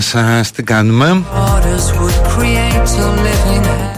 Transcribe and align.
σας, 0.00 0.50
τι 0.50 0.62
κάνουμε; 0.62 1.22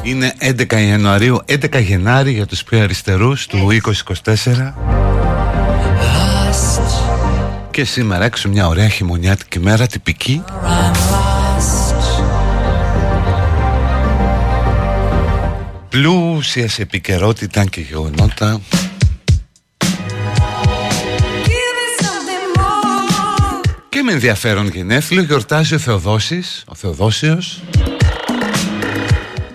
Είναι 0.03 0.34
11 0.38 0.81
Ιανουαρίου, 0.88 1.41
11 1.44 1.81
Γενάρη 1.81 2.32
για 2.32 2.47
τους 2.47 2.65
πιο 2.65 2.82
αριστερούς 2.82 3.47
του 3.47 3.69
2024 4.25 4.98
Και 7.78 7.84
σήμερα 7.84 8.25
έξω 8.25 8.49
μια 8.49 8.66
ωραία 8.66 8.89
χειμωνιάτικη 8.89 9.59
μέρα 9.61 9.87
τυπική. 9.87 10.44
Πλούσια 15.88 16.69
σε 16.69 16.83
επικαιρότητα 16.83 17.65
και 17.65 17.81
γεγονότα. 17.81 18.61
Με 24.05 24.12
ενδιαφέρον 24.12 24.69
γενέθλιο 24.69 25.22
γιορτάζει 25.22 25.75
ο 25.75 25.78
Θεοδόσης, 25.78 26.65
ο 26.67 26.75
Θεοδόσιος. 26.75 27.62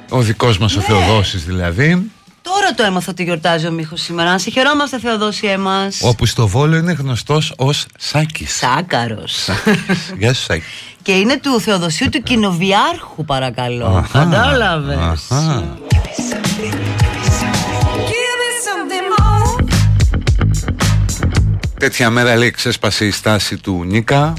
Ο 0.10 0.22
δικός 0.22 0.58
μας 0.58 0.76
ο 0.76 0.80
ναι. 0.80 0.86
Θεοδόσης 0.86 1.46
δηλαδή 1.46 2.12
Τώρα 2.54 2.74
το 2.76 2.84
έμαθα 2.84 3.12
ότι 3.12 3.24
γιορτάζει 3.24 3.68
ο 3.68 3.72
Μίχος 3.72 4.02
σήμερα. 4.02 4.32
Να 4.32 4.38
σε 4.38 4.50
χαιρόμαστε, 4.50 5.00
Θεοδόσιέ 5.00 5.58
μα. 5.58 5.88
Όπου 6.02 6.26
στο 6.26 6.48
Βόλο 6.48 6.76
είναι 6.76 6.92
γνωστός 6.92 7.54
ως 7.58 7.86
Σάκης 7.98 8.56
Σάκαρος 8.56 9.50
Γεια 10.18 10.34
σου 10.34 10.44
Σάκη. 10.44 10.64
Και 11.04 11.12
είναι 11.12 11.40
του 11.40 11.60
Θεοδοσίου 11.60 12.10
του 12.10 12.22
Κοινοβιάρχου, 12.22 13.26
παρακαλώ. 13.26 14.08
Κατάλαβες. 14.12 15.28
Τέτοια 21.80 22.10
μέρα 22.10 22.36
λέει 22.36 22.52
ξέσπασε 22.52 23.06
η 23.06 23.12
στάση 23.12 23.58
του 23.58 23.84
Νίκα 23.86 24.34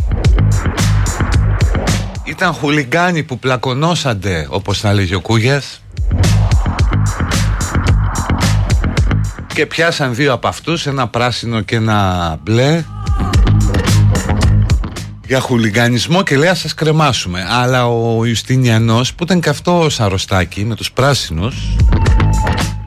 Ήταν 2.24 2.52
χουλιγκάνοι 2.52 3.22
που 3.22 3.38
πλακωνόσανται 3.38 4.46
όπως 4.50 4.80
θα 4.80 4.92
λέγει 4.92 5.14
ο 5.14 5.20
Κούγιας 5.20 5.83
Και 9.54 9.66
πιάσαν 9.66 10.14
δύο 10.14 10.32
από 10.32 10.48
αυτούς 10.48 10.86
Ένα 10.86 11.08
πράσινο 11.08 11.60
και 11.60 11.76
ένα 11.76 12.38
μπλε. 12.42 12.84
Για 15.26 15.40
χουλιγανισμό 15.40 16.22
και 16.22 16.36
λέει 16.36 16.48
ας 16.48 16.58
σας 16.58 16.74
κρεμάσουμε. 16.74 17.46
Αλλά 17.50 17.88
ο 17.88 18.24
Ιουστινιανός 18.24 19.14
που 19.14 19.24
ήταν 19.24 19.40
και 19.40 19.48
αυτός 19.48 20.00
αρρωστάκι 20.00 20.64
με 20.64 20.74
τους 20.74 20.92
πράσινους 20.92 21.54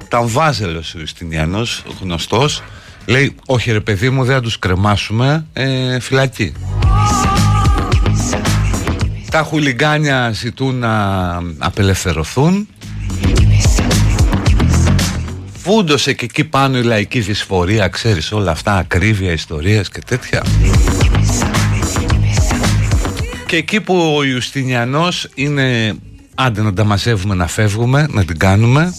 ήταν 0.06 0.28
βάζελος 0.28 0.96
ο 0.96 1.00
Ιουστινιανός 1.00 1.84
γνωστός. 2.02 2.64
Λέει 3.06 3.36
όχι 3.46 3.72
ρε 3.72 3.80
παιδί 3.80 4.10
μου 4.10 4.24
δεν 4.24 4.36
θα 4.36 4.42
τους 4.42 4.60
κρεμάσουμε 4.60 5.46
ε, 5.54 6.00
Φυλακή. 6.00 6.54
Τα 9.32 9.44
χουλιγκάνια 9.44 10.32
ζητούν 10.32 10.76
να 10.76 10.94
απελευθερωθούν 11.58 12.68
Φούντωσε 15.70 16.14
και 16.14 16.26
εκεί 16.26 16.44
πάνω 16.44 16.78
η 16.78 16.84
λαϊκή 16.84 17.20
δυσφορία 17.20 17.88
Ξέρεις 17.88 18.32
όλα 18.32 18.52
αυτά 18.52 18.78
ακρίβεια 18.78 19.32
ιστορίες 19.32 19.90
και 19.90 20.02
τέτοια 20.06 20.44
Και 23.48 23.56
εκεί 23.56 23.82
που 23.82 24.16
ο 24.18 24.24
Ιουστινιανός 24.24 25.30
είναι 25.36 25.96
Άντε 26.36 26.62
να 26.62 26.74
τα 26.74 26.84
μαζεύουμε 26.84 27.36
να 27.36 27.48
φεύγουμε 27.48 28.08
Να 28.10 28.26
την 28.26 28.38
κάνουμε 28.38 28.94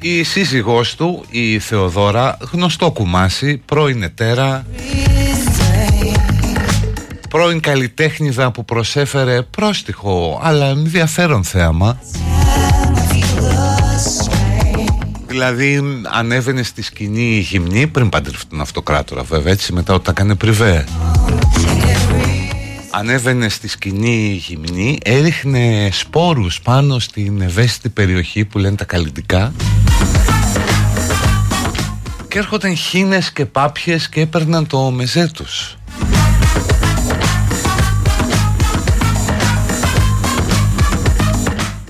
Η 0.00 0.22
σύζυγός 0.22 0.94
του, 0.94 1.24
η 1.30 1.58
Θεοδόρα, 1.58 2.36
γνωστό 2.52 2.90
κουμάσι, 2.90 3.62
πρώην 3.64 4.02
ετέρα, 4.02 4.66
πρώην 7.28 7.60
καλλιτέχνηδα 7.60 8.50
που 8.50 8.64
προσέφερε 8.64 9.42
πρόστιχο 9.42 10.40
αλλά 10.42 10.66
ενδιαφέρον 10.66 11.44
θέαμα. 11.44 11.98
Δηλαδή 15.36 15.82
ανέβαινε 16.02 16.62
στη 16.62 16.82
σκηνή 16.82 17.38
γυμνή 17.38 17.86
πριν 17.86 18.08
παντρευτούν 18.08 18.60
αυτοκράτορα 18.60 19.22
βέβαια 19.22 19.52
έτσι 19.52 19.72
μετά 19.72 19.94
όταν 19.94 20.14
έκανε 20.16 20.34
πριβέ 20.34 20.84
ανέβαινε 22.90 23.48
στη 23.48 23.68
σκηνή 23.68 24.42
γυμνή 24.46 24.98
έριχνε 25.04 25.88
σπόρους 25.92 26.60
πάνω 26.60 26.98
στην 26.98 27.40
ευαίσθητη 27.40 27.88
περιοχή 27.88 28.44
που 28.44 28.58
λένε 28.58 28.76
τα 28.76 28.84
καλλιτικά 28.84 29.52
και 32.28 32.38
έρχονταν 32.38 32.76
χίνες 32.76 33.32
και 33.32 33.46
πάπιες 33.46 34.08
και 34.08 34.20
έπαιρναν 34.20 34.66
το 34.66 34.90
μεζέ 34.90 35.30
τους. 35.34 35.76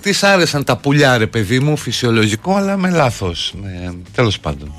Της 0.06 0.22
άρεσαν 0.22 0.64
τα 0.64 0.76
πουλιά 0.76 1.18
ρε 1.18 1.26
παιδί 1.26 1.60
μου, 1.60 1.76
φυσιολογικό 1.76 2.56
αλλά 2.56 2.76
με 2.76 2.90
λάθος, 2.90 3.54
με, 3.62 3.94
τέλος 4.12 4.38
πάντων. 4.38 4.72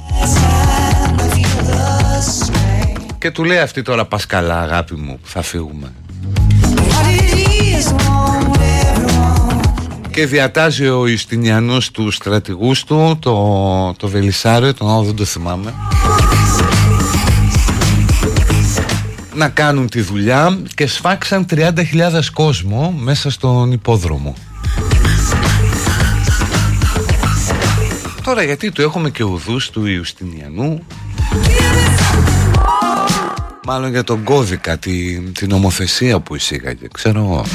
Και 3.17 3.31
του 3.31 3.43
λέει 3.43 3.57
αυτή 3.57 3.81
τώρα 3.81 4.05
πας 4.05 4.25
καλά 4.25 4.61
αγάπη 4.61 4.95
μου, 4.95 5.19
θα 5.23 5.41
φύγουμε 5.41 5.93
και 10.11 10.25
διατάζει 10.25 10.87
ο 10.87 11.07
Ιστινιανός 11.07 11.91
τους 11.91 12.15
στρατηγούς 12.15 12.83
του 12.83 13.17
το, 13.21 13.93
το 13.97 14.07
Βελισάριο, 14.07 14.73
τον 14.73 14.89
άλλο 14.89 15.03
δεν 15.03 15.15
το 15.15 15.25
θυμάμαι 15.25 15.73
να 19.33 19.49
κάνουν 19.49 19.89
τη 19.89 20.01
δουλειά 20.01 20.59
και 20.75 20.87
σφάξαν 20.87 21.45
30.000 21.49 21.73
κόσμο 22.33 22.95
μέσα 22.97 23.29
στον 23.31 23.71
υπόδρομο 23.71 24.35
Τώρα 28.27 28.43
γιατί 28.43 28.71
το 28.71 28.81
έχουμε 28.81 29.09
και 29.09 29.23
ουδούς 29.23 29.69
του 29.69 29.85
Ιουστινιανού. 29.85 30.85
Μάλλον 33.65 33.89
για 33.89 34.03
τον 34.03 34.23
κώδικα, 34.23 34.77
την, 34.77 35.33
την 35.33 35.49
νομοθεσία 35.49 36.19
που 36.19 36.35
εισήγαγε, 36.35 36.87
ξέρω 36.93 37.19
εγώ 37.19 37.45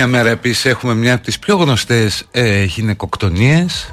Τέτοια 0.00 0.18
μέρα 0.18 0.30
επίσης 0.30 0.64
έχουμε 0.64 0.94
μια 0.94 1.14
από 1.14 1.24
τις 1.24 1.38
πιο 1.38 1.56
γνωστές 1.56 2.24
ε, 2.30 2.64
γυναικοκτονίες. 2.64 3.92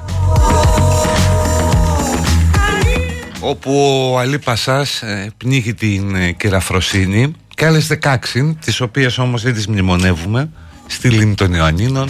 Όπου 3.40 3.72
ο 4.12 4.18
Αλή 4.18 4.38
Πασάς 4.38 5.02
ε, 5.02 5.32
πνίγει 5.36 5.74
την 5.74 6.14
ε, 6.14 6.32
κεραφροσύνη 6.32 7.32
και 7.54 7.66
άλλες 7.66 7.88
16 8.02 8.54
τις 8.60 8.80
οποίες 8.80 9.18
όμως 9.18 9.42
δεν 9.42 9.54
τις 9.54 9.66
μνημονεύουμε 9.66 10.50
στη 10.86 11.08
λίμνη 11.08 11.34
των 11.34 11.52
Ιωαννίνων. 11.52 12.08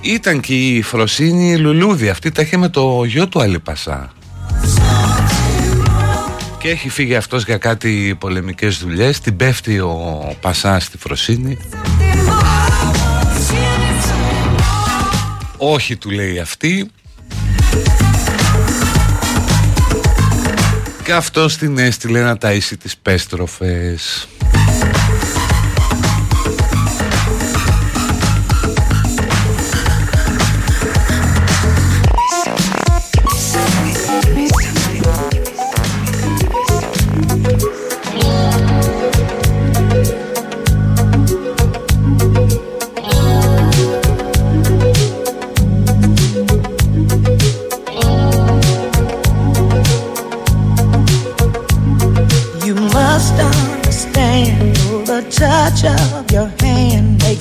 Ήταν 0.00 0.40
και 0.40 0.54
η 0.54 0.82
Φροσίνη 0.82 1.56
Λουλούδη. 1.56 2.08
Αυτή 2.08 2.30
τα 2.30 2.42
είχε 2.42 2.56
με 2.56 2.68
το 2.68 3.04
γιο 3.04 3.28
του 3.28 3.40
Αλή 3.40 3.58
Πασά 3.58 4.12
και 6.60 6.68
έχει 6.68 6.88
φύγει 6.88 7.14
αυτός 7.14 7.44
για 7.44 7.58
κάτι 7.58 8.16
πολεμικές 8.18 8.78
δουλειές. 8.78 9.20
Την 9.20 9.36
πέφτει 9.36 9.78
ο 9.78 10.36
Πασάς 10.40 10.84
στη 10.84 10.98
Φροσίνη. 10.98 11.58
Όχι 15.56 15.96
του 15.96 16.10
λέει 16.10 16.38
αυτή. 16.38 16.90
Και 21.04 21.12
αυτός 21.12 21.56
την 21.56 21.78
έστειλε 21.78 22.22
να 22.22 22.36
ταΐσει 22.40 22.76
τις 22.82 22.96
πέστροφες 22.96 24.28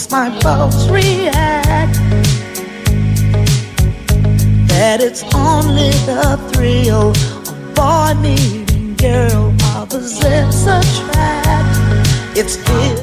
makes 0.09 0.11
my 0.11 0.29
pulse 0.41 0.89
react. 0.89 1.95
That 4.67 5.01
it's 5.01 5.23
only 5.33 5.91
the 6.05 6.37
thrill 6.51 7.11
of 7.11 7.75
boy 7.75 8.13
meeting 8.21 8.95
girl 8.95 9.53
opposites 9.75 10.65
attract. 10.65 11.67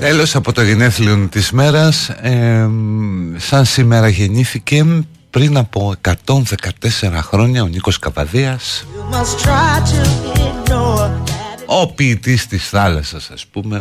Τέλος 0.00 0.34
από 0.34 0.52
το 0.52 0.62
γενέθλιο 0.62 1.28
της 1.30 1.50
μέρας 1.50 2.08
ε, 2.08 2.68
Σαν 3.36 3.64
σήμερα 3.64 4.08
γεννήθηκε 4.08 4.84
πριν 5.30 5.56
από 5.56 5.94
114 6.00 6.14
χρόνια 7.14 7.62
ο 7.62 7.66
Νίκος 7.66 7.98
Καβαδίας 7.98 8.86
Ο 11.66 11.86
ποιητής 11.86 12.46
της 12.46 12.68
θάλασσας 12.68 13.30
ας 13.32 13.46
πούμε 13.46 13.80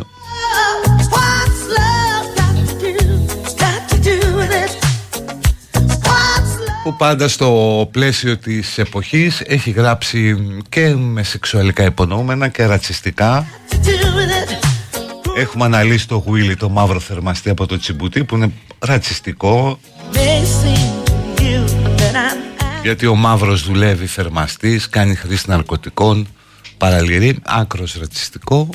που 6.86 6.96
πάντα 6.96 7.28
στο 7.28 7.88
πλαίσιο 7.90 8.36
της 8.36 8.78
εποχής 8.78 9.40
έχει 9.46 9.70
γράψει 9.70 10.36
και 10.68 10.94
με 10.94 11.22
σεξουαλικά 11.22 11.84
υπονοούμενα 11.84 12.48
και 12.48 12.66
ρατσιστικά. 12.66 13.46
Έχουμε 15.36 15.64
αναλύσει 15.64 16.08
το 16.08 16.16
Γουίλι, 16.16 16.56
το 16.56 16.68
μαύρο 16.68 17.00
θερμαστή 17.00 17.50
από 17.50 17.66
το 17.66 17.78
Τσιμπουτί 17.78 18.24
που 18.24 18.36
είναι 18.36 18.52
ρατσιστικό. 18.78 19.78
Γιατί 22.82 23.06
ο 23.06 23.14
μαύρος 23.14 23.62
δουλεύει 23.62 24.06
θερμαστής, 24.06 24.88
κάνει 24.88 25.14
χρήση 25.14 25.44
ναρκωτικών, 25.48 26.26
παραλυρεί, 26.76 27.38
άκρος 27.42 27.96
ρατσιστικό. 28.00 28.68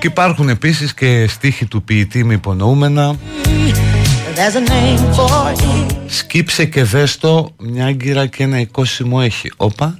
Και 0.00 0.06
υπάρχουν 0.06 0.48
επίσης 0.48 0.94
και 0.94 1.26
στίχοι 1.28 1.66
του 1.66 1.82
ποιητή 1.82 2.24
με 2.24 2.34
υπονοούμενα 2.34 3.16
Σκύψε 6.06 6.64
και 6.64 6.84
δες 6.84 7.18
το 7.18 7.54
Μια 7.58 7.86
άγκυρα 7.86 8.26
και 8.26 8.42
ένα 8.42 8.58
οικόσιμο 8.58 9.18
έχει. 9.22 9.52
Όπα. 9.56 9.98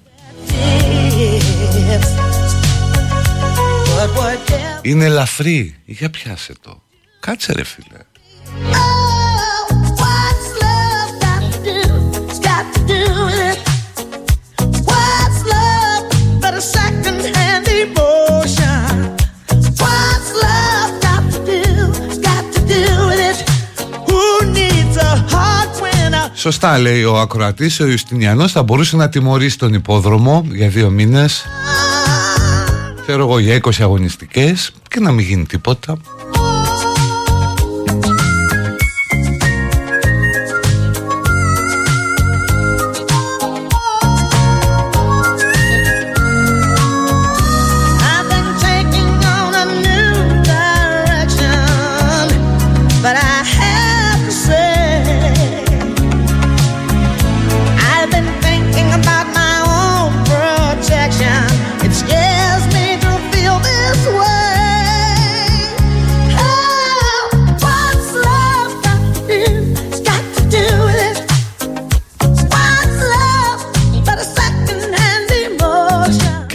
Είναι 4.82 5.04
ελαφρύ. 5.04 5.76
Για 5.84 6.10
πιάσε 6.10 6.52
το. 6.60 6.82
Κάτσε 7.20 7.52
ρε 7.52 7.64
φίλε 7.64 7.98
Σωστά 26.42 26.78
λέει 26.78 27.04
ο 27.04 27.18
ακροατής 27.18 27.80
Ο 27.80 27.86
Ιουστινιανός 27.86 28.52
θα 28.52 28.62
μπορούσε 28.62 28.96
να 28.96 29.08
τιμωρήσει 29.08 29.58
τον 29.58 29.74
υπόδρομο 29.74 30.46
Για 30.52 30.68
δύο 30.68 30.90
μήνες. 30.90 31.44
Ξέρω 33.00 33.22
εγώ 33.22 33.38
για 33.38 33.60
20 33.62 33.70
αγωνιστικές 33.80 34.72
Και 34.88 35.00
να 35.00 35.12
μην 35.12 35.26
γίνει 35.26 35.44
τίποτα 35.44 35.96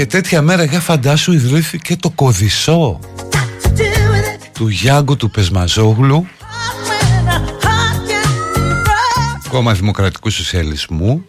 τέτοια 0.07 0.41
μέρα 0.41 0.63
για 0.63 0.79
φαντάσου 0.79 1.33
ιδρύθηκε 1.33 1.95
το 1.95 2.09
κοδισό 2.09 2.99
του 4.53 4.67
Γιάνγκου 4.67 5.15
του 5.15 5.29
Πεσμαζόγλου. 5.29 6.27
Κόμμα 9.49 9.73
Δημοκρατικού 9.73 10.29
Σοσιαλισμού. 10.29 11.25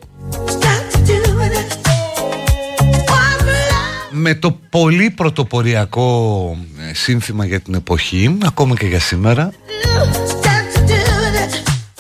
Με 4.11 4.35
το 4.35 4.51
πολύ 4.71 5.11
πρωτοποριακό 5.11 6.57
ε, 6.91 6.95
σύνθημα 6.95 7.45
για 7.45 7.61
την 7.61 7.75
εποχή 7.75 8.39
ακόμα 8.45 8.75
και 8.75 8.87
για 8.87 9.01
σήμερα. 9.01 9.53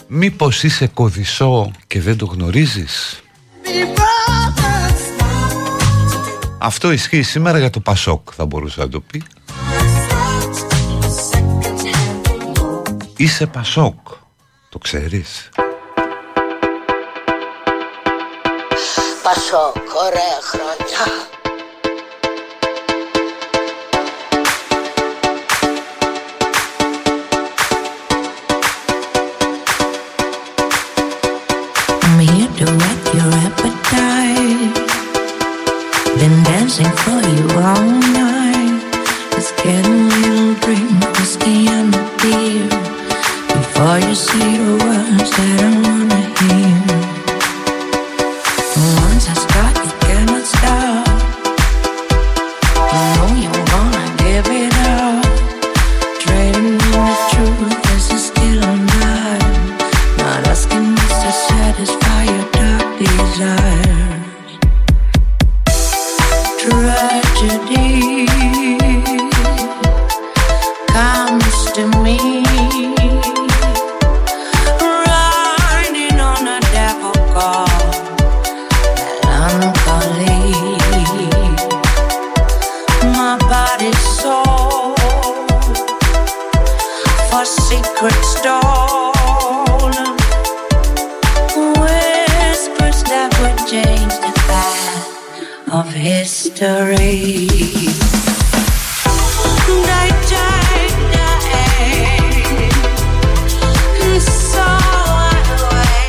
Μήπως 0.06 0.62
είσαι 0.62 0.87
κοδισό 0.87 1.70
και 1.87 2.00
δεν 2.00 2.16
το 2.16 2.25
γνωρίζεις; 2.25 3.23
Αυτό 6.61 6.93
ισχύει 6.93 7.23
σήμερα 7.23 7.59
για 7.59 7.71
το 7.71 7.81
Πασόκ 7.81 8.29
θα 8.35 8.47
μπορούσα 8.47 8.81
να 8.81 8.88
το 8.88 9.00
πει. 9.00 9.23
Είσαι 13.17 13.47
Πασόκ 13.47 13.99
Το 14.69 14.79
ξέρεις. 14.79 15.49
Πασόκ, 19.23 19.77
ωραία 20.07 20.38
χρόνια 20.43 21.38
wrong. 37.61 37.98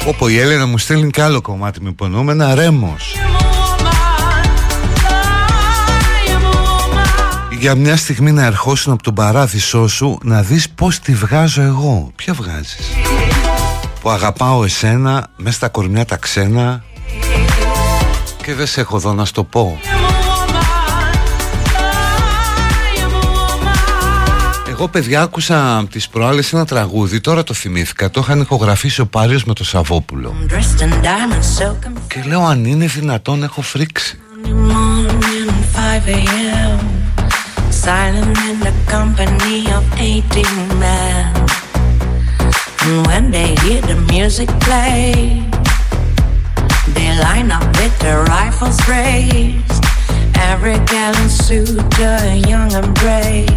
Όπω 0.07 0.27
η 0.29 0.39
Έλενα 0.39 0.65
μου 0.65 0.77
στέλνει 0.77 1.09
κι 1.09 1.21
άλλο 1.21 1.41
κομμάτι 1.41 1.81
με 1.81 1.89
υπονοούμενα 1.89 2.55
Ρέμος 2.55 3.28
Για 7.59 7.75
μια 7.75 7.97
στιγμή 7.97 8.31
να 8.31 8.45
ερχόσουν 8.45 8.93
από 8.93 9.03
τον 9.03 9.13
παράδεισό 9.13 9.87
σου 9.87 10.17
Να 10.23 10.41
δεις 10.41 10.69
πως 10.69 10.99
τη 10.99 11.13
βγάζω 11.13 11.61
εγώ. 11.61 12.11
Ποια 12.15 12.33
βγάζεις; 12.33 12.91
Που 14.01 14.09
αγαπάω 14.09 14.63
εσένα 14.63 15.27
Μες 15.37 15.55
στα 15.55 15.67
κορμιά 15.67 16.05
τα 16.05 16.17
ξένα. 16.17 16.83
Και 18.43 18.53
δεν 18.53 18.67
σε 18.67 18.81
έχω 18.81 18.95
εδώ 18.95 19.13
να 19.13 19.25
στο 19.25 19.43
πω. 19.43 19.79
Εγώ 24.69 24.87
παιδιά 24.87 25.21
άκουσα 25.21 25.87
τις 25.91 26.09
προάλλες 26.09 26.53
ένα 26.53 26.65
τραγούδι 26.65 27.21
Τώρα 27.21 27.43
το 27.43 27.53
θυμήθηκα. 27.53 28.09
Το 28.09 28.19
είχαν 28.23 28.41
ηχογραφήσει 28.41 29.01
ο 29.01 29.05
Πάριος 29.05 29.43
με 29.43 29.53
το 29.53 29.63
Σαββόπουλο. 29.63 30.35
Dressed 30.47 30.81
in 30.81 30.89
diamonds, 30.89 31.61
so 31.61 31.67
confused. 31.67 32.01
Και 32.07 32.23
λέω 32.27 32.45
αν 32.45 32.65
είναι 32.65 32.85
δυνατόν 32.85 33.43
έχω 33.43 33.61
φρίξει. 33.61 34.19
Morning, 34.45 35.49
5 35.75 36.09
a.m. 36.09 36.98
Silent 37.79 38.37
in 38.49 38.59
the 38.59 38.73
company 38.87 39.71
of 39.71 39.83
18 39.97 40.43
men. 40.79 41.33
And 42.83 43.07
when 43.07 43.31
they 43.31 43.55
hear 43.63 43.81
the 43.81 43.95
music 44.11 44.49
play, 44.59 45.41
they 46.93 47.09
line 47.25 47.51
up 47.51 47.65
with 47.79 47.97
their 47.99 48.21
rifles 48.25 48.77
raised. 48.85 49.83
Every 50.51 50.77
gallant 50.91 51.31
suitor, 51.31 52.19
young 52.51 52.69
and 52.79 52.93
brave, 53.01 53.49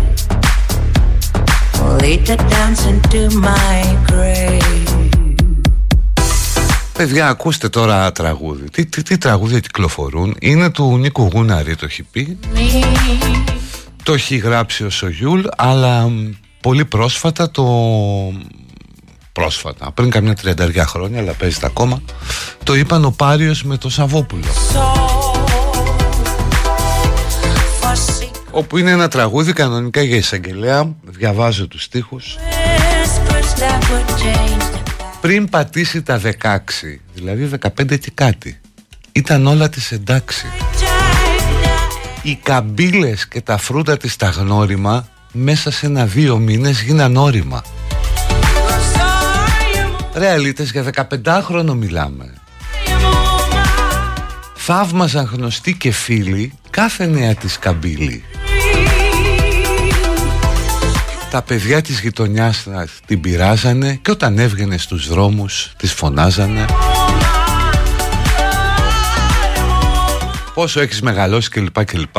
will 1.79 1.97
lead 1.97 2.25
the 2.25 2.37
dance 2.49 2.87
into 2.87 3.29
my 3.49 3.83
grave. 4.07 4.83
Παιδιά 6.93 7.29
ακούστε 7.29 7.69
τώρα 7.69 8.12
τραγούδι 8.12 8.71
Τι, 8.71 8.87
τι, 8.87 9.02
τι 9.02 9.19
τραγούδια 9.19 9.61
κυκλοφορούν 9.61 10.37
Είναι 10.41 10.71
του 10.71 10.99
Νίκου 10.99 11.31
Γούναρη 11.33 11.76
το 11.76 11.85
έχει 11.85 12.02
πει 12.02 12.38
Me, 12.55 13.51
Το 14.02 14.12
έχει 14.12 14.37
γράψει 14.37 14.85
ο 14.85 14.90
Σογιούλ 14.90 15.42
Αλλά 15.56 16.09
μ, 16.09 16.30
πολύ 16.61 16.85
πρόσφατα 16.85 17.50
το 17.50 17.64
Πρόσφατα 19.32 19.92
Πριν 19.92 20.11
καμιά 20.11 20.35
τριανταριά 20.35 20.87
χρόνια 20.87 21.18
Αλλά 21.21 21.32
παίζεται 21.32 21.66
ακόμα 21.66 22.02
Το 22.64 22.75
είπαν 22.75 23.04
ο 23.04 23.11
Πάριος 23.11 23.62
με 23.62 23.76
το 23.76 23.88
Σαββόπουλο. 23.88 24.42
Soul, 24.42 25.49
for 27.80 27.94
secret 27.94 28.40
Όπου 28.50 28.78
είναι 28.78 28.90
ένα 28.90 29.09
τραγούδι 29.09 29.52
κανονικά 29.52 30.02
για 30.02 30.16
εισαγγελέα 30.16 30.94
Διαβάζω 31.02 31.68
τους 31.68 31.82
στίχους. 31.82 32.37
Whispers 32.38 33.61
that 33.61 33.82
would 33.90 34.11
change 34.21 34.75
the 34.75 34.92
Πριν 35.21 35.49
πατήσει 35.49 36.02
τα 36.02 36.21
16 36.42 36.59
Δηλαδή 37.14 37.50
15 37.62 37.99
και 37.99 38.11
κάτι 38.14 38.61
Ήταν 39.12 39.47
όλα 39.47 39.68
της 39.68 39.92
εντάξει 39.92 40.47
Οι 42.23 42.38
καμπύλες 42.43 43.29
και 43.29 43.41
τα 43.41 43.57
φρούτα 43.57 43.97
της 43.97 44.17
τα 44.17 44.29
γνώριμα 44.29 45.09
Μέσα 45.33 45.71
σε 45.71 45.87
ένα 45.87 46.07
δύο 46.07 46.37
μήνες 46.38 46.83
γίναν 46.83 47.17
όρημα. 47.17 47.62
Ρεαλίτες 50.14 50.71
για 50.71 50.85
15χρονο 50.85 51.75
μιλάμε. 51.75 52.35
Θαύμαζαν 54.55 55.31
γνωστοί 55.33 55.75
και 55.75 55.91
φίλοι 55.91 56.52
Κάθε 56.71 57.07
νέα 57.07 57.35
της 57.35 57.59
καμπύλη. 57.59 58.25
Τα 61.31 61.43
παιδιά 61.43 61.83
της 61.83 62.00
γειτονιάς 62.00 62.67
την 63.07 63.21
πειράζανε 63.21 63.99
και 64.02 64.11
όταν 64.11 64.38
έβγαινε 64.38 64.79
στους 64.79 65.09
δρόμους 65.09 65.73
τις 65.76 65.93
φωνάζανε 65.93 66.64
Πόσο 70.54 70.80
έχεις 70.80 71.02
μεγαλώσει 71.02 71.49
κλπ 71.49 71.85
κλπ. 71.85 72.16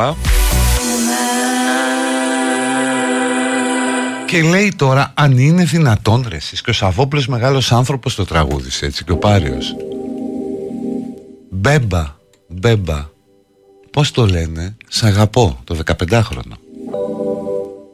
Και 4.26 4.42
λέει 4.42 4.72
τώρα 4.76 5.12
αν 5.14 5.38
είναι 5.38 5.64
δυνατόν 5.64 6.26
ρε 6.28 6.36
εσείς 6.36 6.60
και 6.60 6.70
ο 6.70 6.72
Σαββόπλος 6.72 7.26
μεγάλος 7.26 7.72
άνθρωπος 7.72 8.14
το 8.14 8.24
τραγούδισε 8.24 8.86
έτσι 8.86 9.04
και 9.04 9.12
ο 9.12 9.16
Πάριος. 9.16 9.74
Μπέμπα, 11.50 12.16
μπέμπα 12.48 13.08
Πώς 13.90 14.10
το 14.10 14.26
λένε, 14.26 14.76
σ' 14.88 15.02
αγαπώ 15.02 15.60
το 15.64 15.78
15χρονο 15.86 16.56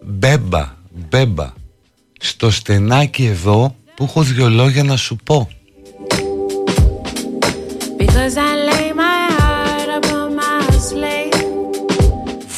Μπέμπα, 0.05 0.77
μπέμπα 1.09 1.53
Στο 2.21 2.51
στενάκι 2.51 3.25
εδώ 3.25 3.77
που 3.95 4.05
έχω 4.05 4.23
δυο 4.23 4.49
λόγια 4.49 4.85
να 4.85 4.97
σου 4.97 5.17
πω 5.25 5.49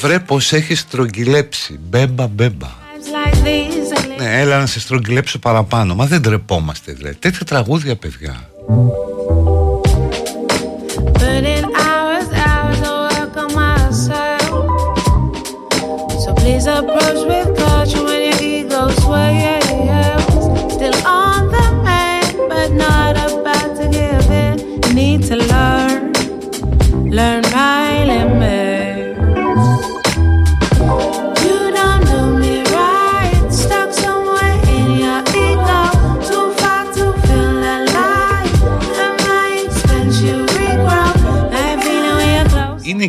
Βρε 0.01 0.19
πως 0.19 0.53
έχεις 0.53 0.81
στρογγυλέψει 0.81 1.79
Μπέμπα, 1.89 2.27
μπέμπα 2.27 2.81
ναι, 4.19 4.41
έλα 4.41 4.59
να 4.59 4.67
σε 4.67 4.81
στρογγυλέψω 4.81 5.39
παραπάνω. 5.39 5.95
Μα 5.95 6.07
δεν 6.07 6.23
τρεπόμαστε, 6.23 6.93
δηλαδή. 6.93 7.15
Τέτοια 7.15 7.47
τραγούδια, 7.47 7.97
παιδιά. 7.97 8.49
Please 16.43 16.67
approach 16.67 17.23
with 17.31 17.42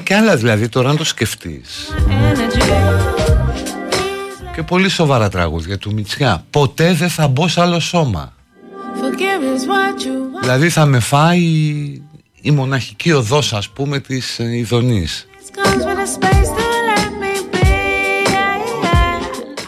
Είναι 0.03 0.15
και 0.15 0.27
άλλα 0.27 0.35
δηλαδή 0.35 0.69
τώρα 0.69 0.89
αν 0.89 0.97
το 0.97 1.03
σκεφτείς. 1.03 1.93
Και 4.55 4.63
πολύ 4.63 4.89
σοβαρά 4.89 5.29
τραγούδια 5.29 5.77
του 5.77 5.93
Μητσιά 5.93 6.45
Ποτέ 6.49 6.93
δεν 6.93 7.09
θα 7.09 7.27
μπω 7.27 7.47
σε 7.47 7.61
άλλο 7.61 7.79
σώμα. 7.79 8.33
Δηλαδή 10.41 10.69
θα 10.69 10.85
με 10.85 10.99
φάει 10.99 11.41
η 12.41 12.51
μοναχική 12.51 13.11
οδός 13.11 13.53
ας 13.53 13.69
πούμε 13.69 13.99
της 13.99 14.39
ε, 14.39 14.57
Ιδονής. 14.57 15.27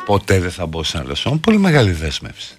Ποτέ 0.05 0.39
δεν 0.39 0.51
θα 0.51 0.65
μπω 0.65 0.83
σε 0.83 0.97
άλλο 0.97 1.15
σώμα. 1.15 1.37
Πολύ 1.37 1.57
μεγάλη 1.57 1.91
δέσμευση. 1.91 2.55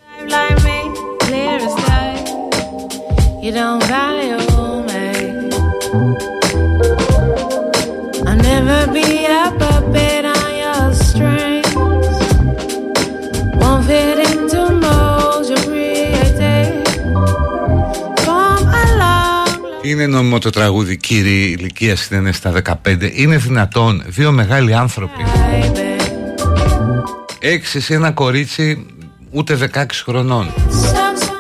You 3.42 3.52
don't 3.52 3.83
value 3.92 4.15
never 8.66 8.92
be 8.92 9.09
a 9.40 9.44
puppet 9.61 10.24
on 10.37 10.50
your 10.62 10.85
strings. 11.07 11.72
Won't 13.61 13.83
fit 13.88 14.18
into 14.29 14.61
molds 14.85 15.48
you 15.52 15.61
created. 15.68 16.85
Είναι 19.83 20.07
νόμιμο 20.07 20.38
το 20.38 20.50
τραγούδι 20.50 20.96
κύριε 20.96 21.44
ηλικία 21.46 21.96
είναι 22.12 22.33
στα 22.33 22.52
15 22.85 23.11
Είναι 23.14 23.37
δυνατόν 23.37 24.02
δύο 24.07 24.33
μεγάλοι 24.33 24.74
άνθρωποι. 24.74 25.24
Έχεις 27.38 27.74
εσύ 27.74 27.94
ένα 27.94 28.11
κορίτσι 28.11 28.87
ούτε 29.31 29.70
16 29.74 29.85
χρονών. 30.05 30.52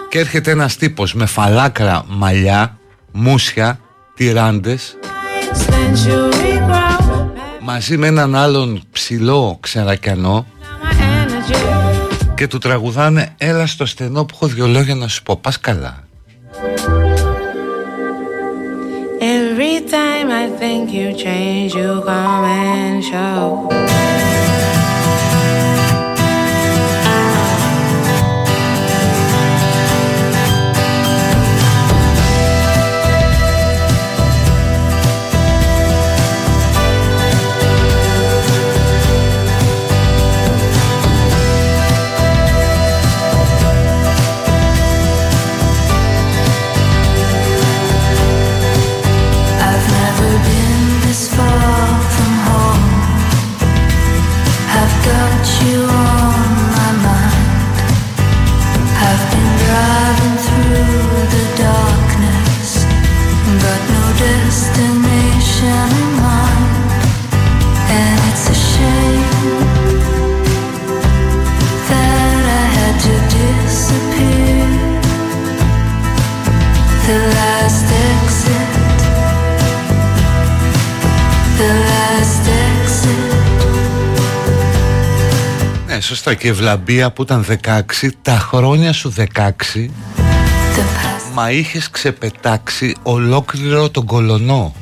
Και 0.08 0.18
έρχεται 0.18 0.50
ένας 0.50 0.76
τύπος 0.76 1.14
με 1.14 1.26
φαλάκρα 1.26 2.04
μαλλιά, 2.08 2.78
μουσια, 3.12 3.80
τυράντες 4.14 4.96
μαζί 7.66 7.96
με 7.96 8.06
έναν 8.06 8.34
άλλον 8.34 8.82
ψηλό 8.92 9.58
ξερακιανό 9.60 10.46
και 12.34 12.46
του 12.46 12.58
τραγουδάνε 12.58 13.34
έλα 13.36 13.66
στο 13.66 13.86
στενό 13.86 14.24
που 14.24 14.34
έχω 14.34 14.46
δυο 14.46 14.66
λόγια 14.66 14.94
να 14.94 15.08
σου 15.08 15.22
πω 15.22 15.36
πας 15.36 15.60
καλά 15.60 16.04
Every 19.20 19.76
time 19.96 20.28
I 20.42 20.46
think 20.60 20.84
you 20.98 21.08
change 21.24 21.72
you 21.80 21.92
come 22.08 22.44
and 22.44 23.02
show 23.10 24.25
σωστά 86.00 86.34
και 86.34 86.48
ευλαμπία 86.48 87.10
που 87.10 87.22
ήταν 87.22 87.46
16 87.64 87.80
Τα 88.22 88.38
χρόνια 88.38 88.92
σου 88.92 89.14
16 89.34 89.50
Μα 91.34 91.50
είχες 91.50 91.90
ξεπετάξει 91.90 92.96
ολόκληρο 93.02 93.90
τον 93.90 94.06
κολονό. 94.06 94.74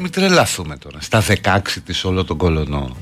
Μην 0.00 0.10
τρελαθούμε 0.10 0.76
τώρα. 0.76 0.98
Στα 1.00 1.22
16 1.22 1.58
της 1.84 2.04
όλο 2.04 2.24
τον 2.24 2.36
κολονό. 2.36 2.96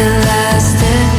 The 0.00 0.06
The 0.80 1.09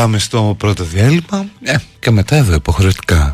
πάμε 0.00 0.18
στο 0.18 0.54
πρώτο 0.58 0.84
διάλειμμα. 0.84 1.46
Ε, 1.62 1.74
και 1.98 2.10
μετά 2.10 2.36
εδώ 2.36 2.54
υποχρεωτικά 2.54 3.29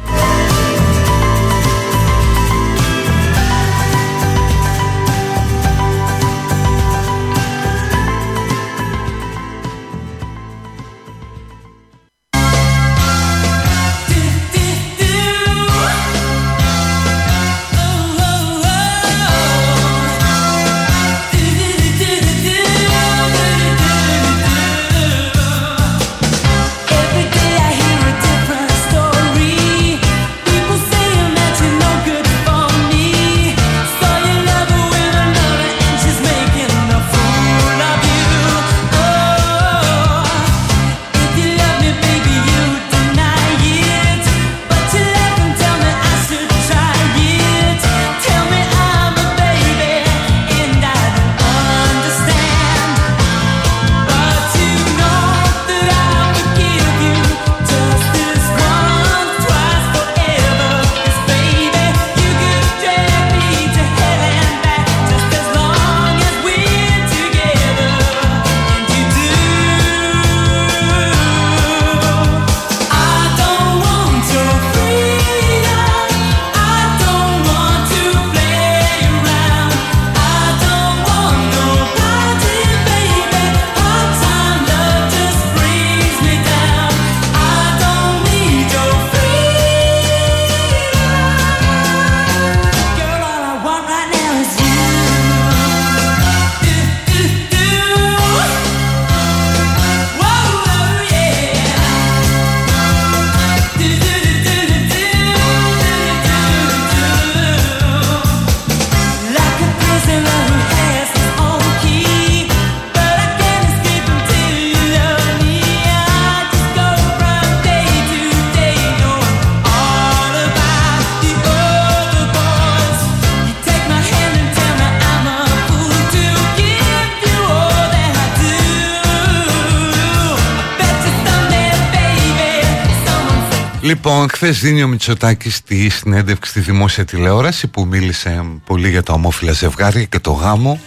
Λοιπόν, 134.08 134.30
χθες 134.30 134.60
δίνει 134.60 134.82
ο 134.82 134.88
Μητσοτάκης 134.88 135.56
στη 135.56 135.88
συνέντευξη 135.88 136.50
στη 136.50 136.60
δημόσια 136.60 137.04
τηλεόραση 137.04 137.66
που 137.66 137.86
μίλησε 137.86 138.44
πολύ 138.66 138.90
για 138.90 139.02
τα 139.02 139.12
ομόφυλα 139.12 139.52
ζευγάρια 139.52 140.04
και 140.04 140.18
το 140.18 140.32
γάμο. 140.32 140.80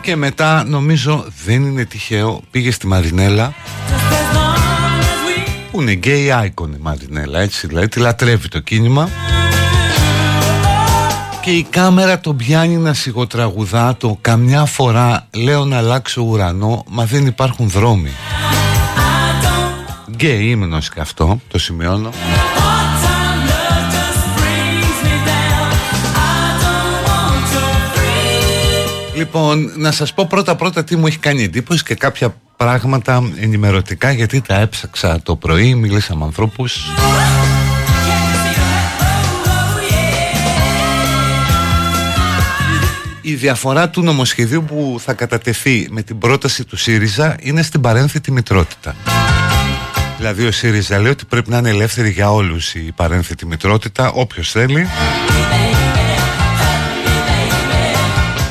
Και 0.00 0.16
μετά 0.16 0.64
νομίζω 0.64 1.26
δεν 1.44 1.62
είναι 1.62 1.84
τυχαίο 1.84 2.40
πήγε 2.50 2.70
στη 2.70 2.86
Μαρινέλα 2.86 3.54
που 5.70 5.80
είναι 5.80 5.98
gay 6.04 6.44
icon 6.44 6.68
η 6.74 6.78
Μαρινέλα 6.80 7.40
έτσι 7.40 7.66
δηλαδή 7.66 7.88
τη 7.88 8.00
λατρεύει 8.00 8.48
το 8.48 8.58
κίνημα 8.58 9.08
και 11.40 11.50
η 11.50 11.66
κάμερα 11.70 12.20
τον 12.20 12.36
πιάνει 12.36 12.76
να 12.76 12.94
σιγοτραγουδά 12.94 13.96
το 13.96 14.18
καμιά 14.20 14.64
φορά 14.64 15.28
λέω 15.30 15.64
να 15.64 15.76
αλλάξω 15.76 16.22
ουρανό 16.22 16.84
μα 16.88 17.04
δεν 17.04 17.26
υπάρχουν 17.26 17.68
δρόμοι 17.68 18.10
γκέι 20.20 20.48
ύμνος 20.48 20.88
και 20.88 21.00
αυτό, 21.00 21.40
το 21.48 21.58
σημειώνω. 21.58 22.10
Λοιπόν, 29.14 29.72
να 29.76 29.92
σας 29.92 30.14
πω 30.14 30.26
πρώτα 30.26 30.56
πρώτα 30.56 30.84
τι 30.84 30.96
μου 30.96 31.06
έχει 31.06 31.18
κάνει 31.18 31.42
εντύπωση 31.42 31.84
και 31.84 31.94
κάποια 31.94 32.34
πράγματα 32.56 33.30
ενημερωτικά 33.40 34.12
γιατί 34.12 34.40
τα 34.40 34.54
έψαξα 34.54 35.20
το 35.22 35.36
πρωί, 35.36 35.74
μίλησα 35.74 36.16
με 36.16 36.24
ανθρώπους. 36.24 36.78
Η 43.20 43.34
διαφορά 43.34 43.90
του 43.90 44.02
νομοσχεδίου 44.02 44.64
που 44.64 45.00
θα 45.04 45.12
κατατεθεί 45.12 45.88
με 45.90 46.02
την 46.02 46.18
πρόταση 46.18 46.64
του 46.64 46.76
ΣΥΡΙΖΑ 46.76 47.36
είναι 47.40 47.62
στην 47.62 47.80
παρένθετη 47.80 48.32
μητρότητα. 48.32 48.94
Δηλαδή 50.20 50.46
ο 50.46 50.52
ΣΥΡΙΖΑ 50.52 50.98
λέει 50.98 51.10
ότι 51.10 51.24
πρέπει 51.24 51.50
να 51.50 51.58
είναι 51.58 51.68
ελεύθερη 51.68 52.10
για 52.10 52.32
όλους 52.32 52.74
η 52.74 52.92
παρένθετη 52.96 53.46
μητρότητα, 53.46 54.10
όποιος 54.10 54.50
θέλει. 54.50 54.86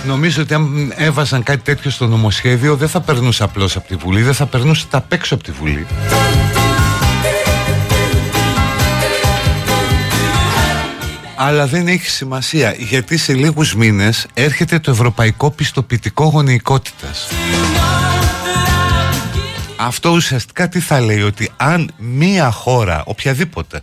Νομίζω 0.06 0.42
ότι 0.42 0.54
αν 0.54 0.94
έβαζαν 0.96 1.44
κάτι 1.44 1.62
τέτοιο 1.64 1.92
στο 1.92 2.08
νομοσχέδιο 2.08 2.76
δεν 2.76 2.90
θα 2.90 3.02
περνούσε 3.02 3.44
απλώς 3.44 3.76
από 3.76 3.88
τη 3.88 3.96
Βουλή, 3.96 4.22
δεν 4.22 4.34
θα 4.34 4.46
περνούσε 4.46 4.86
τα 4.90 5.02
παίξω 5.02 5.34
από 5.34 5.44
τη 5.44 5.52
Βουλή. 5.52 5.88
Αλλά 11.36 11.68
δεν 11.68 11.88
έχει 11.88 12.10
σημασία 12.10 12.76
γιατί 12.78 13.18
σε 13.18 13.34
λίγους 13.34 13.76
μήνες 13.76 14.28
έρχεται 14.34 14.80
το 14.80 14.92
Ευρωπαϊκό 14.92 15.52
Πιστοποιητικό 15.52 16.26
Γονεϊκότητας. 16.26 17.28
Αυτό 19.82 20.10
ουσιαστικά 20.10 20.70
τι 20.70 20.80
θα 20.80 21.00
λέει 21.00 21.22
ότι 21.22 21.52
αν 21.58 21.92
μία 21.98 22.52
χώρα, 22.52 23.04
οποιαδήποτε 23.06 23.82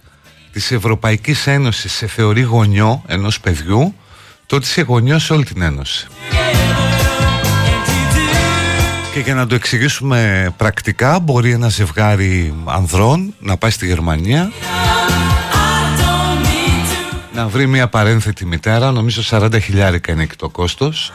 της 0.52 0.70
Ευρωπαϊκής 0.70 1.46
Ένωσης 1.46 1.92
σε 1.92 2.06
θεωρεί 2.06 2.40
γονιό 2.40 3.02
ενός 3.06 3.40
παιδιού 3.40 3.94
τότε 4.46 4.64
είσαι 4.66 4.80
γονιός 4.80 5.24
σε 5.24 5.32
όλη 5.32 5.44
την 5.44 5.62
Ένωση. 5.62 6.06
Και 9.12 9.20
για 9.20 9.34
να 9.34 9.46
το 9.46 9.54
εξηγήσουμε 9.54 10.50
πρακτικά 10.56 11.20
μπορεί 11.20 11.50
ένα 11.50 11.68
ζευγάρι 11.68 12.54
ανδρών 12.64 13.34
να 13.38 13.56
πάει 13.56 13.70
στη 13.70 13.86
Γερμανία 13.86 14.52
να 17.34 17.48
βρει 17.48 17.66
μια 17.66 17.88
παρένθετη 17.88 18.46
μητέρα, 18.46 18.90
νομίζω 18.90 19.22
40 19.30 19.60
χιλιάρικα 19.62 20.12
είναι 20.12 20.26
και 20.26 20.36
το 20.36 20.48
κόστος 20.48 21.12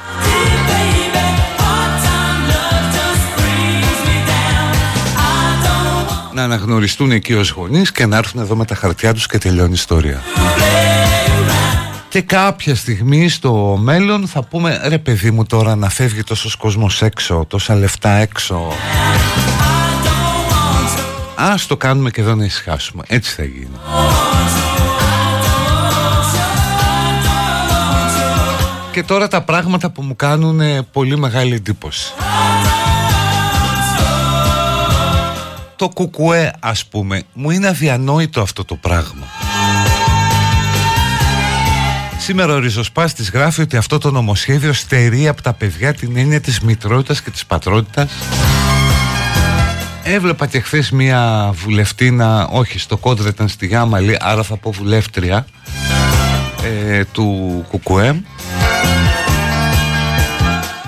να 6.41 6.54
αναγνωριστούν 6.54 7.12
εκεί 7.12 7.34
ως 7.34 7.49
γονείς 7.49 7.91
και 7.91 8.06
να 8.06 8.17
έρθουν 8.17 8.41
εδώ 8.41 8.56
με 8.56 8.65
τα 8.65 8.75
χαρτιά 8.75 9.13
τους 9.13 9.27
και 9.27 9.38
τελειώνει 9.38 9.69
η 9.69 9.73
ιστορία. 9.73 10.21
Και 12.10 12.21
κάποια 12.21 12.75
στιγμή 12.75 13.30
στο 13.30 13.80
μέλλον 13.82 14.27
θα 14.27 14.43
πούμε 14.43 14.82
ρε 14.84 14.97
παιδί 14.97 15.32
μου 15.32 15.45
τώρα 15.45 15.75
να 15.75 15.89
φεύγει 15.89 16.23
τόσος 16.23 16.56
κόσμος 16.56 17.01
έξω, 17.01 17.45
τόσα 17.47 17.75
λεφτά 17.75 18.10
έξω. 18.10 18.71
Ας 21.36 21.65
το 21.65 21.77
κάνουμε 21.77 22.10
και 22.10 22.21
εδώ 22.21 22.36
να 22.36 22.45
ησυχάσουμε. 22.45 23.04
Έτσι 23.08 23.34
θα 23.34 23.43
γίνει. 23.43 23.80
Και 28.91 29.04
τώρα 29.04 29.27
τα 29.27 29.41
πράγματα 29.41 29.89
που 29.89 30.01
μου 30.01 30.15
κάνουν 30.15 30.62
πολύ 30.91 31.17
μεγάλη 31.17 31.54
εντύπωση. 31.54 32.13
Το 35.82 35.89
κουκουέ 35.89 36.54
ας 36.60 36.86
πούμε 36.86 37.24
μου 37.34 37.50
είναι 37.50 37.67
αδιανόητο 37.67 38.41
αυτό 38.41 38.65
το 38.65 38.76
πράγμα. 38.76 39.26
Σήμερα 42.17 42.54
ο 42.54 42.60
Ριζοσπάστης 42.60 43.30
γράφει 43.30 43.62
ότι 43.62 43.78
αυτό 43.78 43.98
το 43.98 44.12
νομοσχέδιο 44.12 44.74
στερεί 44.74 45.28
από 45.28 45.41
τα 45.41 45.54
παιδιά 45.54 45.94
την 45.94 46.17
έννοια 46.17 46.41
της 46.41 46.60
μητρότητας 46.60 47.22
και 47.22 47.30
της 47.30 47.46
πατρότητας. 47.46 48.12
Έβλεπα 50.04 50.48
και 50.48 50.60
χθες 50.60 50.91
μία 50.91 51.52
βουλευτήνα, 51.54 52.48
όχι 52.48 52.80
στο 52.80 52.98
κόντρα 52.98 53.30
ήταν 53.30 53.48
στη 53.48 53.67
Γάμαλη, 53.67 54.17
άρα 54.20 54.44
θα 54.44 54.58
πω 54.58 54.72
βουλεύτρια 54.72 55.46
ε, 56.63 57.04
του 57.06 57.65
Κουκουέμ 57.70 58.22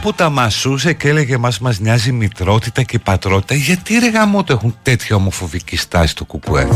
που 0.03 0.13
τα 0.13 0.29
μασούσε 0.29 0.93
και 0.93 1.07
έλεγε 1.07 1.37
μας 1.37 1.59
μας 1.59 1.79
νοιάζει 1.79 2.09
η 2.09 2.11
μητρότητα 2.11 2.83
και 2.83 2.95
η 2.95 2.99
πατρότητα 2.99 3.55
γιατί 3.55 3.99
ρε 3.99 4.09
γαμό 4.09 4.43
το 4.43 4.53
έχουν 4.53 4.75
τέτοια 4.81 5.15
ομοφοβική 5.15 5.77
στάση 5.77 6.15
το 6.15 6.25
κουκουέ 6.25 6.67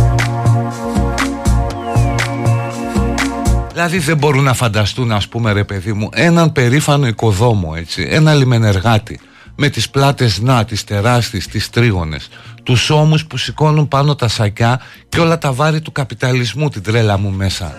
Δηλαδή 3.71 3.97
δεν 3.97 4.17
μπορούν 4.17 4.43
να 4.43 4.53
φανταστούν 4.53 5.11
ας 5.11 5.27
πούμε 5.27 5.51
ρε 5.51 5.63
παιδί 5.63 5.93
μου 5.93 6.09
έναν 6.13 6.51
περήφανο 6.51 7.07
οικοδόμο 7.07 7.73
έτσι 7.75 8.07
ένα 8.09 8.33
λιμενεργάτη 8.33 9.19
με 9.55 9.69
τις 9.69 9.89
πλάτες 9.89 10.39
να, 10.39 10.65
τις 10.65 10.83
τεράστιες, 10.83 11.47
τις 11.47 11.69
τρίγωνες 11.69 12.29
τους 12.63 12.89
ώμους 12.89 13.25
που 13.25 13.37
σηκώνουν 13.37 13.87
πάνω 13.87 14.15
τα 14.15 14.27
σακιά 14.27 14.81
και 15.09 15.19
όλα 15.19 15.37
τα 15.37 15.53
βάρη 15.53 15.81
του 15.81 15.91
καπιταλισμού 15.91 16.69
την 16.69 16.83
τρέλα 16.83 17.17
μου 17.17 17.31
μέσα. 17.31 17.75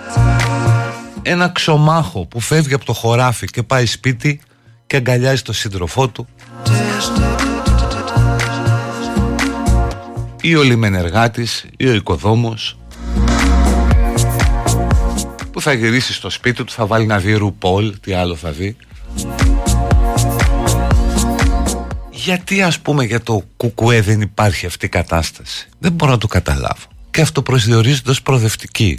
Ένα 1.23 1.49
ξομάχο 1.49 2.27
που 2.27 2.41
φεύγει 2.41 2.75
από 2.75 2.85
το 2.85 2.93
χωράφι 2.93 3.47
και 3.47 3.63
πάει 3.63 3.87
σπίτι 3.87 4.41
και 4.89 4.97
αγκαλιάζει 4.97 5.43
τον 5.43 5.55
σύντροφό 5.55 6.09
του. 6.09 6.27
Ή 10.41 10.55
ο 10.55 10.63
λιμενεργάτης 10.63 11.67
ή 11.77 11.89
ο 11.89 11.95
οικοδόμος 11.95 12.79
που 15.53 15.61
θα 15.61 15.73
γυρίσει 15.73 16.13
στο 16.13 16.31
σπίτι 16.31 16.65
του 16.65 16.73
θα 16.73 16.87
βάλει 16.87 17.07
να 17.07 17.19
δει 17.19 17.33
ρουπόλ 17.33 17.95
τι 18.01 18.13
άλλο 18.13 18.37
θα 18.37 18.51
δει. 18.51 18.77
Γιατί 22.11 22.63
ας 22.63 22.79
πούμε 22.79 23.05
για 23.05 23.21
το 23.21 23.43
κουκουέ 23.57 24.01
δεν 24.01 24.21
υπάρχει 24.21 24.67
αυτή 24.67 24.87
η 24.87 24.89
κατάσταση; 24.89 25.69
Δεν 25.79 25.93
μπορώ 25.93 26.11
να 26.13 26.19
το 26.19 26.27
καταλάβω. 26.27 26.87
Και 27.11 27.21
αυτό 27.21 27.43
προσδιορίζεται 27.43 28.11
ως 28.11 28.23
προοδευτική 28.23 28.99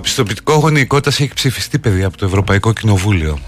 Το 0.00 0.06
πιστοποιητικό 0.06 0.54
γονεϊκότητα 0.54 1.10
έχει 1.22 1.34
ψηφιστεί, 1.34 1.78
παιδιά, 1.78 2.06
από 2.06 2.16
το 2.16 2.24
Ευρωπαϊκό 2.24 2.72
Κοινοβούλιο. 2.72 3.38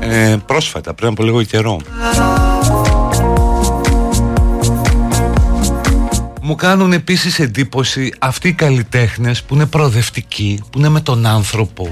Ε, 0.00 0.36
πρόσφατα, 0.46 0.94
πριν 0.94 1.08
από 1.08 1.22
λίγο 1.22 1.42
καιρό. 1.42 1.80
Μου 6.40 6.54
κάνουν 6.54 6.92
επίσης 6.92 7.38
εντύπωση 7.38 8.12
αυτοί 8.18 8.48
οι 8.48 8.52
καλλιτέχνες 8.52 9.42
που 9.42 9.54
είναι 9.54 9.66
προοδευτικοί, 9.66 10.62
που 10.70 10.78
είναι 10.78 10.88
με 10.88 11.00
τον 11.00 11.26
άνθρωπο 11.26 11.90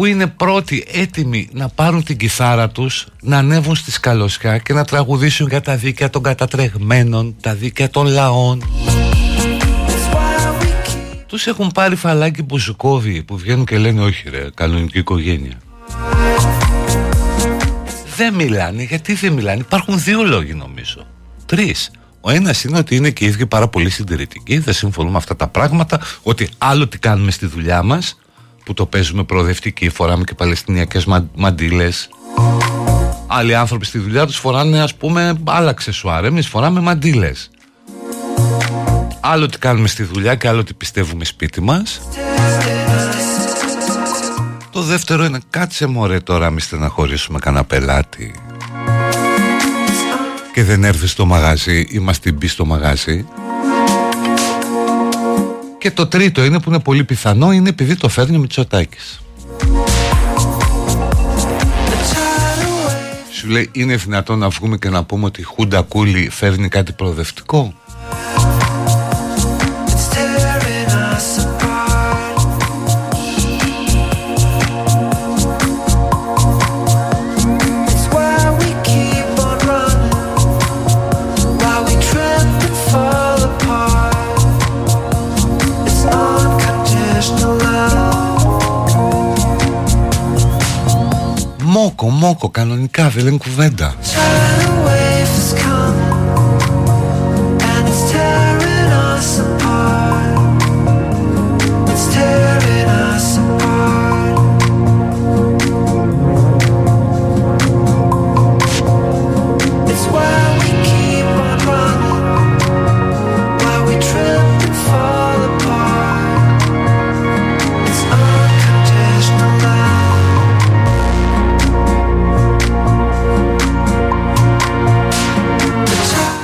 που 0.00 0.06
είναι 0.06 0.26
πρώτοι 0.26 0.84
έτοιμοι 0.92 1.48
να 1.52 1.68
πάρουν 1.68 2.04
την 2.04 2.16
κιθάρα 2.16 2.68
τους, 2.68 3.06
να 3.20 3.38
ανέβουν 3.38 3.74
στη 3.76 3.90
σκαλωσιά 3.90 4.58
και 4.58 4.72
να 4.72 4.84
τραγουδήσουν 4.84 5.48
για 5.48 5.60
τα 5.60 5.76
δίκαια 5.76 6.10
των 6.10 6.22
κατατρεγμένων, 6.22 7.36
τα 7.40 7.54
δίκαια 7.54 7.90
των 7.90 8.06
λαών. 8.06 8.64
Τους 11.26 11.46
έχουν 11.46 11.70
πάρει 11.74 11.96
φαλάκι 11.96 12.42
μπουζουκόβι 12.42 13.22
που 13.22 13.36
βγαίνουν 13.36 13.64
και 13.64 13.78
λένε 13.78 14.02
όχι 14.02 14.30
ρε, 14.30 14.46
κανονική 14.54 14.98
οικογένεια. 14.98 15.58
Δεν 18.16 18.34
μιλάνε, 18.34 18.82
γιατί 18.82 19.14
δεν 19.14 19.32
μιλάνε. 19.32 19.60
Υπάρχουν 19.60 20.00
δύο 20.02 20.22
λόγοι 20.22 20.54
νομίζω. 20.54 21.06
Τρεις. 21.46 21.90
Ο 22.20 22.30
ένας 22.30 22.64
είναι 22.64 22.78
ότι 22.78 22.96
είναι 22.96 23.10
και 23.10 23.24
οι 23.24 23.26
ίδιοι 23.28 23.46
πάρα 23.46 23.68
πολύ 23.68 23.90
συντηρητικοί, 23.90 24.58
δεν 24.58 24.74
συμφωνούμε 24.74 25.12
με 25.12 25.18
αυτά 25.18 25.36
τα 25.36 25.46
πράγματα, 25.46 26.00
ότι 26.22 26.48
άλλο 26.58 26.88
τι 26.88 26.98
κάνουμε 26.98 27.30
στη 27.30 27.46
δουλειά 27.46 27.82
μας 27.82 28.19
που 28.70 28.76
το 28.76 28.86
παίζουμε 28.86 29.24
προοδευτική, 29.24 29.88
φοράμε 29.88 30.24
και 30.24 30.34
παλαιστινιακές 30.34 31.06
μαντήλες. 31.34 32.08
Άλλοι 33.26 33.54
άνθρωποι 33.54 33.84
στη 33.84 33.98
δουλειά 33.98 34.26
τους 34.26 34.36
φοράνε 34.36 34.82
ας 34.82 34.94
πούμε 34.94 35.38
άλλα 35.44 35.72
ξεσουάρ, 35.72 36.24
εμείς 36.24 36.46
φοράμε 36.46 36.80
μαντήλες. 36.80 37.50
Άλλο 39.20 39.46
τι 39.46 39.58
κάνουμε 39.58 39.88
στη 39.88 40.02
δουλειά 40.02 40.34
και 40.34 40.48
άλλο 40.48 40.64
τι 40.64 40.74
πιστεύουμε 40.74 41.24
σπίτι 41.24 41.60
μας. 41.60 42.00
Το 44.70 44.82
δεύτερο 44.82 45.24
είναι 45.24 45.40
κάτσε 45.50 45.86
μωρέ 45.86 46.20
τώρα 46.20 46.50
μη 46.50 46.60
στεναχωρήσουμε 46.60 47.38
κανένα 47.38 47.64
πελάτη 47.64 48.34
και 50.52 50.64
δεν 50.64 50.84
έρθεις 50.84 51.10
στο 51.10 51.26
μαγαζί 51.26 51.86
ή 51.90 51.98
μας 51.98 52.18
την 52.18 52.34
μπει 52.34 52.46
στο 52.46 52.64
μαγαζί 52.64 53.26
και 55.80 55.90
το 55.90 56.06
τρίτο 56.06 56.44
είναι 56.44 56.60
που 56.60 56.70
είναι 56.70 56.78
πολύ 56.78 57.04
πιθανό 57.04 57.52
είναι 57.52 57.68
επειδή 57.68 57.96
το 57.96 58.08
φέρνει 58.08 58.36
ο 58.36 58.38
Μητσοτάκης. 58.38 59.20
Σου 63.32 63.48
λέει 63.48 63.68
είναι 63.72 63.96
δυνατόν 63.96 64.38
να 64.38 64.48
βγούμε 64.48 64.76
και 64.76 64.88
να 64.88 65.04
πούμε 65.04 65.24
ότι 65.24 65.40
η 65.40 65.44
Χούντα 65.44 65.82
Κούλη 65.82 66.28
φέρνει 66.30 66.68
κάτι 66.68 66.92
προοδευτικό; 66.92 67.74
Μόκο, 92.10 92.26
μόκο, 92.26 92.48
κανονικά 92.50 93.08
δεν 93.08 93.24
λένε 93.24 93.36
κουβέντα. 93.36 93.94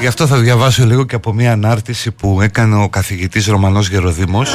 Γι' 0.06 0.12
αυτό 0.12 0.26
θα 0.26 0.36
διαβάσω 0.36 0.84
λίγο 0.84 1.04
και 1.04 1.14
από 1.14 1.32
μια 1.32 1.52
ανάρτηση 1.52 2.10
που 2.10 2.40
έκανε 2.40 2.82
ο 2.82 2.88
καθηγητής 2.88 3.46
Ρωμανός 3.46 3.88
Γεροδήμος. 3.88 4.50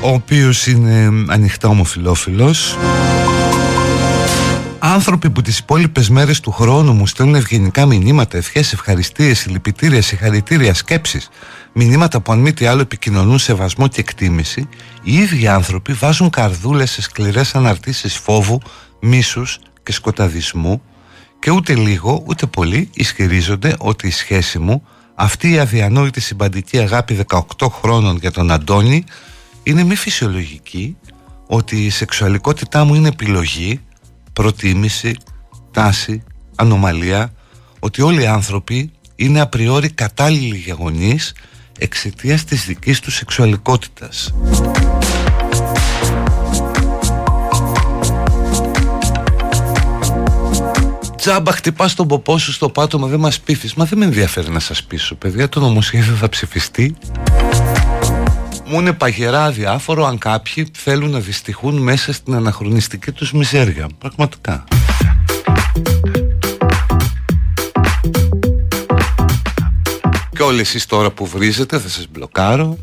Ο 0.00 0.08
οποίος 0.08 0.66
είναι 0.66 1.24
ανοιχτά 1.28 1.68
ομοφιλόφιλος 1.68 2.76
Άνθρωποι 4.78 5.30
που 5.30 5.42
τις 5.42 5.58
υπόλοιπες 5.58 6.08
μέρες 6.08 6.40
του 6.40 6.50
χρόνου 6.50 6.92
μου 6.92 7.06
στέλνουν 7.06 7.34
ευγενικά 7.34 7.86
μηνύματα, 7.86 8.36
ευχές, 8.36 8.72
ευχαριστίες, 8.72 9.38
συλληπιτήρια, 9.38 10.02
συγχαρητήρια, 10.02 10.74
σκέψεις. 10.74 11.28
Μηνύματα 11.72 12.20
που 12.20 12.32
αν 12.32 12.38
μη 12.38 12.52
τι 12.52 12.66
άλλο 12.66 12.80
επικοινωνούν 12.80 13.38
σεβασμό 13.38 13.88
και 13.88 14.00
εκτίμηση. 14.00 14.68
Οι 15.02 15.16
ίδιοι 15.16 15.46
άνθρωποι 15.46 15.92
βάζουν 15.92 16.30
καρδούλες 16.30 16.90
σε 16.90 17.02
σκληρές 17.02 17.54
αναρτήσεις 17.54 18.16
φόβου 18.16 18.60
μίσους 19.00 19.58
και 19.82 19.92
σκοταδισμού 19.92 20.82
και 21.38 21.50
ούτε 21.50 21.74
λίγο 21.74 22.24
ούτε 22.26 22.46
πολύ 22.46 22.90
ισχυρίζονται 22.94 23.74
ότι 23.78 24.06
η 24.06 24.10
σχέση 24.10 24.58
μου 24.58 24.82
αυτή 25.14 25.50
η 25.50 25.58
αδιανόητη 25.58 26.20
συμπαντική 26.20 26.78
αγάπη 26.78 27.24
18 27.28 27.40
χρόνων 27.70 28.16
για 28.16 28.30
τον 28.30 28.50
Αντώνη 28.50 29.04
είναι 29.62 29.84
μη 29.84 29.94
φυσιολογική 29.94 30.96
ότι 31.46 31.84
η 31.84 31.90
σεξουαλικότητά 31.90 32.84
μου 32.84 32.94
είναι 32.94 33.08
επιλογή, 33.08 33.80
προτίμηση, 34.32 35.16
τάση, 35.70 36.22
ανομαλία 36.54 37.32
ότι 37.78 38.02
όλοι 38.02 38.22
οι 38.22 38.26
άνθρωποι 38.26 38.90
είναι 39.16 39.40
απριόρι 39.40 39.90
κατάλληλοι 39.90 40.56
για 40.56 40.74
γονείς 40.78 41.34
εξαιτίας 41.78 42.44
της 42.44 42.66
δικής 42.66 43.00
τους 43.00 43.14
σεξουαλικότητας. 43.14 44.34
Τζάμπα 51.26 51.52
χτυπάς 51.52 51.94
τον 51.94 52.08
ποπό 52.08 52.38
σου 52.38 52.52
στο 52.52 52.68
πάτωμα, 52.68 53.06
δεν 53.06 53.20
μας 53.20 53.40
πείθεις. 53.40 53.74
Μα 53.74 53.84
δεν 53.84 53.98
με 53.98 54.04
ενδιαφέρει 54.04 54.50
να 54.50 54.58
σας 54.58 54.82
πείσω, 54.82 55.14
παιδιά. 55.14 55.48
Το 55.48 55.60
νομοσχέδιο 55.60 56.14
θα 56.14 56.28
ψηφιστεί. 56.28 56.96
Μου 58.66 58.80
είναι 58.80 58.92
παγερά 58.92 59.50
διάφορο 59.50 60.04
αν 60.06 60.18
κάποιοι 60.18 60.70
θέλουν 60.72 61.10
να 61.10 61.18
δυστυχούν 61.18 61.76
μέσα 61.76 62.12
στην 62.12 62.34
αναχρονιστική 62.34 63.12
τους 63.12 63.32
μιζέρια. 63.32 63.88
Πραγματικά. 63.98 64.64
Και 70.30 70.42
όλοι 70.42 70.60
εσείς 70.60 70.86
τώρα 70.86 71.10
που 71.10 71.26
βρίζετε 71.26 71.78
θα 71.78 71.88
σας 71.88 72.06
μπλοκάρω 72.10 72.78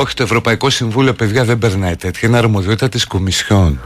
Όχι 0.00 0.14
το 0.14 0.22
Ευρωπαϊκό 0.22 0.70
Συμβούλιο 0.70 1.12
παιδιά 1.12 1.44
δεν 1.44 1.58
περνάει 1.58 1.96
τέτοια. 1.96 2.28
Είναι 2.28 2.38
αρμοδιότητα 2.38 2.88
της 2.88 3.04
Κομισιόν. 3.04 3.80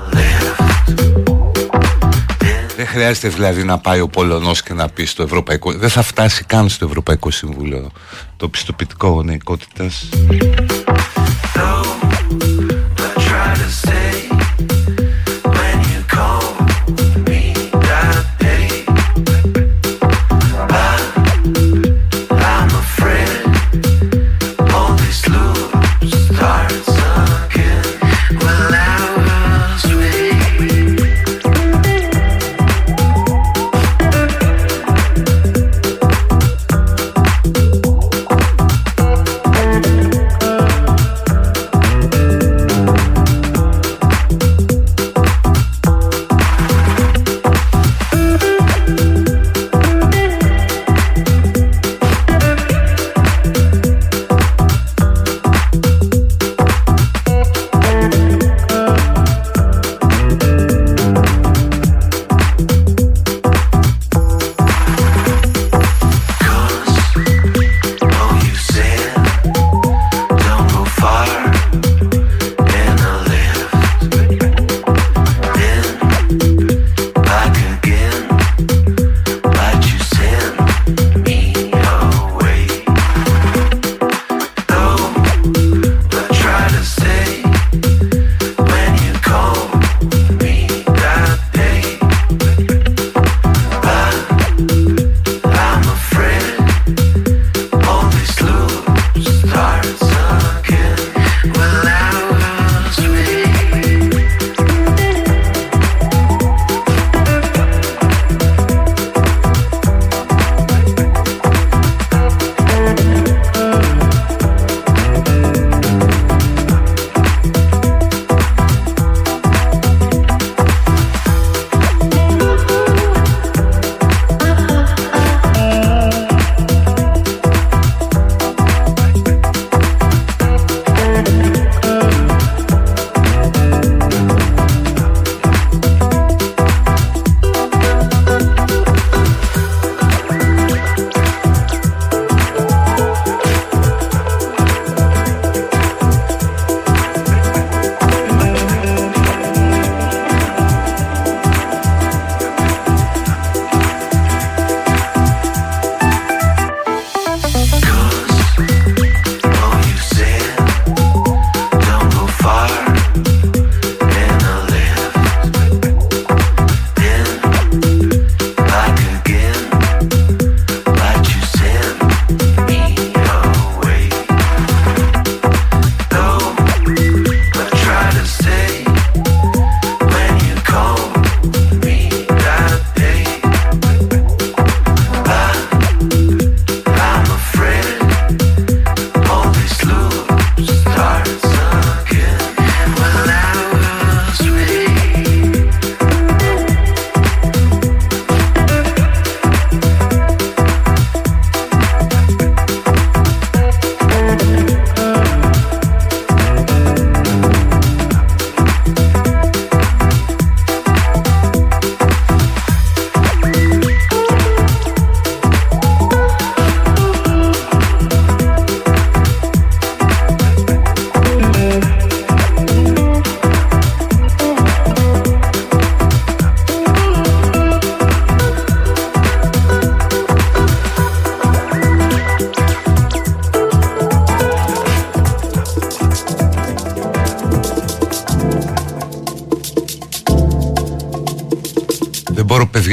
Δεν 2.76 2.86
χρειάζεται 2.86 3.28
δηλαδή 3.28 3.64
να 3.64 3.78
πάει 3.78 4.00
ο 4.00 4.08
Πολωνός 4.08 4.62
και 4.62 4.72
να 4.72 4.88
πει 4.88 5.04
στο 5.04 5.22
Ευρωπαϊκό 5.22 5.72
Δεν 5.72 5.88
θα 5.88 6.02
φτάσει 6.02 6.44
καν 6.44 6.68
στο 6.68 6.84
Ευρωπαϊκό 6.84 7.30
Συμβούλιο 7.30 7.90
Το 8.36 8.48
πιστοποιητικό 8.48 9.24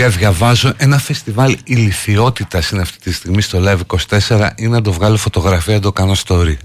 γονεϊκότητας 0.01 0.35
διαβάζω 0.35 0.73
ένα 0.77 0.97
φεστιβάλ 0.97 1.57
ηλικιότητας 1.63 2.69
είναι 2.69 2.81
αυτή 2.81 2.99
τη 2.99 3.13
στιγμή 3.13 3.41
στο 3.41 3.59
Live 3.63 3.97
24 4.27 4.49
ή 4.55 4.67
να 4.67 4.81
το 4.81 4.91
βγάλω 4.91 5.17
φωτογραφία 5.17 5.73
να 5.73 5.79
το 5.79 5.91
κάνω 5.91 6.15
story. 6.27 6.55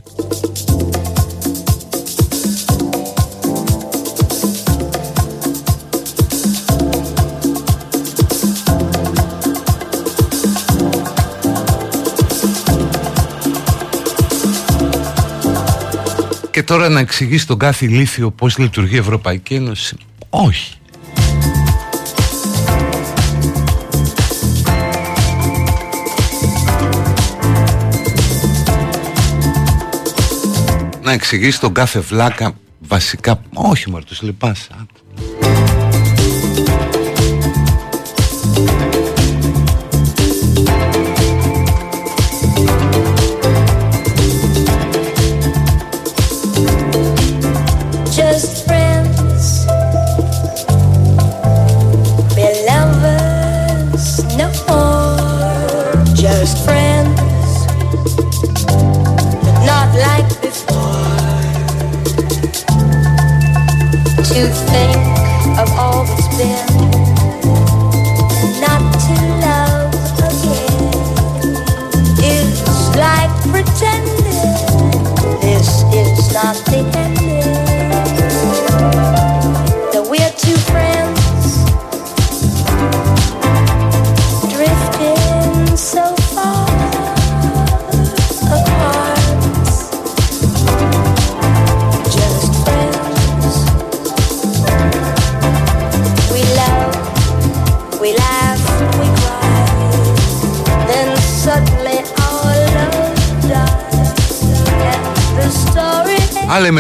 Και 16.51 16.63
τώρα 16.63 16.89
να 16.89 17.01
εξηγήσει 17.01 17.43
στον 17.43 17.59
κάθε 17.59 17.85
ηλίθιο 17.85 18.31
πώς 18.31 18.59
λειτουργεί 18.59 18.95
η 18.95 18.99
Ευρωπαϊκή 18.99 19.55
Ένωση. 19.55 19.97
Όχι. 20.31 20.76
Να 31.07 31.13
εξηγήσει 31.13 31.61
τον 31.61 31.73
κάθε 31.73 32.01
βλάκα 32.01 32.55
βασικά... 32.79 33.43
Όχι 33.55 33.91
μωρέ, 33.91 34.05
τους 34.05 34.23
λυπάσαι. 34.23 34.86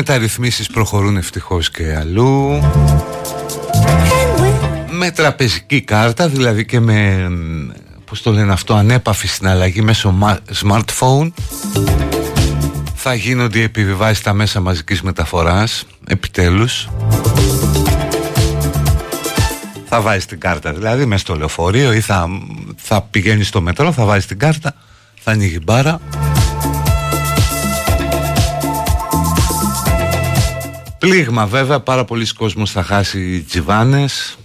Μεταρρυθμίσεις 0.08 0.66
προχωρούν 0.66 1.16
ευτυχώς 1.16 1.70
και 1.70 1.96
αλλού. 1.96 2.60
Με 4.90 5.10
τραπεζική 5.10 5.80
κάρτα 5.80 6.28
δηλαδή 6.28 6.64
και 6.64 6.80
με 6.80 7.28
Πώς 8.04 8.22
το 8.22 8.32
λένε 8.32 8.52
αυτό 8.52 8.74
Ανέπαφη 8.74 9.28
συναλλαγή 9.28 9.82
μέσω 9.82 10.18
smartphone 10.62 11.30
Θα 12.94 13.14
γίνονται 13.14 13.58
οι 13.58 13.62
επιβιβάσεις 13.62 14.18
στα 14.18 14.32
μέσα 14.32 14.60
μαζικής 14.60 15.02
μεταφοράς 15.02 15.86
Επιτέλους. 16.06 16.88
Θα 19.88 20.00
βάζεις 20.00 20.26
την 20.26 20.40
κάρτα 20.40 20.72
δηλαδή 20.72 21.06
μέσα 21.06 21.20
στο 21.20 21.34
λεωφορείο 21.34 21.92
Ή 21.92 22.00
θα, 22.00 22.28
θα 22.76 23.02
πηγαίνεις 23.02 23.48
στο 23.48 23.60
μετρό 23.60 23.92
Θα 23.92 24.04
βάζεις 24.04 24.26
την 24.26 24.38
κάρτα 24.38 24.74
Θα 25.20 25.30
ανοίγει 25.30 25.58
μπάρα 25.64 26.00
Πλήγμα 31.08 31.46
βέβαια, 31.46 31.80
πάρα 31.80 32.04
πολλοί 32.04 32.26
κόσμος 32.34 32.70
θα 32.70 32.82
χάσει 32.82 33.44
τζιβάνες. 33.48 34.38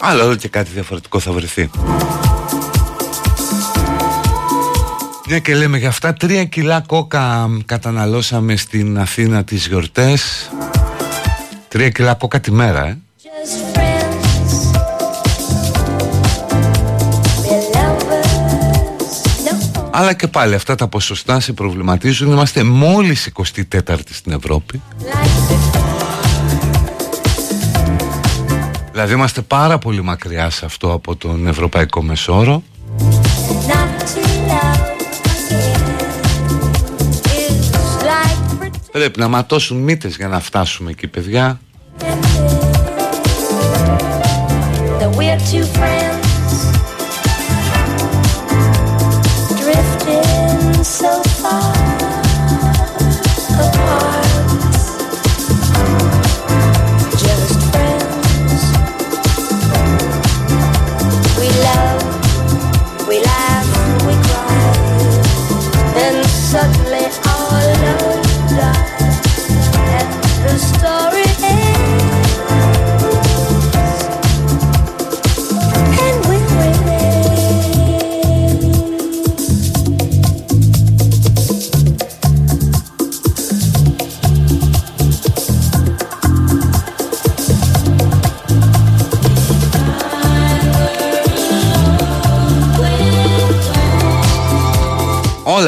Αλλά 0.00 0.22
εδώ 0.22 0.34
και 0.34 0.48
κάτι 0.48 0.70
διαφορετικό 0.70 1.18
θα 1.18 1.32
βρεθεί. 1.32 1.70
Μια 5.26 5.38
και 5.38 5.54
λέμε 5.54 5.78
για 5.78 5.88
αυτά 5.88 6.12
Τρία 6.12 6.44
κιλά 6.44 6.80
κόκα 6.80 7.48
καταναλώσαμε 7.66 8.56
στην 8.56 8.98
Αθήνα 8.98 9.44
τις 9.44 9.66
γιορτές. 9.66 10.50
Τρία 11.68 11.90
κιλά 11.90 12.14
κόκα 12.14 12.40
τη 12.40 12.52
μέρα 12.52 12.86
ε 12.86 13.83
Αλλά 19.96 20.12
και 20.12 20.28
πάλι 20.28 20.54
αυτά 20.54 20.74
τα 20.74 20.88
ποσοστά 20.88 21.40
σε 21.40 21.52
προβληματίζουν. 21.52 22.32
Είμαστε 22.32 22.62
μόλις 22.62 23.32
24η 23.34 23.98
στην 24.10 24.32
Ευρώπη. 24.32 24.82
Δηλαδή 28.92 29.12
είμαστε 29.12 29.40
πάρα 29.40 29.78
πολύ 29.78 30.02
μακριά 30.02 30.50
σε 30.50 30.64
αυτό 30.64 30.92
από 30.92 31.16
τον 31.16 31.46
Ευρωπαϊκό 31.46 32.02
Μεσόρο. 32.02 32.62
Πρέπει 38.92 39.20
να 39.20 39.28
ματώσουν 39.28 39.76
μύτες 39.76 40.16
για 40.16 40.28
να 40.28 40.40
φτάσουμε 40.40 40.90
εκεί 40.90 41.06
παιδιά. 41.06 41.60
so 50.84 51.23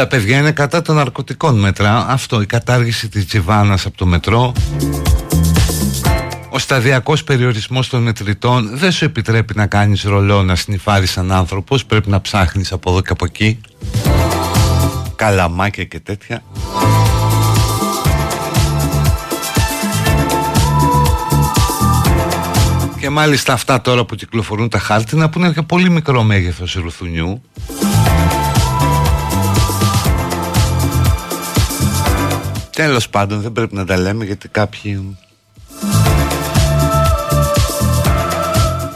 Όλα 0.07 0.19
παιδιά 0.19 0.39
είναι 0.39 0.53
κατά 0.53 0.83
των 0.83 0.95
ναρκωτικών 0.97 1.59
μέτρα. 1.59 2.07
Αυτό 2.09 2.41
η 2.41 2.47
κατάργηση 2.47 3.09
της 3.09 3.27
τζιβάνας 3.27 3.87
από 3.87 3.97
το 3.97 4.07
μετρό. 4.07 4.53
Ο 6.51 6.59
σταδιακός 6.59 7.25
περιορισμός 7.25 7.89
των 7.89 8.03
μετρητών 8.03 8.71
Δεν 8.73 8.93
σου 8.93 9.05
επιτρέπει 9.05 9.55
να 9.57 9.67
κάνεις 9.67 10.03
ρολό 10.03 10.43
Να 10.43 10.55
συνειφάρεις 10.55 11.11
σαν 11.11 11.33
άνθρωπος. 11.33 11.85
Πρέπει 11.85 12.11
να 12.11 12.21
ψάχνεις 12.21 12.73
από 12.73 12.91
εδώ 12.91 13.01
και 13.01 13.13
από 13.13 13.25
εκεί. 13.25 13.61
Καλαμάκια 15.17 15.85
και 15.85 16.01
τέτοια. 16.01 16.43
Και 23.01 23.11
μάλιστα 23.11 23.53
αυτά 23.53 23.81
τώρα 23.81 24.05
που 24.05 24.15
κυκλοφορούν 24.15 24.69
τα 24.69 24.79
χάρτινα 24.79 25.29
Που 25.29 25.39
είναι 25.39 25.53
και 25.53 25.63
πολύ 25.63 25.91
μικρό 25.91 26.23
μέγεθος 26.23 26.75
ρουθουνιού 26.75 27.43
Τέλος 32.77 33.09
πάντων 33.09 33.41
δεν 33.41 33.53
πρέπει 33.53 33.75
να 33.75 33.85
τα 33.85 33.97
λέμε 33.97 34.25
γιατί 34.25 34.49
κάποιοι 34.49 35.17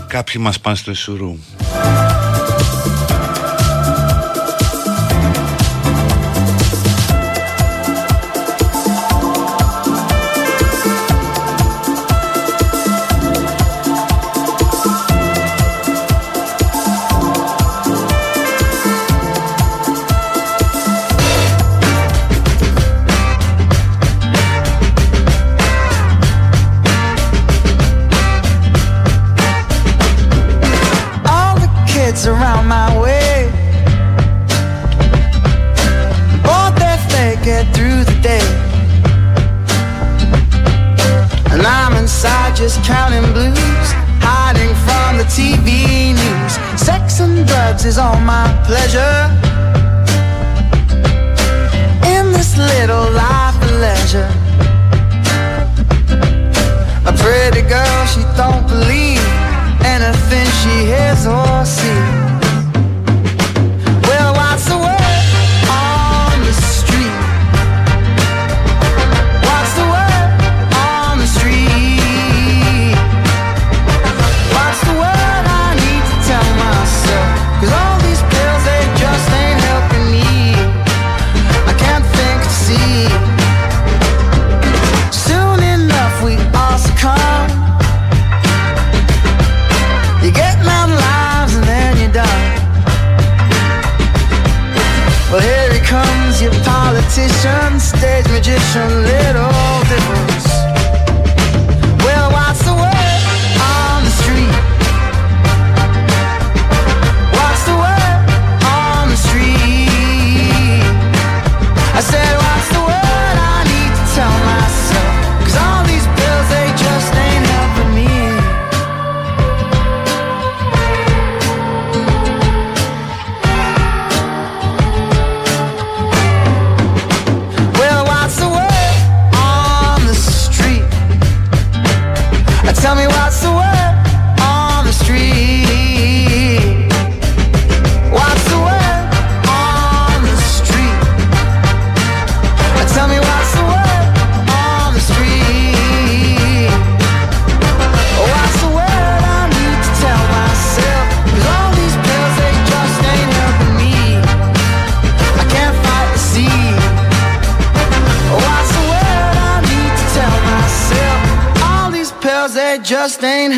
Κάποιοι 0.07 0.41
μας 0.45 0.61
πάνε 0.61 0.77
στο 0.77 0.91
Ισουρού 0.91 1.39
lights 32.21 32.27
around 32.27 32.67
my 32.67 32.99
way. 33.01 33.47
Won't 36.45 36.77
that 36.77 36.99
flake 37.09 37.43
get 37.45 37.75
through 37.75 38.05
the 38.05 38.19
day? 38.21 38.47
And 41.53 41.63
I'm 41.63 41.97
inside 41.97 42.57
just 42.57 42.83
counting 42.85 43.33
blues, 43.33 43.89
hiding 44.21 44.75
from 44.87 45.19
the 45.19 45.25
TV 45.25 46.15
news. 46.15 46.81
Sex 46.81 47.21
and 47.21 47.47
drugs 47.47 47.85
is 47.85 47.99
all 47.99 48.21
my 48.21 48.47
pleasure. 48.67 49.17
In 52.05 52.33
this 52.33 52.57
little 52.57 53.11
life 53.13 53.57
of 53.63 53.73
leisure. 53.81 54.31
A 57.07 57.13
pretty 57.13 57.63
girl, 57.69 58.07
she 58.07 58.23
don't 58.37 58.67
believe 58.69 59.40
anything 59.85 60.47
she 60.63 60.87
hears 60.87 61.27
or 61.27 61.65
sees. 61.65 62.20
passion 98.73 99.20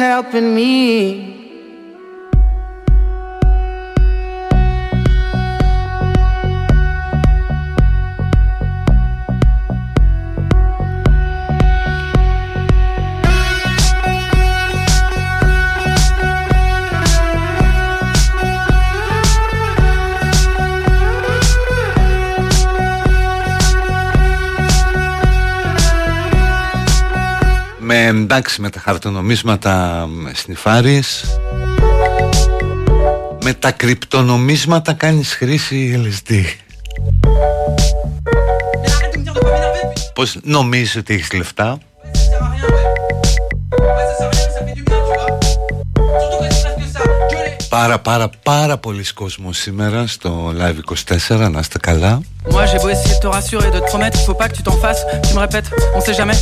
helping 0.02 0.52
me. 0.52 1.01
Εντάξει 28.52 28.60
με 28.60 28.70
τα 28.70 28.80
χαρτονομίσματα 28.80 30.08
σνιφάρεις 30.34 31.24
Με 33.44 33.52
τα 33.52 33.70
κρυπτονομίσματα 33.70 34.92
κάνεις 34.92 35.34
χρήση 35.34 36.02
LSD 36.04 36.44
Πώς 40.14 40.38
νομίζεις 40.42 40.96
ότι 40.96 41.14
έχεις 41.14 41.32
λεφτά; 41.32 41.78
Πάρα 47.68 47.98
πάρα 47.98 48.30
πάρα 48.42 48.78
πολλοί 48.78 49.04
κόσμος 49.14 49.58
σήμερα 49.58 50.06
στο 50.06 50.54
Live 50.58 50.94
24 51.28 51.50
Να 51.50 51.60
είστε 51.60 51.78
καλά 51.78 52.20
Moi 52.50 52.66
j'ai 52.66 52.78
beau 52.82 52.88
essayer 52.88 53.14
de 53.14 53.20
te 53.20 53.28
rassurer, 53.28 53.70
de 53.70 53.78
te 53.78 53.84
promettre, 53.92 54.18
il 54.20 54.24
faut 54.24 54.34
pas 54.34 54.48
que 54.48 54.56
tu 54.58 54.64
t'en 54.64 54.78
fasses. 54.84 55.04
Tu 55.26 55.32
me 55.34 55.40
répètes, 55.46 55.70
on 55.94 56.00
sait 56.00 56.16
jamais. 56.20 56.38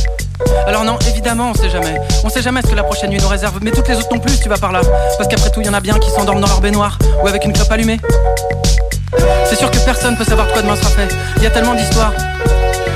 Alors 0.67 0.83
non, 0.83 0.97
évidemment, 1.07 1.51
on 1.51 1.53
sait 1.53 1.69
jamais. 1.69 1.99
On 2.23 2.29
sait 2.29 2.41
jamais 2.41 2.61
ce 2.61 2.67
que 2.67 2.75
la 2.75 2.83
prochaine 2.83 3.09
nuit 3.09 3.19
nous 3.19 3.27
réserve, 3.27 3.59
mais 3.61 3.71
toutes 3.71 3.87
les 3.87 3.95
autres 3.95 4.09
non 4.11 4.19
plus, 4.19 4.39
tu 4.39 4.49
vas 4.49 4.57
par 4.57 4.71
là. 4.71 4.81
Parce 5.17 5.27
qu'après 5.27 5.49
tout, 5.49 5.61
il 5.61 5.67
y 5.67 5.69
en 5.69 5.73
a 5.73 5.81
bien 5.81 5.97
qui 5.99 6.09
s'endorment 6.09 6.41
dans 6.41 6.47
leur 6.47 6.61
baignoire 6.61 6.97
ou 7.23 7.27
avec 7.27 7.45
une 7.45 7.53
clope 7.53 7.71
allumée. 7.71 7.99
C'est 9.45 9.55
sûr 9.57 9.69
que 9.69 9.77
personne 9.79 10.15
peut 10.15 10.23
savoir 10.23 10.47
de 10.47 10.53
quoi 10.53 10.61
demain 10.61 10.75
sera 10.75 10.89
fait. 10.89 11.09
Il 11.37 11.43
y 11.43 11.47
a 11.47 11.49
tellement 11.49 11.73
d'histoires. 11.73 12.13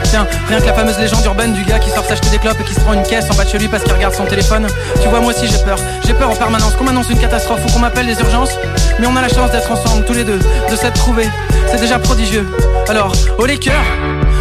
Tiens, 0.06 0.28
rien 0.48 0.62
que 0.62 0.66
la 0.66 0.74
fameuse 0.74 0.98
légende 1.00 1.26
urbaine 1.26 1.54
du 1.54 1.64
gars 1.64 1.80
qui 1.80 1.90
sort 1.90 2.06
s'acheter 2.06 2.30
des 2.30 2.38
clopes 2.38 2.60
et 2.60 2.64
qui 2.64 2.74
se 2.74 2.80
prend 2.80 2.94
une 2.94 3.04
caisse 3.04 3.26
en 3.30 3.36
bas 3.36 3.44
de 3.44 3.50
chez 3.50 3.58
lui 3.58 3.68
parce 3.68 3.84
qu'il 3.84 3.94
regarde 3.94 4.14
son 4.14 4.26
téléphone. 4.26 4.68
Tu 5.02 5.10
vois, 5.10 5.20
moi 5.20 5.34
aussi 5.34 5.48
j'ai 5.48 5.58
peur. 5.64 5.78
J'ai 6.06 6.14
peur 6.14 6.30
en 6.30 6.36
permanence 6.36 6.76
qu'on 6.76 6.86
m'annonce 6.86 7.10
une 7.10 7.20
catastrophe 7.20 7.60
ou 7.68 7.72
qu'on 7.72 7.80
m'appelle 7.80 8.06
des 8.06 8.20
urgences. 8.20 8.58
Mais 9.00 9.08
on 9.08 9.16
a 9.16 9.22
la 9.22 9.30
chance 9.30 9.52
d'être 9.52 9.72
ensemble 9.72 10.06
tous 10.06 10.14
les 10.14 10.24
deux, 10.24 10.40
de 10.40 10.76
s'être 10.76 10.94
trouvés. 10.94 11.30
C'est 11.70 11.80
déjà 11.80 12.00
prodigieux. 12.00 12.48
Alors, 12.88 13.12
oh 13.38 13.46
les 13.46 13.58
cœurs, 13.58 13.84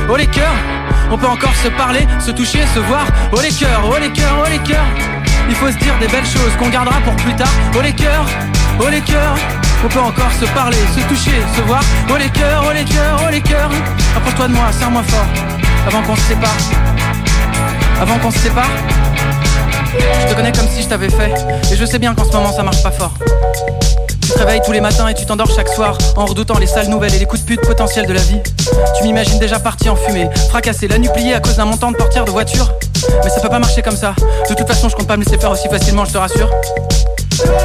oh 0.09 0.17
les 0.17 0.27
cœurs, 0.27 0.55
on 1.11 1.19
peut 1.19 1.27
encore 1.27 1.55
se 1.63 1.69
parler, 1.69 2.07
se 2.19 2.31
toucher, 2.31 2.61
se 2.75 2.81
voir. 2.81 3.07
Oh 3.33 3.41
les 3.41 3.51
cœurs, 3.51 3.83
oh 3.85 3.97
les 4.01 4.11
cœurs, 4.11 4.37
oh 4.45 4.49
les 4.51 4.59
cœurs. 4.59 4.87
Il 5.49 5.55
faut 5.55 5.69
se 5.69 5.77
dire 5.77 5.95
des 6.01 6.09
belles 6.09 6.25
choses 6.25 6.53
qu'on 6.59 6.69
gardera 6.69 7.01
pour 7.01 7.15
plus 7.17 7.35
tard. 7.35 7.53
Oh 7.77 7.81
les 7.83 7.93
cœurs, 7.93 8.27
oh 8.81 8.89
les 8.89 9.01
cœurs. 9.01 9.37
On 9.85 9.89
peut 9.89 10.01
encore 10.01 10.33
se 10.33 10.47
parler, 10.47 10.79
se 10.97 11.01
toucher, 11.09 11.43
se 11.55 11.61
voir. 11.63 11.83
Oh 12.11 12.17
les 12.17 12.31
cœurs, 12.31 12.65
oh 12.67 12.73
les 12.73 12.85
cœurs, 12.85 13.21
oh 13.27 13.31
les 13.31 13.43
cœurs. 13.43 13.71
Approche-toi 14.17 14.49
de 14.49 14.55
moi, 14.55 14.73
serre-moi 14.73 15.03
fort. 15.03 15.27
Avant 15.87 16.03
qu'on 16.03 16.17
se 16.17 16.23
sépare. 16.23 16.57
Avant 18.01 18.19
qu'on 18.19 18.31
se 18.31 18.39
sépare. 18.39 18.71
Je 20.21 20.31
te 20.31 20.35
connais 20.35 20.53
comme 20.53 20.69
si 20.69 20.83
je 20.83 20.89
t'avais 20.89 21.11
fait. 21.11 21.33
Et 21.73 21.77
je 21.77 21.85
sais 21.85 21.99
bien 21.99 22.15
qu'en 22.15 22.25
ce 22.25 22.33
moment 22.33 22.53
ça 22.53 22.63
marche 22.63 22.83
pas 22.83 22.91
fort. 22.91 23.13
Tu 24.25 24.31
te 24.31 24.65
tous 24.65 24.73
les 24.73 24.81
matins 24.81 25.07
et 25.09 25.15
tu 25.15 25.27
t'endors 25.27 25.51
chaque 25.55 25.69
soir 25.69 25.99
en 26.17 26.25
redoutant 26.25 26.59
les 26.59 26.67
sales 26.67 26.89
nouvelles 26.89 27.15
et 27.15 27.19
les 27.19 27.27
coups 27.27 27.43
de 27.43 27.47
pute 27.47 27.61
potentiels 27.61 28.07
de 28.07 28.15
la 28.15 28.23
vie. 28.23 28.41
Tu 28.97 29.05
m'imagines 29.05 29.39
déjà 29.39 29.59
parti 29.59 29.91
en 29.91 29.97
fumée, 29.97 30.31
fracassé, 30.49 30.89
la 30.89 30.97
nuit 30.97 31.11
pliée 31.13 31.35
à 31.35 31.41
cause 31.41 31.57
d'un 31.57 31.67
montant 31.67 31.91
de 31.91 31.97
portière 31.97 32.25
de 32.25 32.31
voiture. 32.31 32.73
Mais 33.23 33.29
ça 33.29 33.41
peut 33.41 33.51
pas 33.51 33.59
marcher 33.59 33.83
comme 33.83 33.97
ça. 33.97 34.15
De 34.49 34.55
toute 34.55 34.67
façon, 34.67 34.89
je 34.89 34.97
compte 34.97 35.07
pas 35.07 35.19
me 35.19 35.25
laisser 35.25 35.37
faire 35.37 35.51
aussi 35.51 35.69
facilement, 35.69 36.07
je 36.07 36.13
te 36.13 36.19
rassure. 36.19 36.49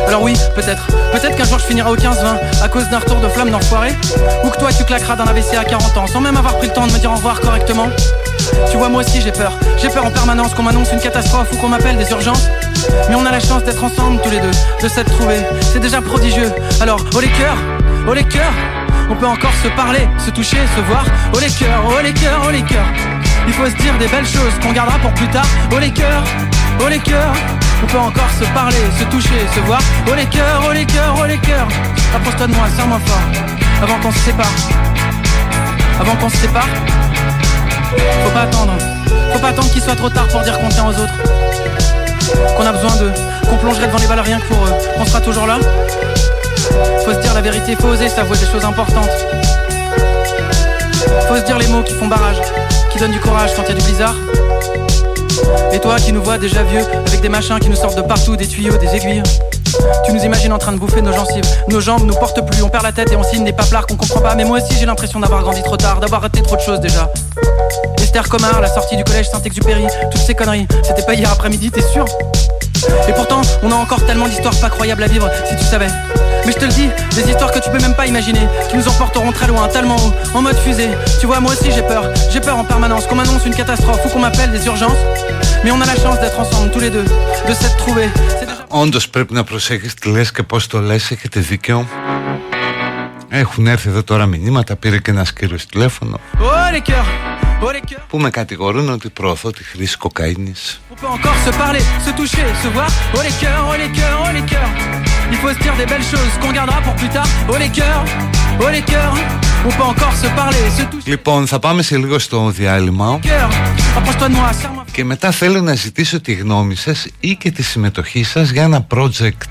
Alors 0.06 0.22
oui, 0.22 0.34
peut-être. 0.54 0.86
Peut-être 1.14 1.38
qu'un 1.38 1.46
jour 1.46 1.60
je 1.60 1.66
finirai 1.66 1.90
au 1.90 1.96
15-20 1.96 2.10
à 2.62 2.68
cause 2.68 2.90
d'un 2.90 3.00
retour 3.00 3.22
de 3.22 3.30
flamme 3.30 3.52
d'enfoiré. 3.52 3.94
Ou 4.44 4.50
que 4.50 4.58
toi 4.58 4.70
tu 4.78 4.84
claqueras 4.84 5.16
d'un 5.16 5.28
AVC 5.28 5.56
à 5.58 5.64
40 5.64 5.98
ans 5.98 6.08
sans 6.08 6.20
même 6.20 6.36
avoir 6.36 6.58
pris 6.58 6.68
le 6.68 6.74
temps 6.74 6.88
de 6.88 6.92
me 6.92 7.00
dire 7.00 7.12
au 7.12 7.16
revoir 7.16 7.40
correctement. 7.40 7.88
Tu 8.70 8.78
vois, 8.78 8.90
moi 8.90 9.02
aussi 9.02 9.22
j'ai 9.22 9.32
peur. 9.32 9.54
J'ai 9.82 9.90
peur 9.90 10.06
en 10.06 10.12
permanence 10.12 10.54
qu'on 10.54 10.64
m'annonce 10.64 10.92
une 10.92 11.00
catastrophe 11.00 11.48
ou 11.54 11.58
qu'on 11.58 11.70
m'appelle 11.70 11.98
des 11.98 12.10
urgences. 12.12 12.50
Mais 13.10 13.16
on 13.16 13.26
a 13.26 13.32
la 13.32 13.40
chance 13.40 13.64
d'être 13.64 13.84
ensemble 13.84 14.22
tous 14.22 14.30
les 14.30 14.40
deux, 14.40 14.52
de 14.82 14.88
s'être 14.88 15.12
trouvés. 15.18 15.42
C'est 15.74 15.80
déjà 15.80 16.02
prodigieux. 16.02 16.52
Alors, 16.82 17.00
oh 17.16 17.20
les 17.20 17.28
cœurs, 17.28 17.58
oh 18.08 18.14
les 18.14 18.24
cœurs. 18.24 18.54
On 19.10 19.16
peut 19.16 19.26
encore 19.26 19.54
se 19.64 19.68
parler, 19.70 20.08
se 20.18 20.30
toucher, 20.30 20.60
se 20.76 20.82
voir. 20.82 21.04
Oh 21.34 21.40
les 21.40 21.50
cœurs, 21.50 21.84
oh 21.88 22.02
les 22.04 22.14
cœurs, 22.14 22.42
oh 22.48 22.52
les 22.52 22.62
cœurs. 22.62 22.86
Il 23.48 23.54
faut 23.54 23.66
se 23.66 23.76
dire 23.78 23.98
des 23.98 24.08
belles 24.08 24.28
choses 24.28 24.54
qu'on 24.62 24.72
gardera 24.72 25.00
pour 25.00 25.14
plus 25.14 25.28
tard. 25.30 25.48
Oh 25.72 25.80
les 25.80 25.92
cœurs, 25.92 26.24
oh 26.84 26.88
les 26.88 27.00
cœurs. 27.00 27.34
On 27.82 27.88
peut 27.88 27.98
encore 27.98 28.30
se 28.40 28.46
parler, 28.54 28.78
se 29.00 29.06
toucher, 29.06 29.48
se 29.56 29.60
voir. 29.62 29.82
Oh 30.08 30.14
les 30.16 30.26
cœurs, 30.26 30.64
oh 30.68 30.72
les 30.72 30.86
cœurs, 30.86 31.16
oh 31.20 31.26
les 31.26 31.38
cœurs. 31.38 31.68
Approche-toi 32.16 32.48
de 32.48 32.54
moi, 32.54 32.68
serre-moi 32.76 33.00
fort. 33.06 33.22
Avant 33.82 33.98
qu'on 34.00 34.12
se 34.12 34.20
sépare. 34.20 34.54
Avant 36.00 36.16
qu'on 36.16 36.30
se 36.30 36.38
sépare. 36.38 36.68
Faut 38.24 38.32
pas 38.32 38.42
attendre. 38.42 38.74
Faut 39.34 39.40
pas 39.40 39.50
attendre 39.50 39.72
qu'il 39.72 39.82
soit 39.82 39.96
trop 39.96 40.10
tard 40.10 40.28
pour 40.28 40.42
dire 40.42 40.60
qu'on 40.60 40.70
tient 40.70 40.86
aux 40.86 40.94
autres. 40.94 41.14
Qu'on 42.56 42.66
a 42.66 42.72
besoin 42.72 42.96
d'eux. 42.98 43.12
Qu'on 43.50 43.58
plongerait 43.58 43.88
devant 43.88 44.00
les 44.00 44.08
balles 44.08 44.42
pour 44.48 44.58
eux. 44.58 44.74
Qu'on 44.98 45.06
sera 45.06 45.22
toujours 45.22 45.48
là. 45.48 45.58
Faut 47.06 47.14
se 47.14 47.20
dire 47.20 47.34
la 47.34 47.42
vérité, 47.42 47.76
faut 47.76 47.88
oser 47.88 48.10
s'avouer 48.10 48.38
des 48.38 48.46
choses 48.46 48.66
importantes. 48.66 49.10
Faut 51.28 51.36
se 51.36 51.42
dire 51.42 51.58
les 51.58 51.68
mots 51.68 51.84
qui 51.84 51.94
font 51.94 52.08
barrage, 52.08 52.38
qui 52.92 53.00
donnent 53.00 53.12
du 53.12 53.20
courage 53.20 53.52
quand 53.56 53.64
il 53.64 53.70
y 53.70 53.72
a 53.72 53.76
du 53.76 53.84
blizzard. 53.84 54.16
Et 55.72 55.80
toi 55.80 55.98
qui 55.98 56.12
nous 56.12 56.22
vois 56.22 56.38
déjà 56.38 56.64
vieux, 56.64 56.86
avec 57.08 57.22
des 57.22 57.30
machins 57.30 57.60
qui 57.60 57.70
nous 57.70 57.76
sortent 57.76 57.98
de 57.98 58.02
partout, 58.02 58.36
des 58.36 58.48
tuyaux, 58.48 58.78
des 58.78 58.96
aiguilles. 58.96 59.24
Tu 60.06 60.14
nous 60.14 60.22
imagines 60.22 60.54
en 60.54 60.58
train 60.58 60.72
de 60.72 60.78
bouffer 60.78 61.02
nos 61.02 61.14
gencives. 61.14 61.46
Nos 61.68 61.80
jambes 61.80 62.04
nous 62.04 62.16
portent 62.16 62.46
plus, 62.46 62.62
on 62.64 62.70
perd 62.70 62.84
la 62.84 62.92
tête 62.92 63.12
et 63.12 63.16
on 63.16 63.24
signe 63.24 63.44
des 63.44 63.54
paplards 63.54 63.88
qu'on 63.88 63.96
comprend 63.96 64.22
pas. 64.22 64.36
Mais 64.36 64.44
moi 64.44 64.58
aussi 64.58 64.76
j'ai 64.80 64.86
l'impression 64.86 65.20
d'avoir 65.20 65.42
grandi 65.42 65.62
trop 65.64 65.78
tard, 65.78 66.00
d'avoir 66.00 66.22
raté 66.22 66.42
trop 66.42 66.56
de 66.56 66.62
choses 66.62 66.80
déjà. 66.80 67.10
Esther 68.02 68.28
Comard, 68.28 68.62
la 68.62 68.68
sortie 68.68 68.98
du 68.98 69.04
collège 69.04 69.30
Saint-Exupéry, 69.30 69.86
toutes 70.12 70.22
ces 70.22 70.34
conneries. 70.34 70.68
C'était 70.84 71.04
pas 71.04 71.14
hier 71.14 71.32
après-midi, 71.32 71.70
t'es 71.72 71.82
sûr? 71.82 72.06
Et 73.08 73.14
pourtant, 73.14 73.42
on 73.62 73.72
a 73.72 73.76
encore 73.76 74.04
tellement 74.06 74.28
d'histoires 74.28 74.56
pas 74.56 74.70
croyables 74.70 75.04
à 75.04 75.08
vivre, 75.08 75.30
si 75.48 75.56
tu 75.56 75.64
savais. 75.64 75.90
Mais 76.46 76.54
je 76.54 76.58
te 76.58 76.66
le 76.66 76.72
dis, 76.72 76.90
des 77.16 77.30
histoires 77.30 77.52
que 77.52 77.60
tu 77.60 77.70
peux 77.70 77.80
même 77.80 77.94
pas 77.94 78.08
imaginer, 78.08 78.40
qui 78.70 78.78
nous 78.78 78.88
emporteront 78.88 79.32
très 79.32 79.48
loin, 79.48 79.68
tellement 79.68 79.98
haut, 79.98 80.38
en 80.38 80.42
mode 80.42 80.58
fusée. 80.58 80.90
Tu 81.20 81.28
vois, 81.28 81.40
moi 81.40 81.52
aussi 81.52 81.72
j'ai 81.72 81.82
peur, 81.82 82.06
j'ai 82.32 82.40
peur 82.40 82.58
en 82.58 82.64
permanence 82.64 83.06
qu'on 83.06 83.16
m'annonce 83.16 83.46
une 83.46 83.54
catastrophe 83.54 84.00
ou 84.06 84.10
qu'on 84.10 84.20
m'appelle 84.20 84.52
des 84.52 84.66
urgences. 84.66 84.98
Mais 85.64 85.72
on 85.72 85.82
a 85.82 85.86
la 85.86 85.96
chance 85.96 86.20
d'être 86.22 86.40
ensemble 86.40 86.72
tous 86.72 86.80
les 86.80 86.90
deux, 86.90 87.04
de 87.04 87.54
s'être 87.54 87.76
trouvés. 87.78 88.10
Όντως 88.72 89.10
πρέπει 89.10 89.34
να 89.34 89.44
προσέχεις 89.44 89.94
τι 89.94 90.10
λες 90.10 90.32
και 90.32 90.44
πώς 90.44 90.68
το 90.68 90.80
λες, 90.80 91.12
έχετε 91.12 91.40
δίκιο. 91.40 91.88
Έχουν 93.30 93.68
έρθει 93.68 93.90
εδώ 93.90 94.04
τώρα 94.04 94.26
μηνύματα, 94.26 94.76
πήρε 94.76 94.98
και 94.98 95.12
ένας 95.12 95.34
κύριος 95.34 95.66
τηλέφωνο. 95.66 96.20
Που 98.08 98.20
με 98.20 98.30
κατηγορούν 98.30 98.90
ότι 98.90 99.10
προωθώ 99.10 99.52
τη 99.52 99.64
χρήση 99.64 99.98
κοκαίνης. 99.98 100.82
On 100.92 100.96
peut 101.02 101.12
encore 101.18 101.40
se 101.46 101.52
parler, 101.62 101.84
se 102.06 102.12
toucher, 102.18 102.48
se 102.64 102.70
voir. 102.76 102.90
Oh 103.16 103.22
les 103.28 103.36
cœurs, 103.42 103.64
oh 103.72 103.78
les 103.82 103.92
cœurs, 103.98 104.20
oh 104.26 104.32
les 104.38 104.46
cœurs. 104.52 104.72
Il 105.32 105.38
faut 105.42 105.52
se 105.56 105.60
dire 105.64 105.76
des 105.82 105.88
belles 105.92 106.10
choses 106.14 106.34
qu'on 106.42 106.54
gardera 106.58 106.80
pour 106.86 106.96
plus 107.02 107.12
tard. 107.16 107.30
Oh 107.52 107.58
les 107.64 107.72
cœurs, 107.80 108.04
oh 108.64 108.70
les 108.76 108.86
cœurs. 108.92 109.16
On 109.68 109.72
peut 109.78 109.90
encore 109.94 110.16
se 110.24 110.28
parler, 110.36 110.70
se 110.78 110.84
toucher. 110.84 111.10
Λοιπόν, 111.10 111.48
θα 111.48 111.60
πάμε 111.60 111.82
σε 111.82 111.98
λίγο 111.98 112.20
στο 112.20 112.50
διάλειμμα. 112.50 113.20
Και 114.92 115.04
μετά 115.04 115.32
θέλω 115.32 115.62
να 115.62 115.74
ζητήσω 115.74 116.22
τη 116.22 116.34
γνώμη 116.34 116.76
σας 116.76 117.08
ή 117.20 117.36
και 117.36 117.52
τη 117.52 117.64
συμμετοχή 117.64 118.24
σας 118.24 118.50
για 118.50 118.64
ένα 118.64 118.88
project 118.96 119.48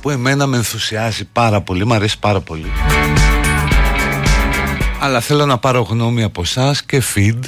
που 0.00 0.10
εμένα 0.10 0.46
με 0.46 0.56
ενθουσιάζει 0.56 1.24
πάρα 1.24 1.60
πολύ, 1.60 1.86
μου 1.86 1.94
αρέσει 1.94 2.18
πάρα 2.18 2.40
πολύ. 2.40 2.72
Αλλά 5.00 5.20
θέλω 5.20 5.46
να 5.46 5.58
πάρω 5.58 5.80
γνώμη 5.80 6.22
από 6.22 6.40
εσά 6.40 6.74
και 6.86 7.02
feed 7.14 7.38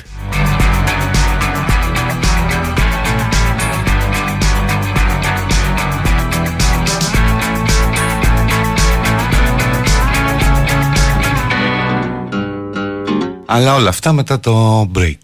Αλλά 13.58 13.76
όλα 13.76 13.90
αυτά 13.90 14.12
μετά 14.12 14.40
το 14.40 14.88
break. 14.96 15.22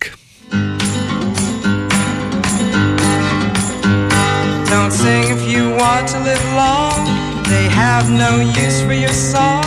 Don't 4.72 4.94
sing 5.02 5.24
if 5.36 5.44
you 5.54 5.64
want 5.82 6.06
to 6.14 6.20
live 6.30 6.46
long. 6.62 7.00
They 7.54 7.66
have 7.84 8.06
no 8.26 8.32
use 8.66 8.80
for 8.86 8.98
your 9.06 9.16
song. 9.34 9.66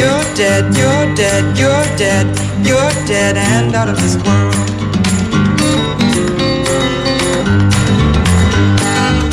You're 0.00 0.26
dead, 0.40 0.64
you're 0.80 1.06
dead, 1.14 1.44
you're 1.60 1.88
dead, 1.96 2.26
you're 2.68 2.92
dead 3.12 3.34
and 3.36 3.74
out 3.74 3.88
of 3.88 3.96
this 4.02 4.16
world. 4.26 4.56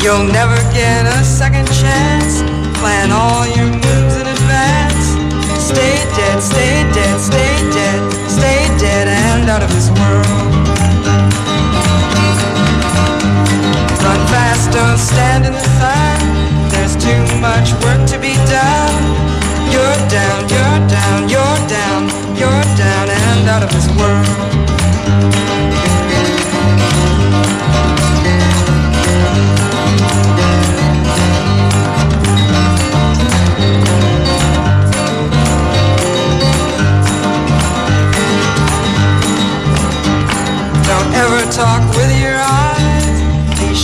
You'll 0.02 0.28
never 0.40 0.58
get 0.72 1.02
a 1.18 1.24
second 1.24 1.66
chance. 1.82 2.32
Plan 2.78 3.10
all 3.10 3.44
your 3.56 3.70
moves 3.84 4.14
in 4.20 4.26
advance. 4.36 5.06
Stay 5.68 5.96
dead, 6.18 6.38
stay 6.40 6.74
dead, 6.96 7.20
stay 7.20 7.52
dead, 7.76 8.09
stay 8.09 8.09
dead 8.81 9.07
and 9.07 9.47
out 9.47 9.61
of 9.61 9.69
this 9.69 9.89
world. 9.91 10.25
Run 14.01 14.21
fast, 14.33 14.71
don't 14.73 14.97
stand 14.97 15.45
in 15.45 15.53
the 15.53 15.67
sun. 15.77 16.17
There's 16.71 16.95
too 16.97 17.21
much 17.39 17.73
work 17.83 18.01
to 18.09 18.17
be 18.17 18.33
done. 18.49 18.97
You're 19.69 20.01
down, 20.09 20.49
you're 20.49 20.81
down, 20.97 21.29
you're 21.29 21.61
down, 21.69 22.01
you're 22.35 22.65
down 22.75 23.07
and 23.09 23.49
out 23.49 23.61
of 23.61 23.71
this 23.71 23.87
world. 23.99 24.70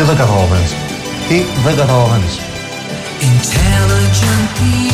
Τι 0.00 0.06
δεν 0.06 0.16
καταλαβαίνεις. 0.16 0.74
Τι 1.28 1.42
δεν 1.64 1.76
καταλαβαίνεις. 1.76 2.38
Intelligent 3.20 4.46
people 4.58 4.89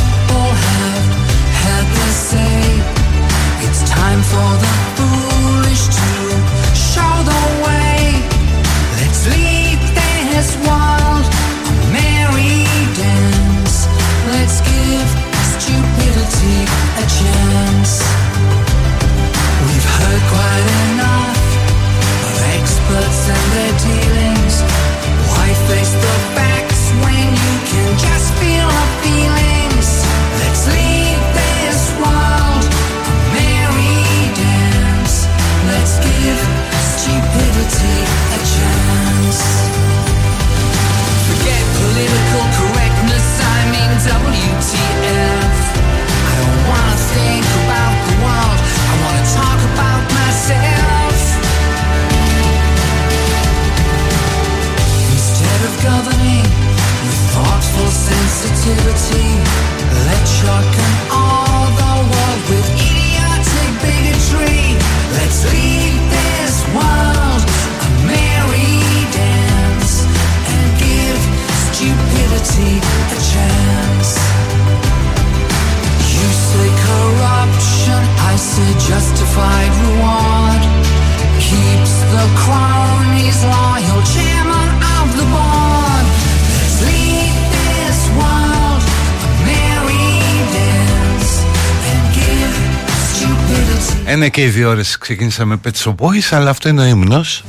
και 94.37 94.43
οι 94.43 94.49
δύο 94.49 94.69
ώρες 94.69 94.99
ξεκίνησαμε 94.99 95.61
Pet 95.65 95.85
Shop 95.85 95.95
Boys 95.95 96.29
Αλλά 96.31 96.51
αυτό 96.51 96.69
είναι 96.69 96.81
ο 96.81 96.85
ύμνος. 96.85 97.45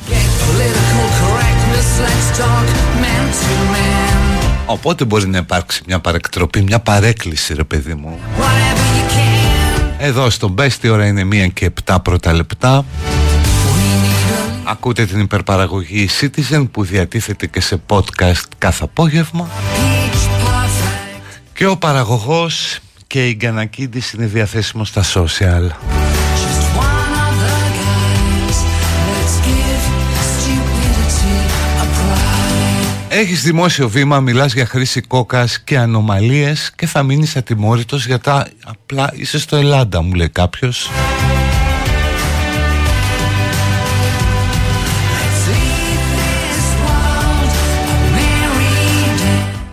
Οπότε 4.65 5.05
μπορεί 5.05 5.27
να 5.27 5.37
υπάρξει 5.37 5.81
μια 5.87 5.99
παρεκτροπή 5.99 6.61
Μια 6.61 6.79
παρέκκληση 6.79 7.53
ρε 7.53 7.63
παιδί 7.63 7.93
μου. 7.93 8.19
Εδώ 9.97 10.29
στο 10.29 10.53
Best 10.57 10.77
η 10.81 10.89
ώρα 10.89 11.05
είναι 11.05 11.23
μία 11.23 11.47
και 11.47 11.71
7 11.85 11.97
πρώτα 12.03 12.33
λεπτά. 12.33 12.85
Ακούτε 14.63 15.05
την 15.05 15.19
υπερπαραγωγή 15.19 16.09
Citizen 16.21 16.67
που 16.71 16.83
διατίθεται 16.83 17.47
και 17.47 17.61
σε 17.61 17.81
podcast 17.87 18.43
κάθε 18.57 18.83
απόγευμα. 18.83 19.49
Και 21.53 21.67
ο 21.67 21.77
παραγωγός 21.77 22.79
και 23.07 23.27
η 23.27 23.33
Γκανακίδης 23.39 24.11
είναι 24.11 24.25
διαθέσιμος 24.25 24.87
στα 24.87 25.03
social 25.13 25.96
Έχεις 33.17 33.43
δημόσιο 33.43 33.89
βήμα, 33.89 34.19
μιλάς 34.19 34.53
για 34.53 34.65
χρήση 34.65 35.01
κόκας 35.01 35.59
και 35.59 35.77
ανομαλίες 35.77 36.71
και 36.75 36.85
θα 36.85 37.03
μείνεις 37.03 37.35
ατιμόρυτος 37.35 38.05
για 38.05 38.19
τα 38.19 38.47
απλά 38.65 39.11
είσαι 39.13 39.39
στο 39.39 39.55
Ελλάδα 39.55 40.01
μου 40.01 40.13
λέει 40.13 40.29
κάποιος. 40.29 40.89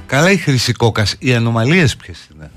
Καλά 0.06 0.30
η 0.30 0.36
χρήση 0.36 0.72
κόκας, 0.72 1.14
οι 1.18 1.34
ανομαλίες 1.34 1.96
ποιες 1.96 2.28
είναι; 2.34 2.50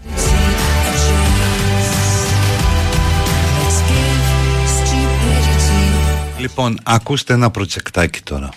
Λοιπόν, 6.38 6.80
ακούστε 6.84 7.34
ένα 7.34 7.52
προτσεκτάκι 7.52 8.22
τώρα. 8.22 8.50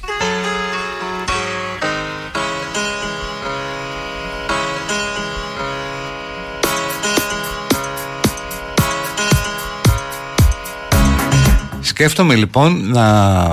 Σκέφτομαι 12.01 12.35
λοιπόν 12.35 12.91
να 12.91 13.47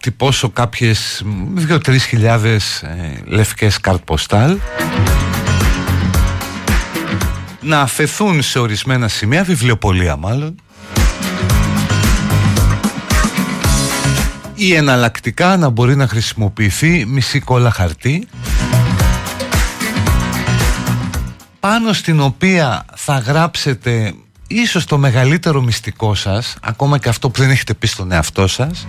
τυπώσω 0.00 0.50
κάποιες 0.50 1.24
2-3 1.68 1.96
χιλιάδες 2.00 2.82
ε, 2.82 3.22
λευκές 3.26 3.80
καρτ 3.80 4.02
ποστάλ 4.04 4.58
να 7.60 7.80
αφαιθούν 7.80 8.42
σε 8.42 8.58
ορισμένα 8.58 9.08
σημεία, 9.08 9.44
βιβλιοπολία 9.44 10.16
μάλλον. 10.16 10.54
Ή 14.54 14.74
εναλλακτικά 14.74 15.56
να 15.56 15.68
μπορεί 15.68 15.96
να 15.96 16.08
χρησιμοποιηθεί 16.08 17.04
μισή 17.06 17.40
κόλλα 17.40 17.70
χαρτί 17.70 18.28
πάνω 21.60 21.92
στην 21.92 22.20
οποία 22.20 22.84
θα 22.94 23.18
γράψετε 23.18 24.14
ίσως 24.48 24.84
το 24.84 24.98
μεγαλύτερο 24.98 25.62
μυστικό 25.62 26.14
σας 26.14 26.56
ακόμα 26.62 26.98
και 26.98 27.08
αυτό 27.08 27.30
που 27.30 27.40
δεν 27.40 27.50
έχετε 27.50 27.74
πει 27.74 27.86
στον 27.86 28.12
εαυτό 28.12 28.46
σας 28.46 28.86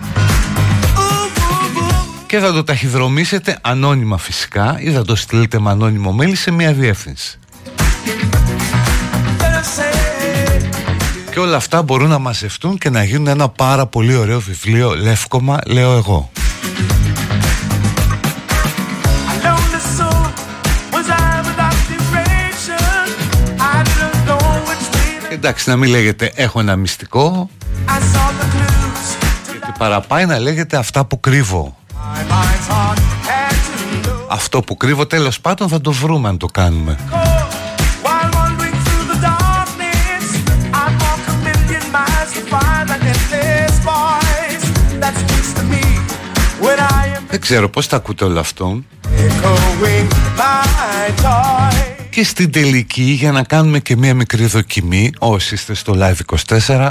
και 2.26 2.38
θα 2.38 2.52
το 2.52 2.64
ταχυδρομήσετε 2.64 3.58
ανώνυμα 3.60 4.18
φυσικά 4.18 4.76
ή 4.80 4.90
θα 4.90 5.04
το 5.04 5.16
στείλετε 5.16 5.58
με 5.58 5.70
ανώνυμο 5.70 6.16
mail 6.20 6.32
σε 6.36 6.50
μια 6.50 6.72
διεύθυνση. 6.72 7.38
Και 11.30 11.38
όλα 11.38 11.56
αυτά 11.56 11.82
μπορούν 11.82 12.08
να 12.08 12.18
μαζευτούν 12.18 12.78
και 12.78 12.90
να 12.90 13.04
γίνουν 13.04 13.26
ένα 13.26 13.48
πάρα 13.48 13.86
πολύ 13.86 14.14
ωραίο 14.14 14.40
βιβλίο 14.40 14.94
λεύκομα 14.96 15.58
λέω 15.66 15.96
εγώ 15.96 16.30
εντάξει 25.42 25.68
να 25.68 25.76
μην 25.76 25.90
λέγεται 25.90 26.32
έχω 26.34 26.60
ένα 26.60 26.76
μυστικό 26.76 27.50
γιατί 29.50 29.72
παραπάει 29.78 30.26
να 30.26 30.38
λέγεται 30.38 30.76
αυτά 30.76 31.04
που 31.04 31.20
κρύβω 31.20 31.76
αυτό 34.28 34.60
που 34.60 34.76
κρύβω 34.76 35.06
τέλος 35.06 35.40
πάντων 35.40 35.68
θα 35.68 35.80
το 35.80 35.92
βρούμε 35.92 36.28
αν 36.28 36.36
το 36.36 36.46
κάνουμε. 36.46 36.98
Δεν 47.30 47.40
ξέρω 47.40 47.68
πώς 47.68 47.86
τα 47.86 47.96
ακούτε 47.96 48.24
όλο 48.24 48.40
αυτό 48.40 48.82
και 52.20 52.26
στην 52.26 52.50
τελική 52.50 53.02
για 53.02 53.32
να 53.32 53.42
κάνουμε 53.42 53.78
και 53.78 53.96
μία 53.96 54.14
μικρή 54.14 54.46
δοκιμή. 54.46 55.12
Όσοι 55.18 55.54
είστε 55.54 55.74
στο 55.74 55.94
Live 55.96 56.36
24 56.66 56.90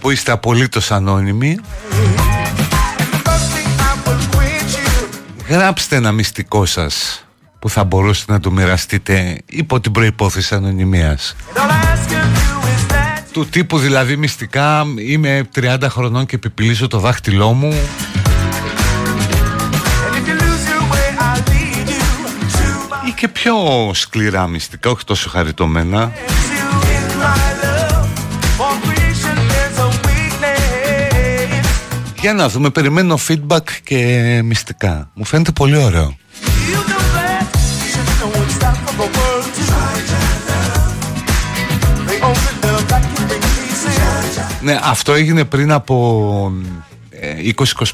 που 0.00 0.10
είστε 0.10 0.32
απολύτως 0.32 0.90
ανώνυμοι 0.90 1.58
γράψτε 5.48 5.96
ένα 5.96 6.12
μυστικό 6.12 6.66
σας 6.66 7.26
που 7.58 7.70
θα 7.70 7.84
μπορούσατε 7.84 8.32
να 8.32 8.40
το 8.40 8.50
μοιραστείτε 8.50 9.38
υπό 9.46 9.80
την 9.80 9.92
προϋπόθεση 9.92 10.54
ανωνυμίας. 10.54 11.36
Του 13.32 13.46
τύπου 13.46 13.78
δηλαδή 13.78 14.16
μυστικά 14.16 14.84
είμαι 15.08 15.48
30 15.54 15.76
χρονών 15.88 16.26
και 16.26 16.34
επιπλήσω 16.34 16.86
το 16.86 16.98
δάχτυλό 16.98 17.52
μου 17.52 17.74
και 23.16 23.28
πιο 23.28 23.54
σκληρά 23.94 24.46
μυστικά, 24.46 24.90
όχι 24.90 25.04
τόσο 25.04 25.28
χαριτωμένα. 25.28 26.12
Για 32.20 32.32
να 32.32 32.48
δούμε, 32.48 32.70
περιμένω 32.70 33.18
feedback 33.28 33.62
και 33.84 34.40
μυστικά. 34.44 35.10
Μου 35.14 35.24
φαίνεται 35.24 35.52
πολύ 35.52 35.76
ωραίο. 35.76 36.16
Ναι, 44.60 44.78
αυτό 44.82 45.12
έγινε 45.12 45.44
πριν 45.44 45.72
από 45.72 46.52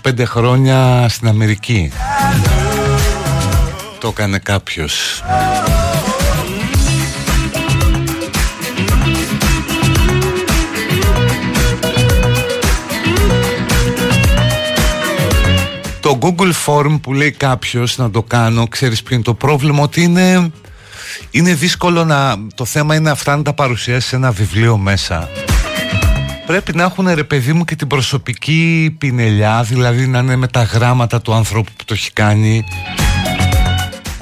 20-25 0.04 0.18
ε, 0.18 0.24
χρόνια 0.24 1.06
στην 1.08 1.28
Αμερική 1.28 1.92
το 4.02 4.08
έκανε 4.08 4.38
κάποιος. 4.38 5.22
Το 16.00 16.18
Google 16.20 16.52
Form 16.66 17.00
που 17.02 17.12
λέει 17.12 17.30
κάποιος 17.30 17.96
να 17.96 18.10
το 18.10 18.22
κάνω 18.22 18.68
Ξέρεις 18.68 19.02
ποιο 19.02 19.14
είναι 19.14 19.24
το 19.24 19.34
πρόβλημα 19.34 19.82
Ότι 19.82 20.02
είναι, 20.02 20.50
είναι 21.30 21.54
δύσκολο 21.54 22.04
να 22.04 22.36
Το 22.54 22.64
θέμα 22.64 22.94
είναι 22.94 23.10
αυτά 23.10 23.36
να 23.36 23.42
τα 23.42 23.52
παρουσιάσεις 23.52 24.08
σε 24.08 24.16
ένα 24.16 24.30
βιβλίο 24.30 24.76
μέσα. 24.76 25.28
Πρέπει 26.46 26.74
να 26.74 26.82
έχουν 26.82 27.08
ρε 27.14 27.24
παιδί 27.24 27.52
μου 27.52 27.64
και 27.64 27.76
την 27.76 27.86
προσωπική 27.86 28.94
πινελιά 28.98 29.62
Δηλαδή 29.62 30.06
να 30.06 30.18
είναι 30.18 30.36
με 30.36 30.46
τα 30.46 30.62
γράμματα 30.62 31.20
του 31.20 31.34
ανθρώπου 31.34 31.70
που 31.76 31.84
το 31.84 31.94
έχει 31.94 32.12
κάνει 32.12 32.64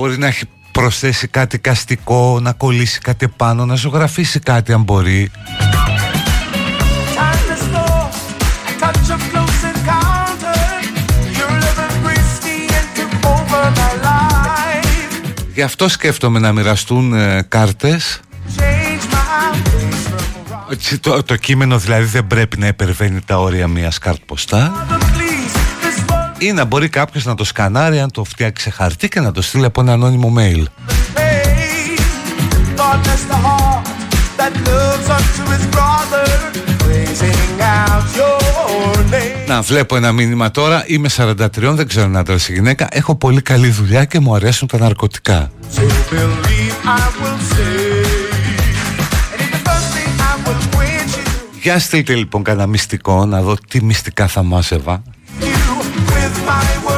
Μπορεί 0.01 0.19
να 0.19 0.27
έχει 0.27 0.45
προσθέσει 0.73 1.29
κάτι 1.29 1.59
καστικό, 1.59 2.39
να 2.43 2.53
κολλήσει 2.53 3.01
κάτι 3.01 3.29
πάνω, 3.29 3.67
να 3.67 3.75
ζωγραφίσει 3.75 4.39
κάτι 4.39 4.73
αν 4.73 4.83
μπορεί. 4.83 5.31
Γι' 15.55 15.63
αυτό 15.63 15.89
σκέφτομαι 15.89 16.39
να 16.39 16.53
μοιραστούν 16.53 17.13
ε, 17.15 17.45
κάρτες. 17.49 18.21
Το, 21.01 21.23
το 21.23 21.37
κείμενο 21.37 21.79
δηλαδή 21.79 22.05
δεν 22.05 22.27
πρέπει 22.27 22.59
να 22.59 22.67
υπερβαίνει 22.67 23.21
τα 23.21 23.39
όρια 23.39 23.69
μιας 23.69 23.99
κάρτ 23.99 24.21
ή 26.41 26.53
να 26.53 26.65
μπορεί 26.65 26.89
κάποιος 26.89 27.25
να 27.25 27.35
το 27.35 27.45
σκανάρει 27.45 28.01
αν 28.01 28.11
το 28.11 28.25
φτιάξει 28.25 28.71
χαρτί 28.71 29.09
και 29.09 29.21
να 29.21 29.33
το 29.33 29.43
στείλει 29.43 29.65
από 29.65 29.81
ένα 29.81 29.93
ανώνυμο 29.93 30.33
mail. 30.37 30.65
Να 39.47 39.61
βλέπω 39.61 39.97
ένα 39.97 40.13
μήνυμα 40.13 40.51
τώρα. 40.51 40.85
Είμαι 40.87 41.09
43, 41.17 41.37
δεν 41.57 41.89
ξέρω 41.89 42.07
αν 42.07 42.17
άντρας 42.17 42.49
ή 42.49 42.53
γυναίκα. 42.53 42.89
Έχω 42.91 43.15
πολύ 43.15 43.43
καλή 43.43 43.69
δουλειά 43.69 44.05
και 44.05 44.21
μου 44.21 44.35
αρέσουν 44.35 44.69
τα 44.69 44.79
ναρκωτικά. 44.79 45.51
Για 51.63 51.79
στείλτε 51.79 52.15
λοιπόν 52.15 52.43
κανένα 52.43 52.67
μυστικό 52.67 53.25
Να 53.25 53.43
δω 53.43 53.57
τι 53.69 53.85
μυστικά 53.85 54.27
θα 54.27 54.43
μάζευα 54.43 55.03
my 56.39 56.85
way. 56.85 56.90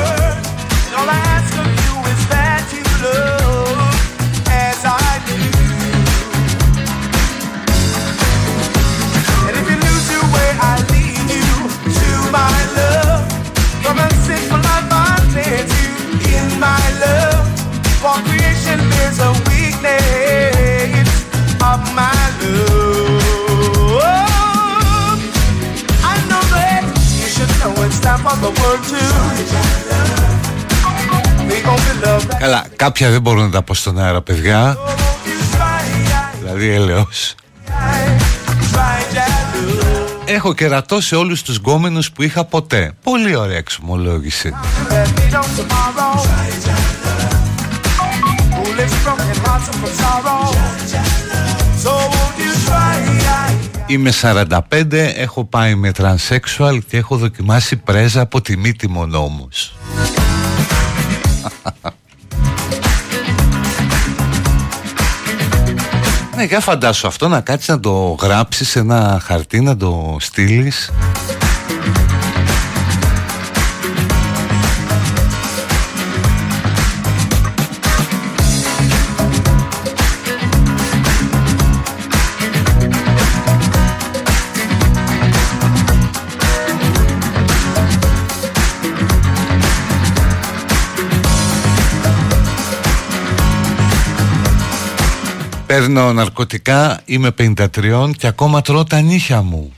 Καλά, 32.42 32.64
κάποια 32.76 33.10
δεν 33.10 33.20
μπορούν 33.20 33.42
να 33.42 33.50
τα 33.50 33.62
πω 33.62 33.74
στον 33.74 33.98
αέρα, 33.98 34.22
παιδιά. 34.22 34.76
Δηλαδή, 36.40 36.68
έλεος. 36.68 37.34
Έχω 40.24 40.54
κερατό 40.54 41.00
σε 41.00 41.16
όλους 41.16 41.42
τους 41.42 41.56
γκόμενους 41.56 42.12
που 42.12 42.22
είχα 42.22 42.44
ποτέ. 42.44 42.92
Πολύ 43.02 43.36
ωραία 43.36 43.56
εξομολόγηση. 43.56 44.52
Είμαι 53.86 54.10
45, 54.10 54.58
έχω 55.16 55.44
πάει 55.44 55.74
με 55.74 55.92
τρανσέξουαλ 55.92 56.82
και 56.88 56.96
έχω 56.96 57.16
δοκιμάσει 57.16 57.76
πρέζα 57.76 58.20
από 58.20 58.40
τη 58.40 58.56
μύτη 58.56 58.88
μονόμους. 58.88 59.72
Ναι, 66.42 66.48
για 66.48 66.60
φαντάσου 66.60 67.06
αυτό 67.06 67.28
να 67.28 67.40
κάτσεις 67.40 67.68
να 67.68 67.80
το 67.80 68.16
γράψεις 68.22 68.68
σε 68.68 68.78
ένα 68.78 69.20
χαρτί, 69.24 69.60
να 69.60 69.76
το 69.76 70.16
στείλεις 70.20 70.90
Παίρνω 95.72 96.12
ναρκωτικά, 96.12 97.00
είμαι 97.04 97.30
53 97.38 98.10
και 98.16 98.26
ακόμα 98.26 98.60
τρώω 98.60 98.84
τα 98.84 99.00
νύχια 99.00 99.42
μου. 99.42 99.72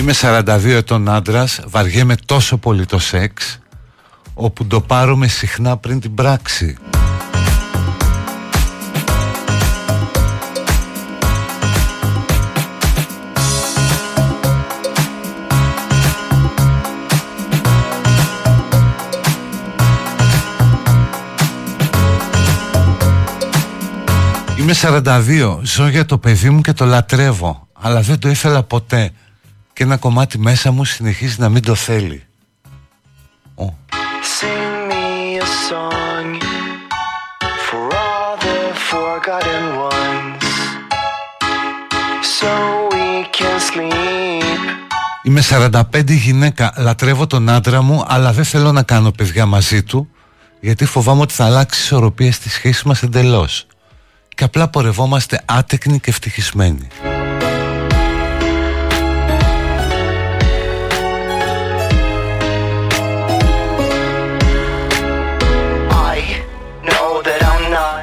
Είμαι 0.00 0.12
42 0.20 0.64
ετών 0.64 1.08
άντρας, 1.08 1.60
βαριέμαι 1.66 2.14
τόσο 2.26 2.56
πολύ 2.56 2.86
το 2.86 2.98
σεξ, 2.98 3.58
όπου 4.34 4.66
το 4.66 4.80
πάρουμε 4.80 5.26
συχνά 5.26 5.76
πριν 5.76 6.00
την 6.00 6.14
πράξη. 6.14 6.76
Είμαι 24.66 24.74
42, 24.82 25.58
ζω 25.62 25.88
για 25.88 26.04
το 26.06 26.18
παιδί 26.18 26.50
μου 26.50 26.60
και 26.60 26.72
το 26.72 26.84
λατρεύω. 26.84 27.68
Αλλά 27.72 28.00
δεν 28.00 28.18
το 28.18 28.28
ήθελα 28.28 28.62
ποτέ. 28.62 29.10
Και 29.72 29.82
ένα 29.82 29.96
κομμάτι 29.96 30.38
μέσα 30.38 30.70
μου 30.70 30.84
συνεχίζει 30.84 31.36
να 31.38 31.48
μην 31.48 31.62
το 31.62 31.74
θέλει. 31.74 32.22
Είμαι 45.22 45.42
45 45.50 45.80
γυναίκα, 46.06 46.72
λατρεύω 46.76 47.26
τον 47.26 47.48
άντρα 47.48 47.82
μου 47.82 48.04
αλλά 48.06 48.32
δεν 48.32 48.44
θέλω 48.44 48.72
να 48.72 48.82
κάνω 48.82 49.10
παιδιά 49.10 49.46
μαζί 49.46 49.82
του 49.82 50.08
γιατί 50.60 50.84
φοβάμαι 50.84 51.20
ότι 51.20 51.34
θα 51.34 51.44
αλλάξει 51.44 51.80
η 51.80 51.82
ισορροπία 51.84 52.32
στη 52.32 52.48
σχέση 52.48 52.88
μας 52.88 53.02
εντελώς 53.02 53.66
και 54.36 54.44
απλά 54.44 54.68
πορευόμαστε 54.68 55.42
άτεκνοι 55.44 56.00
και 56.00 56.10
ευτυχισμένοι. 56.10 56.88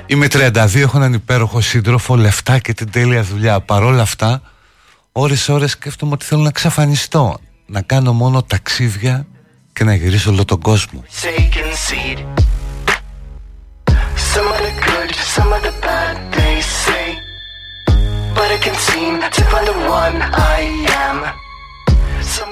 Είμαι 0.06 0.28
32, 0.32 0.76
έχω 0.76 0.98
έναν 0.98 1.14
υπέροχο 1.14 1.62
σύντροφο, 1.62 2.16
λεφτά 2.16 2.60
και 2.60 2.74
την 2.74 2.92
τέλεια 2.92 3.24
δουλειά. 3.24 3.60
Παρόλα 3.60 4.02
αυτά, 4.02 4.42
ώρες 5.12 5.50
ώρες 5.50 5.72
σκέφτομαι 5.72 6.12
ότι 6.12 6.26
θέλω 6.26 6.42
να 6.42 6.52
ξαφανιστώ. 6.52 7.38
Να 7.66 7.82
κάνω 7.82 8.14
μόνο 8.14 8.44
ταξίδια 8.44 9.26
και 9.74 9.84
να 9.84 9.96
γυρίσω 9.96 10.32
όλο 10.32 10.46
τον 10.46 10.60
κόσμο. 10.60 11.04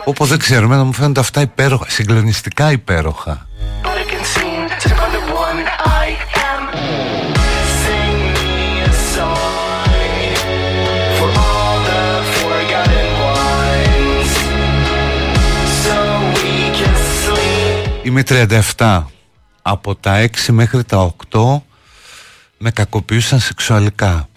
Όπου 0.06 0.26
δεν 0.26 0.40
ξέρω, 0.40 0.66
εμένα 0.66 0.84
μου 0.84 0.94
φαίνονται 0.94 1.20
αυτά 1.20 1.42
υπέροχα, 1.42 1.90
συγκλονιστικά 1.90 2.72
υπέροχα. 2.72 3.48
Είμαι 18.04 18.24
37 18.78 19.04
Από 19.62 19.96
τα 19.96 20.22
6 20.22 20.28
μέχρι 20.52 20.84
τα 20.84 21.14
8 21.32 21.62
Με 22.64 22.72
κακοποιούσαν 22.72 23.40
σεξουαλικά. 23.40 24.30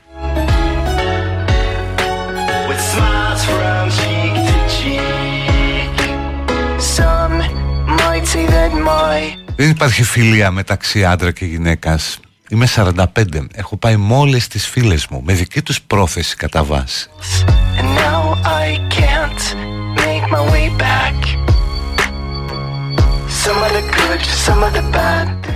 Δεν 9.56 9.70
υπάρχει 9.70 10.02
φιλία 10.02 10.50
μεταξύ 10.50 11.04
άντρα 11.04 11.30
και 11.30 11.44
γυναίκας. 11.44 12.18
Είμαι 12.48 12.66
45, 12.74 13.46
έχω 13.54 13.76
πάει 13.76 13.96
με 13.96 14.14
όλες 14.14 14.48
τις 14.48 14.68
φίλες 14.68 15.06
μου 15.06 15.22
Με 15.24 15.32
δική 15.32 15.62
τους 15.62 15.82
πρόθεση 15.82 16.36
κατά 16.36 16.64
βάση 16.64 17.08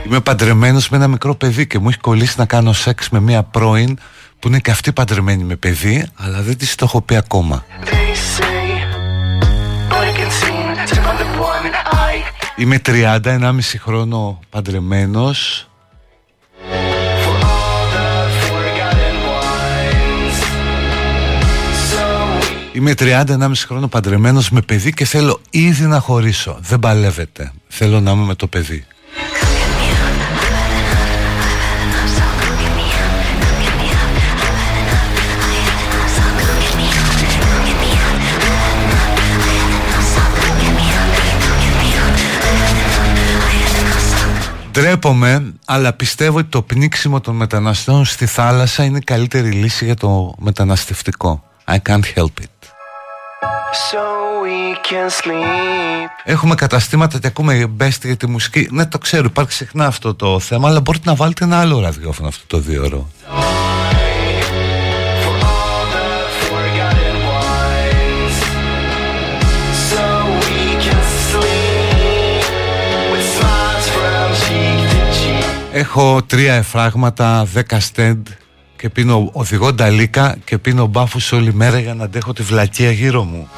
Είμαι 0.06 0.20
παντρεμένος 0.20 0.88
με 0.88 0.96
ένα 0.96 1.08
μικρό 1.08 1.34
παιδί 1.34 1.66
και 1.66 1.78
μου 1.78 1.88
έχει 1.88 1.98
κολλήσει 1.98 2.34
να 2.38 2.46
κάνω 2.46 2.72
σεξ 2.72 3.08
με 3.08 3.20
μια 3.20 3.42
πρώην 3.42 3.98
που 4.38 4.48
είναι 4.48 4.58
και 4.58 4.70
αυτή 4.70 4.92
παντρεμένη 4.92 5.44
με 5.44 5.56
παιδί 5.56 6.06
αλλά 6.16 6.42
δεν 6.42 6.58
της 6.58 6.74
το 6.74 6.84
έχω 6.84 7.00
πει 7.00 7.16
ακόμα. 7.16 7.64
Είμαι 12.56 12.80
30, 12.86 13.20
1,5 13.22 13.58
χρόνο 13.78 14.38
παντρεμένος 14.50 15.67
Είμαι 22.78 22.94
30,5 22.98 23.52
χρόνο 23.66 23.88
παντρεμένος 23.88 24.50
με 24.50 24.62
παιδί 24.62 24.92
και 24.92 25.04
θέλω 25.04 25.40
ήδη 25.50 25.84
να 25.84 26.00
χωρίσω. 26.00 26.58
Δεν 26.60 26.78
παλεύετε, 26.78 27.52
Θέλω 27.68 28.00
να 28.00 28.10
είμαι 28.10 28.24
με 28.24 28.34
το 28.34 28.46
παιδί. 28.46 28.84
Ντρέπομαι, 44.72 45.52
αλλά 45.64 45.92
πιστεύω 45.92 46.38
ότι 46.38 46.48
το 46.48 46.62
πνίξιμο 46.62 47.20
των 47.20 47.36
μεταναστών 47.36 48.04
στη 48.04 48.26
θάλασσα 48.26 48.84
είναι 48.84 49.00
καλύτερη 49.00 49.50
λύση 49.50 49.84
για 49.84 49.94
το 49.94 50.34
μεταναστευτικό. 50.38 51.42
I 51.66 51.76
can't 51.88 52.04
help 52.16 52.42
it. 52.42 52.57
So 53.72 54.42
we 54.44 54.74
can 54.88 55.10
sleep. 55.10 56.08
Έχουμε 56.24 56.54
καταστήματα 56.54 57.18
και 57.18 57.26
ακούμε 57.26 57.66
μπέστη 57.66 58.06
για 58.06 58.16
τη 58.16 58.26
μουσική. 58.26 58.68
Ναι, 58.70 58.86
το 58.86 58.98
ξέρω, 58.98 59.24
υπάρχει 59.24 59.52
συχνά 59.52 59.86
αυτό 59.86 60.14
το 60.14 60.40
θέμα, 60.40 60.68
αλλά 60.68 60.80
μπορείτε 60.80 61.08
να 61.08 61.14
βάλετε 61.14 61.44
ένα 61.44 61.60
άλλο 61.60 61.80
ραδιόφωνο 61.80 62.28
αυτό 62.28 62.44
το 62.46 62.58
δύο 62.58 62.84
ώρο. 62.84 63.08
Έχω 75.72 76.22
τρία 76.22 76.54
εφράγματα, 76.54 77.44
δέκα 77.44 77.80
στέντ 77.80 78.26
και 78.78 78.88
πίνω 78.88 79.30
οδηγό 79.32 79.72
νταλίκα 79.72 80.36
και 80.44 80.58
πίνω 80.58 80.86
μπάφους 80.86 81.32
όλη 81.32 81.54
μέρα 81.54 81.78
για 81.78 81.94
να 81.94 82.04
αντέχω 82.04 82.32
τη 82.32 82.42
βλακεία 82.42 82.90
γύρω 82.90 83.24
μου. 83.24 83.48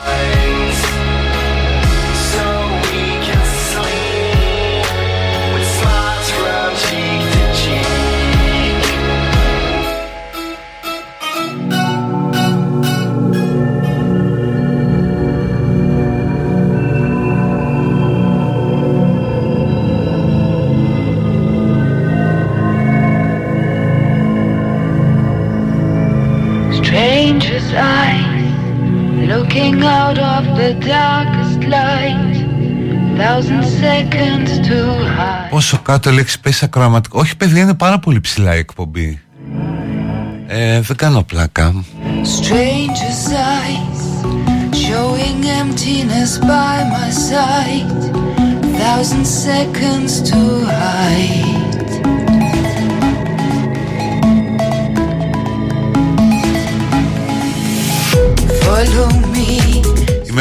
Πόσο 35.51 35.79
κάτω 35.79 36.11
λέξη 36.11 36.41
πέσει 36.41 36.65
ακροαματικό 36.65 37.21
Όχι 37.21 37.37
παιδιά 37.37 37.63
είναι 37.63 37.75
πάρα 37.75 37.99
πολύ 37.99 38.21
ψηλά 38.21 38.55
η 38.55 38.59
εκπομπή. 38.59 39.21
Ε, 40.47 40.81
Δεν 40.81 40.97
κάνω 40.97 41.23
πλάκα. 41.23 41.75
Stranger 42.23 43.11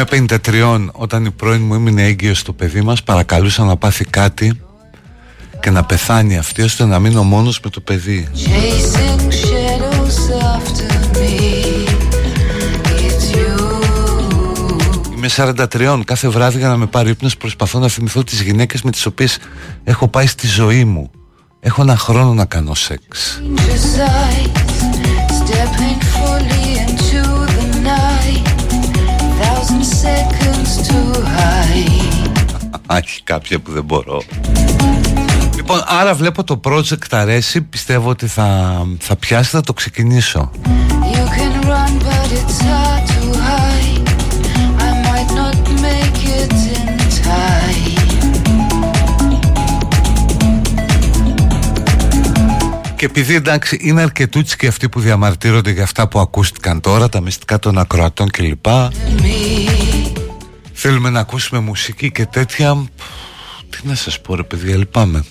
sights 0.00 0.12
Showing 0.12 0.22
emptiness 0.22 0.40
by 0.40 0.48
my 0.48 0.48
side 0.48 0.48
Thousand 0.48 0.48
seconds 0.48 0.48
too 0.48 0.56
high 0.56 0.80
Είμαι 0.80 0.88
53 0.88 0.88
όταν 0.92 1.24
η 1.24 1.30
πρώην 1.30 1.62
μου 1.62 1.74
έμεινε 1.74 2.04
έγκυος 2.04 2.38
στο 2.38 2.52
παιδί 2.52 2.80
μας 2.80 3.02
παρακαλούσα 3.02 3.64
να 3.64 3.76
πάθει 3.76 4.04
κάτι 4.04 4.60
και 5.60 5.70
να 5.70 5.84
πεθάνει 5.84 6.38
αυτή 6.38 6.62
ώστε 6.62 6.84
να 6.84 6.98
μείνω 6.98 7.22
μόνος 7.22 7.60
με 7.60 7.70
το 7.70 7.80
παιδί. 7.80 8.28
Είμαι 15.16 15.28
43 15.36 16.00
κάθε 16.04 16.28
βράδυ 16.28 16.58
για 16.58 16.68
να 16.68 16.76
με 16.76 16.86
πάρει 16.86 17.10
ύπνος 17.10 17.36
προσπαθώ 17.36 17.78
να 17.78 17.88
θυμηθώ 17.88 18.24
τις 18.24 18.40
γυναίκες 18.40 18.82
με 18.82 18.90
τις 18.90 19.06
οποίες 19.06 19.38
έχω 19.84 20.08
πάει 20.08 20.26
στη 20.26 20.46
ζωή 20.46 20.84
μου. 20.84 21.10
Έχω 21.60 21.82
ένα 21.82 21.96
χρόνο 21.96 22.34
να 22.34 22.44
κάνω 22.44 22.74
σεξ 22.74 23.40
Έχει 32.92 33.22
κάποια 33.22 33.58
που 33.58 33.72
δεν 33.72 33.84
μπορώ. 33.84 34.22
Λοιπόν, 35.56 35.82
άρα 35.86 36.14
βλέπω 36.14 36.44
το 36.44 36.60
project 36.64 37.06
αρέσει 37.10 37.60
Πιστεύω 37.60 38.10
ότι 38.10 38.26
θα, 38.26 38.78
θα 38.98 39.16
πιάσει, 39.16 39.50
θα 39.50 39.60
το 39.60 39.72
ξεκινήσω 39.72 40.50
Και 53.00 53.06
επειδή 53.06 53.34
εντάξει 53.34 53.78
είναι 53.80 54.02
αρκετούτσι 54.02 54.56
και 54.56 54.66
αυτοί 54.66 54.88
που 54.88 55.00
διαμαρτύρονται 55.00 55.70
για 55.70 55.82
αυτά 55.82 56.08
που 56.08 56.18
ακούστηκαν 56.18 56.80
τώρα, 56.80 57.08
τα 57.08 57.20
μυστικά 57.20 57.58
των 57.58 57.78
ακροατών 57.78 58.30
κλπ. 58.30 58.66
Θέλουμε 60.72 61.10
να 61.10 61.20
ακούσουμε 61.20 61.60
μουσική 61.60 62.12
και 62.12 62.26
τέτοια. 62.26 62.84
Τι 63.70 63.78
να 63.82 63.94
σας 63.94 64.20
πω 64.20 64.34
ρε 64.34 64.42
παιδιά, 64.42 64.76
λυπάμαι. 64.76 65.24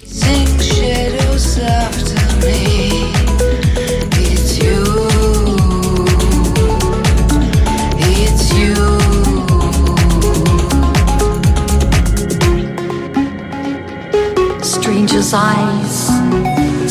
Stranger's 14.74 15.34
eyes 15.34 16.09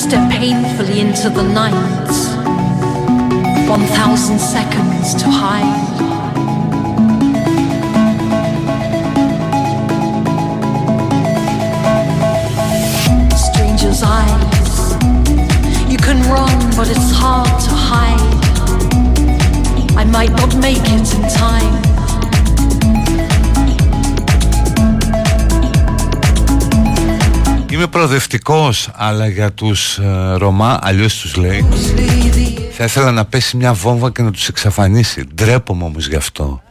step 0.09 0.31
painfully 0.31 1.01
into 1.01 1.29
the 1.29 1.43
night. 1.43 2.09
One 3.69 3.85
thousand 3.99 4.39
seconds 4.39 5.15
to 5.21 5.27
hide. 5.29 5.85
Stranger's 13.37 14.03
eyes. 14.03 14.79
You 15.93 15.99
can 15.99 16.23
run, 16.33 16.57
but 16.75 16.89
it's 16.89 17.13
hard 17.13 17.61
to 17.67 17.73
hide. 17.91 18.35
I 19.95 20.05
might 20.05 20.31
not 20.31 20.57
make 20.57 20.79
it 20.81 21.15
in 21.17 21.23
time. 21.45 21.89
Είμαι 27.71 27.87
προοδευτικός 27.87 28.91
αλλά 28.95 29.29
για 29.29 29.53
τους 29.53 29.99
ε, 29.99 30.35
Ρωμά 30.37 30.79
αλλιώς 30.83 31.17
τους 31.17 31.37
λέει 31.37 31.67
θα 32.81 32.87
ήθελα 32.87 33.13
να 33.13 33.25
πέσει 33.25 33.57
μια 33.57 33.73
βόμβα 33.73 34.11
και 34.11 34.23
να 34.23 34.31
τους 34.31 34.49
εξαφανίσει. 34.49 35.25
Ντρέπομαι 35.35 35.85
όμως 35.85 36.09
γι' 36.09 36.17
αυτό. 36.17 36.63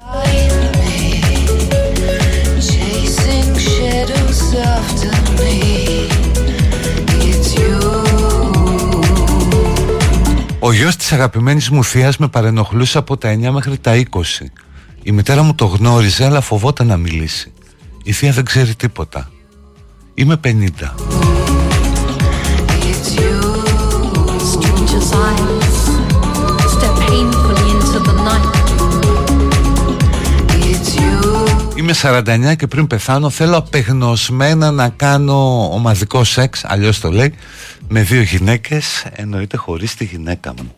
Ο 10.59 10.71
γιος 10.73 10.95
της 10.95 11.11
αγαπημένης 11.11 11.69
μου 11.69 11.83
θείας 11.83 12.17
με 12.17 12.27
παρενοχλούσε 12.27 12.97
από 12.97 13.17
τα 13.17 13.33
9 13.33 13.49
μέχρι 13.51 13.77
τα 13.77 14.03
20 14.11 14.21
Η 15.03 15.11
μητέρα 15.11 15.43
μου 15.43 15.55
το 15.55 15.65
γνώριζε 15.65 16.25
αλλά 16.25 16.41
φοβόταν 16.41 16.87
να 16.87 16.97
μιλήσει. 16.97 17.53
Η 18.03 18.11
θεία 18.11 18.31
δεν 18.31 18.45
ξέρει 18.45 18.75
τίποτα 18.75 19.29
Είμαι 20.19 20.39
50. 20.43 20.49
Είμαι 31.75 31.93
49 32.01 32.55
και 32.57 32.67
πριν 32.67 32.87
πεθάνω 32.87 33.29
θέλω 33.29 33.57
απεγνωσμένα 33.57 34.71
να 34.71 34.89
κάνω 34.89 35.69
ομαδικό 35.73 36.23
σεξ, 36.23 36.63
αλλιώς 36.65 36.99
το 36.99 37.11
λέει, 37.11 37.33
με 37.87 38.01
δύο 38.01 38.21
γυναίκες, 38.21 39.05
εννοείται 39.11 39.57
χωρίς 39.57 39.95
τη 39.95 40.05
γυναίκα 40.05 40.53
μου. 40.57 40.76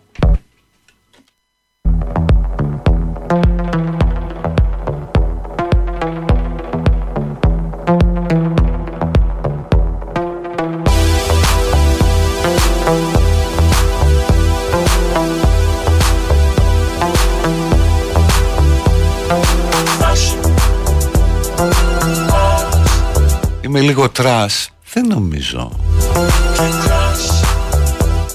είναι 23.80 23.88
λίγο 23.88 24.10
trash 24.10 24.70
Δεν 24.94 25.08
νομίζω 25.08 25.72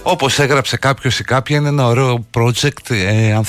Όπως 0.03 0.39
έγραψε 0.39 0.77
κάποιος 0.77 1.19
ή 1.19 1.25
κάποια 1.25 1.57
Είναι 1.57 1.69
ένα 1.69 1.87
ωραίο 1.87 2.27
project 2.37 2.91
ε, 2.91 3.41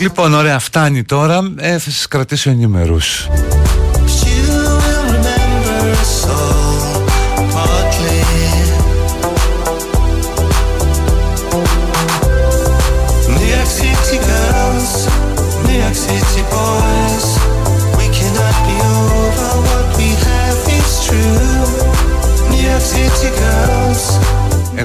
Λοιπόν, 0.00 0.34
ωραία, 0.34 0.58
φτάνει 0.58 1.04
τώρα. 1.04 1.54
Ε, 1.56 1.72
θα 1.72 1.90
σας 1.90 2.08
κρατήσω 2.08 2.50
ενήμερους. 2.50 3.28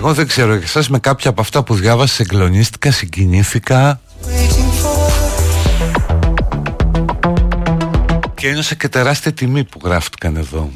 Εγώ 0.10 0.18
δεν 0.18 0.28
ξέρω 0.28 0.58
και 0.58 0.64
εσάς 0.64 0.90
με 0.90 1.00
κάποια 1.00 1.30
από 1.30 1.42
αυτά 1.42 1.64
που 1.64 1.74
διάβασα 1.74 2.14
συγκλονίστηκα, 2.14 2.92
συγκινήθηκα 2.92 4.02
και 8.34 8.48
ένιωσα 8.48 8.76
και 8.76 8.88
τεράστια 8.88 9.34
τιμή 9.34 9.64
που 9.64 9.80
γράφτηκαν 9.84 10.36
εδώ. 10.36 10.70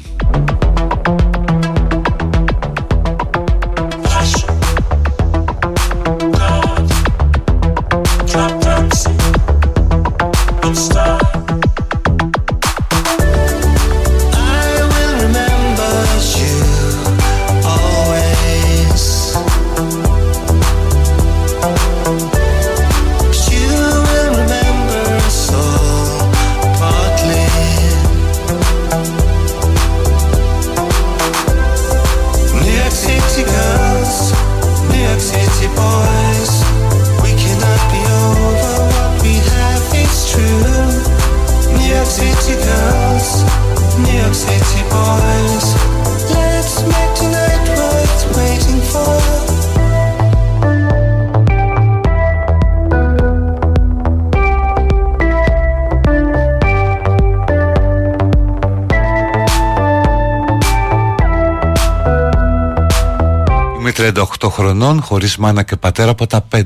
Χρονών 64.48 65.02
χωρίς 65.02 65.36
μάνα 65.36 65.62
και 65.62 65.76
πατέρα 65.76 66.10
από 66.10 66.26
τα 66.26 66.48
5 66.54 66.62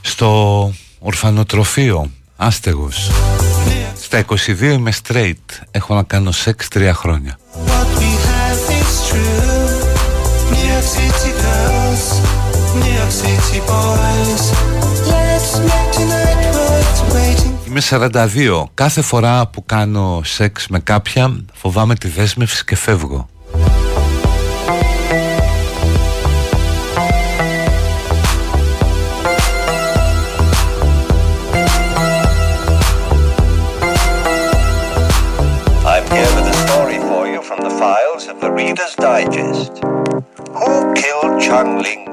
Στο 0.00 0.72
ορφανοτροφείο 0.98 2.10
Άστεγος. 2.36 3.10
Στα 4.02 4.24
22 4.28 4.60
είμαι 4.60 4.92
straight. 5.02 5.64
Έχω 5.70 5.94
να 5.94 6.02
κάνω 6.02 6.30
σεξ 6.30 6.68
τρία 6.68 6.94
χρόνια. 6.94 7.38
Είμαι 17.66 17.80
42 17.90 18.64
Κάθε 18.74 19.02
φορά 19.02 19.46
που 19.46 19.64
κάνω 19.66 20.20
σεξ 20.24 20.66
με 20.68 20.78
κάποια 20.78 21.44
Φοβάμαι 21.54 21.94
τη 21.94 22.08
δέσμευση 22.08 22.64
και 22.64 22.76
φεύγω 22.76 23.28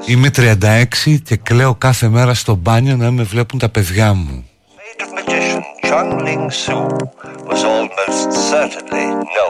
Είμαι 0.06 0.30
36 0.36 1.18
και 1.24 1.36
κλαίω 1.36 1.74
κάθε 1.74 2.08
μέρα 2.08 2.34
στο 2.34 2.54
μπάνιο 2.54 2.96
να 2.96 3.10
με 3.10 3.22
βλέπουν 3.22 3.58
τα 3.58 3.68
παιδιά 3.68 4.14
μου. 4.14 4.46
was 7.52 7.64
almost 7.64 8.30
certainly 8.50 9.06
no 9.36 9.44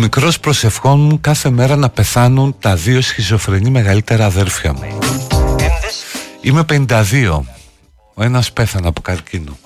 μικρός 0.00 0.40
προσευχών 0.40 1.20
κάθε 1.20 1.50
μέρα 1.50 1.76
να 1.76 1.88
πεθάνουν 1.88 2.56
τα 2.60 2.74
δύο 2.74 3.00
σχιζοφρενή 3.00 3.70
μεγαλύτερα 3.70 4.24
αδέρφια 4.24 4.72
μου. 4.72 4.98
Είμαι 6.40 6.64
52. 6.88 7.40
Ο 8.14 8.22
ένας 8.22 8.52
πέθανε 8.52 8.88
από 8.88 9.00
καρκίνο. 9.00 9.56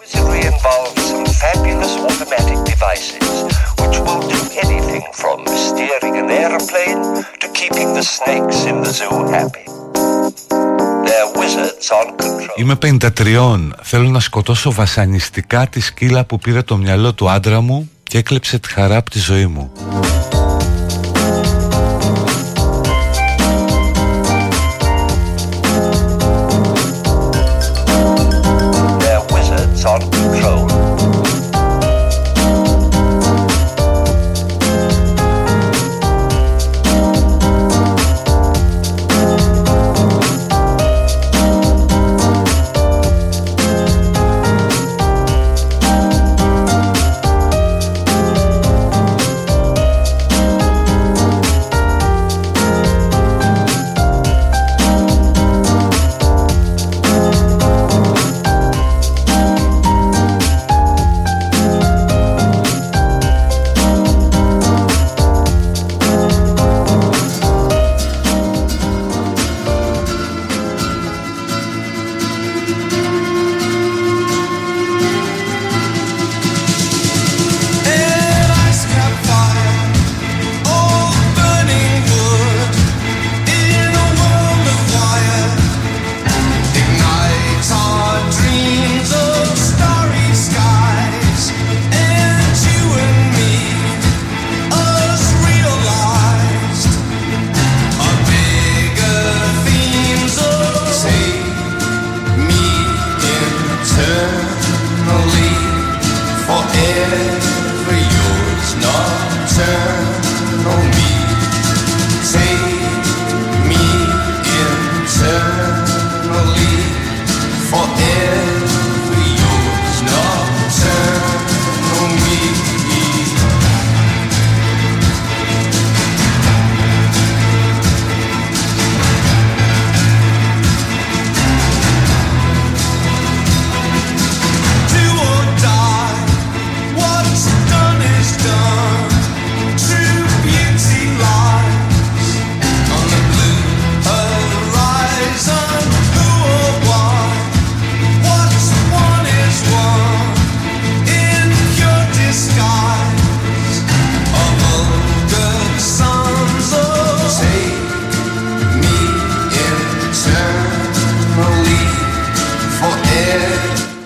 Είμαι 12.56 12.78
53. 12.82 13.68
Θέλω 13.82 14.08
να 14.08 14.20
σκοτώσω 14.20 14.72
βασανιστικά 14.72 15.66
τη 15.66 15.80
σκύλα 15.80 16.24
που 16.24 16.38
πήρε 16.38 16.62
το 16.62 16.76
μυαλό 16.76 17.14
του 17.14 17.30
άντρα 17.30 17.60
μου 17.60 17.90
και 18.02 18.18
έκλεψε 18.18 18.58
τη 18.58 18.72
χαρά 18.72 18.96
από 18.96 19.10
τη 19.10 19.18
ζωή 19.18 19.46
μου. 19.46 19.72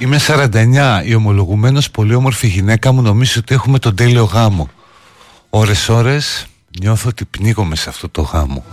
49 0.00 1.02
η 1.04 1.14
ομολογουμένως 1.14 1.90
πολύ 1.90 2.14
όμορφη 2.14 2.46
γυναίκα 2.46 2.92
μου 2.92 3.02
νομίζει 3.02 3.38
ότι 3.38 3.54
έχουμε 3.54 3.78
τον 3.78 3.94
τέλειο 3.94 4.24
γάμο. 4.24 4.68
Ωρες 5.50 5.88
ώρες 5.88 6.46
νιώθω 6.80 7.08
ότι 7.08 7.24
πνίγομαι 7.24 7.76
σε 7.76 7.88
αυτό 7.88 8.08
το 8.08 8.22
γάμο. 8.22 8.64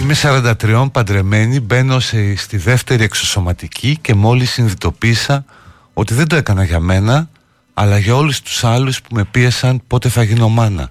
Είμαι 0.00 0.14
43 0.22 0.88
παντρεμένη, 0.92 1.60
μπαίνω 1.60 2.00
σε, 2.00 2.36
στη 2.36 2.56
δεύτερη 2.56 3.04
εξωσωματική 3.04 3.98
και 4.00 4.14
μόλις 4.14 4.50
συνειδητοποίησα 4.50 5.44
ότι 5.92 6.14
δεν 6.14 6.26
το 6.26 6.36
έκανα 6.36 6.64
για 6.64 6.80
μένα 6.80 7.28
αλλά 7.74 7.98
για 7.98 8.14
όλους 8.14 8.40
τους 8.40 8.64
άλλους 8.64 9.02
που 9.02 9.14
με 9.14 9.24
πίεσαν 9.24 9.82
πότε 9.86 10.08
θα 10.08 10.22
γίνω 10.22 10.48
μάνα 10.48 10.90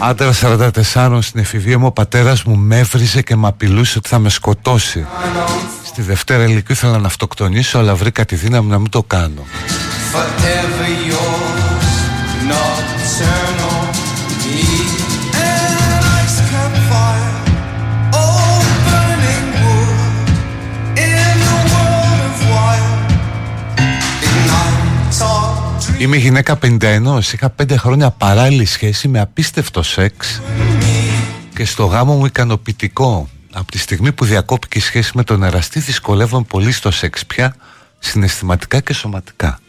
Άντρα 0.00 0.32
44 0.94 1.18
στην 1.20 1.40
εφηβεία 1.40 1.78
μου 1.78 1.86
ο 1.86 1.92
πατέρας 1.92 2.42
μου 2.42 2.56
με 2.56 2.78
έβριζε 2.78 3.22
και 3.22 3.36
με 3.36 3.46
απειλούσε 3.46 3.98
ότι 3.98 4.08
θα 4.08 4.18
με 4.18 4.28
σκοτώσει. 4.28 5.06
Στη 5.84 6.02
Δευτέρα 6.02 6.44
ηλικίου 6.44 6.72
ήθελα 6.72 6.98
να 6.98 7.06
αυτοκτονήσω 7.06 7.78
αλλά 7.78 7.94
βρήκα 7.94 8.24
τη 8.24 8.34
δύναμη 8.34 8.70
να 8.70 8.78
μην 8.78 8.90
το 8.90 9.02
κάνω 9.02 9.44
Είμαι 25.98 26.16
γυναίκα 26.16 26.58
51, 26.62 27.18
είχα 27.32 27.54
5 27.62 27.74
χρόνια 27.76 28.10
παράλληλη 28.10 28.64
σχέση 28.64 29.08
με 29.08 29.20
απίστευτο 29.20 29.82
σεξ 29.82 30.42
και 31.54 31.64
στο 31.64 31.84
γάμο 31.84 32.14
μου 32.14 32.26
ικανοποιητικό. 32.26 33.28
Από 33.52 33.70
τη 33.70 33.78
στιγμή 33.78 34.12
που 34.12 34.24
διακόπηκε 34.24 34.78
η 34.78 34.80
σχέση 34.80 35.12
με 35.14 35.24
τον 35.24 35.42
εραστή 35.42 35.80
δυσκολεύομαι 35.80 36.44
πολύ 36.48 36.72
στο 36.72 36.90
σεξ 36.90 37.26
πια, 37.26 37.56
συναισθηματικά 37.98 38.80
και 38.80 38.92
σωματικά. 38.92 39.60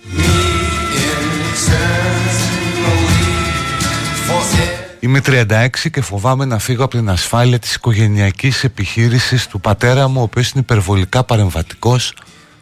Είμαι 5.00 5.22
36 5.26 5.68
και 5.92 6.02
φοβάμαι 6.02 6.46
να 6.46 6.60
φύγω 6.60 6.84
από 6.84 6.98
την 6.98 7.10
ασφάλεια 7.10 7.60
της 7.60 7.76
οικογενειακής 7.76 8.64
επιχείρησης 8.64 9.48
του 9.48 9.62
πατέρα 9.62 10.08
μου, 10.08 10.20
ο 10.20 10.24
οποίος 10.24 10.50
είναι 10.50 10.62
υπερβολικά 10.62 11.24
παρεμβατικός, 11.24 12.14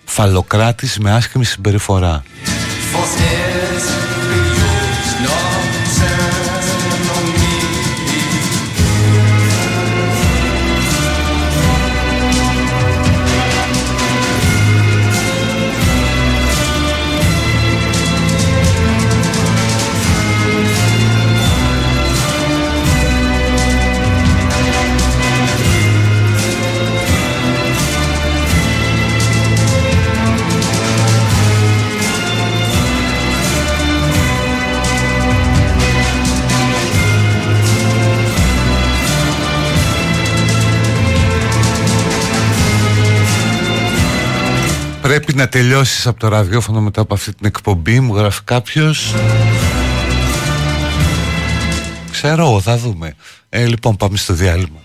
φαλοκράτης 0.06 0.98
με 0.98 1.11
άσχημη 1.11 1.45
συμπεριφορά. 1.45 2.23
four 2.97 3.05
stairs. 3.05 4.06
Πρέπει 45.07 45.35
να 45.35 45.49
τελειώσεις 45.49 46.07
από 46.07 46.19
το 46.19 46.27
ραδιόφωνο 46.27 46.81
μετά 46.81 47.01
από 47.01 47.13
αυτή 47.13 47.34
την 47.34 47.45
εκπομπή 47.45 47.99
Μου 47.99 48.15
γράφει 48.15 48.41
κάποιος. 48.43 49.13
Ξέρω, 52.11 52.61
θα 52.61 52.77
δούμε. 52.77 53.15
Ε, 53.49 53.65
Λοιπόν 53.65 53.95
πάμε 53.95 54.17
στο 54.17 54.34
διάλειμμα 54.34 54.79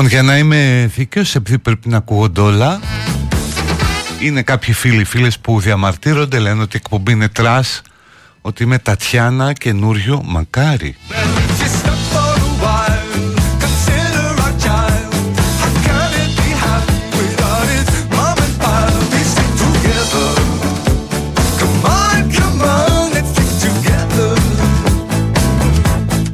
Λοιπόν, 0.00 0.12
για 0.12 0.22
να 0.22 0.38
είμαι 0.38 0.90
δίκαιος, 0.94 1.34
επειδή 1.34 1.58
πρέπει 1.58 1.88
να 1.88 1.96
ακούγονται 1.96 2.40
όλα, 2.40 2.80
είναι 4.20 4.42
κάποιοι 4.42 4.74
φίλοι, 4.74 5.04
φίλες 5.04 5.38
που 5.38 5.60
διαμαρτύρονται, 5.60 6.38
λένε 6.38 6.62
ότι 6.62 6.76
η 6.76 6.80
εκπομπή 6.82 7.12
είναι 7.12 7.28
trash, 7.28 7.82
ότι 8.40 8.62
είμαι 8.62 8.78
Τατιάνα 8.78 9.52
καινούριο 9.52 10.22
μακάρι. 10.24 10.96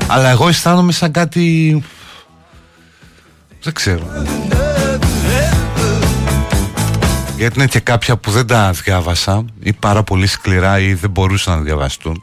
Αλλά 0.06 0.30
εγώ 0.30 0.48
αισθάνομαι 0.48 0.92
σαν 0.92 1.10
κάτι... 1.10 1.82
Δεν 3.64 3.72
ξέρω. 3.72 4.02
Γιατί 7.36 7.58
είναι 7.58 7.68
και 7.68 7.80
κάποια 7.80 8.16
που 8.16 8.30
δεν 8.30 8.46
τα 8.46 8.70
διάβασα 8.84 9.44
ή 9.62 9.72
πάρα 9.72 10.02
πολύ 10.02 10.26
σκληρά 10.26 10.78
ή 10.78 10.94
δεν 10.94 11.10
μπορούσαν 11.10 11.56
να 11.56 11.62
διαβαστούν. 11.62 12.22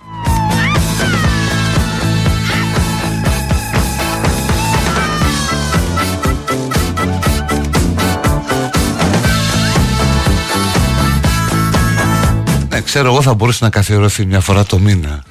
Ναι, 12.69 12.81
ξέρω 12.81 13.07
εγώ 13.07 13.21
θα 13.21 13.33
μπορούσε 13.33 13.63
να 13.63 13.69
καθιερωθεί 13.69 14.25
μια 14.25 14.39
φορά 14.39 14.63
το 14.63 14.79
μήνα 14.79 15.23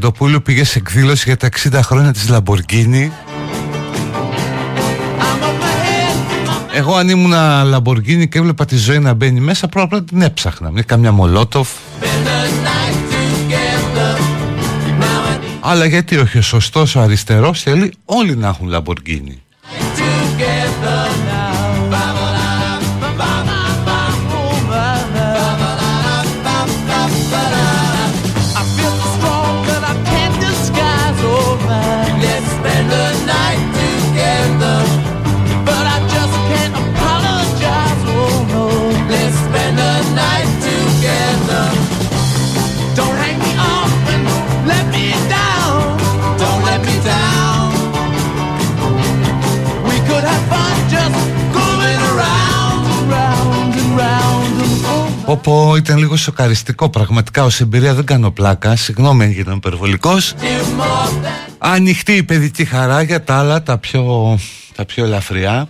Κωνσταντοπούλου 0.00 0.42
πήγε 0.42 0.64
σε 0.64 0.78
εκδήλωση 0.78 1.22
για 1.26 1.36
τα 1.36 1.48
60 1.78 1.80
χρόνια 1.82 2.12
της 2.12 2.28
Λαμπορκίνη. 2.28 3.12
Εγώ 6.72 6.94
αν 6.94 7.08
ήμουν 7.08 7.32
Λαμπορκίνη 7.64 8.28
και 8.28 8.38
έβλεπα 8.38 8.64
τη 8.64 8.76
ζωή 8.76 8.98
να 8.98 9.14
μπαίνει 9.14 9.40
μέσα 9.40 9.68
Πρώτα 9.68 10.04
την 10.04 10.22
έψαχνα. 10.22 10.70
Με 10.70 10.82
καμιά 10.82 11.12
Μολότοφ. 11.12 11.68
Αλλά 15.60 15.84
γιατί 15.84 16.16
όχι 16.16 16.38
ο 16.38 16.42
σωστός 16.42 16.94
ο 16.94 17.00
αριστερός 17.00 17.62
θέλει 17.62 17.92
όλοι 18.04 18.36
να 18.36 18.48
έχουν 18.48 18.68
Λαμπορκίνη 18.68 19.42
Όπω 55.50 55.76
ήταν 55.76 55.98
λίγο 55.98 56.16
σοκαριστικό. 56.16 56.88
Πραγματικά 56.88 57.44
ως 57.44 57.60
εμπειρία 57.60 57.94
δεν 57.94 58.04
κάνω 58.04 58.30
πλάκα. 58.30 58.76
Συγγνώμη 58.76 59.24
αν 59.24 59.30
γίνω 59.30 59.52
υπερβολικός. 59.52 60.34
Ανοιχτή 61.58 62.12
η 62.12 62.22
παιδική 62.22 62.64
χαρά 62.64 63.02
για 63.02 63.24
τα 63.24 63.34
άλλα 63.38 63.62
τα 63.62 63.78
πιο, 63.78 64.38
τα 64.74 64.84
πιο 64.84 65.04
ελαφριά. 65.04 65.68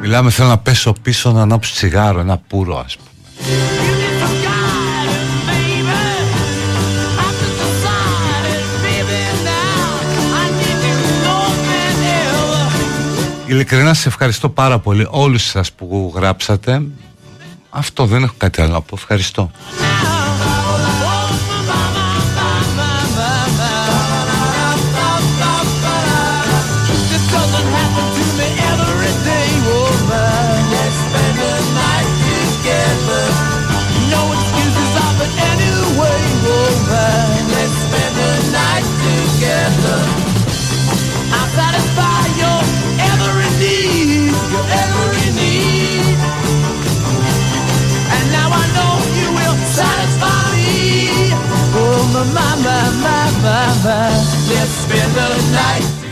Μιλάμε 0.00 0.30
θέλω 0.30 0.48
να 0.48 0.58
πέσω 0.58 0.94
πίσω 1.02 1.32
να 1.32 1.42
ανάψω 1.42 1.72
τσιγάρο, 1.74 2.20
ένα 2.20 2.38
πουρο 2.48 2.82
ας 2.86 2.96
πούμε 2.96 3.75
Ειλικρινά 13.46 13.94
σε 13.94 14.08
ευχαριστώ 14.08 14.48
πάρα 14.48 14.78
πολύ 14.78 15.06
όλους 15.10 15.42
σας 15.42 15.72
που 15.72 16.12
γράψατε. 16.14 16.82
Αυτό 17.70 18.06
δεν 18.06 18.22
έχω 18.22 18.34
κάτι 18.36 18.60
άλλο 18.60 18.72
να 18.72 18.80
πω. 18.80 18.94
Ευχαριστώ 18.94 19.50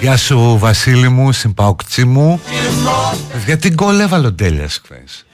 Γεια 0.05 0.16
σου 0.16 0.59
Βασίλη 0.59 1.09
μου, 1.09 1.32
συμπαοκτσί 1.32 2.05
μου. 2.05 2.40
Γιατί 3.47 3.68
γκολ 3.68 4.01
έβαλε 4.01 4.26
ο 4.26 4.32
Ντέλιας 4.32 4.81
χθες; 4.85 5.26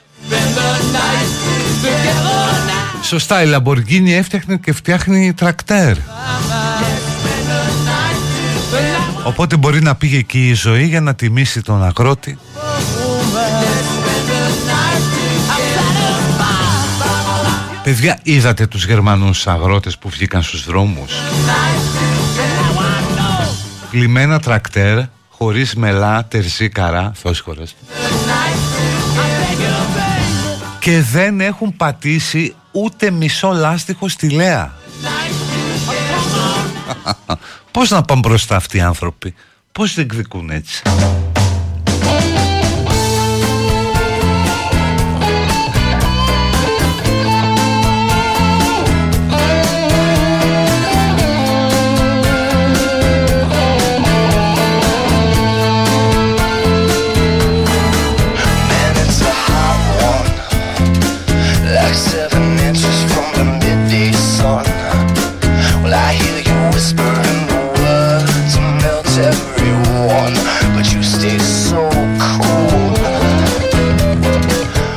Σωστά 3.03 3.43
η 3.43 3.47
Λαμποργκίνη 3.47 4.15
έφτιαχνε 4.15 4.57
και 4.57 4.73
φτιάχνει 4.73 5.33
τρακτέρ. 5.33 5.97
Οπότε 9.25 9.57
μπορεί 9.57 9.83
να 9.83 9.95
πήγε 9.95 10.19
εκεί 10.19 10.49
η 10.49 10.55
ζωή 10.55 10.87
για 10.87 11.01
να 11.01 11.15
τιμήσει 11.15 11.63
τον 11.63 11.85
αγρότη. 11.85 12.39
Παιδιά 17.83 18.19
είδατε 18.23 18.67
τους 18.67 18.87
Γερμανούς 18.87 19.47
αγρότες 19.47 19.99
που 19.99 20.09
βγήκαν 20.09 20.43
στους 20.43 20.65
δρόμους; 20.65 21.13
Κλειμένα 23.91 24.41
τρακτέρ 24.41 24.99
Χωρίς 25.29 25.75
μελά, 25.75 26.25
τερζή, 26.25 26.69
καρά. 26.69 27.13
Και 30.81 31.01
δεν 31.01 31.41
έχουν 31.41 31.77
πατήσει 31.77 32.55
ούτε 32.73 33.11
μισό 33.11 33.51
λάστιχο 33.53 34.09
στη 34.09 34.31
Λέα. 34.31 34.75
Πώς 37.73 37.91
να 37.91 38.03
πάνε 38.03 38.21
μπροστά 38.21 38.57
αυτοί 38.57 38.77
οι 38.77 38.81
άνθρωποι; 38.81 39.35
Πώς 39.73 39.95
διεκδικούν 39.95 40.51
έτσι; 40.51 40.83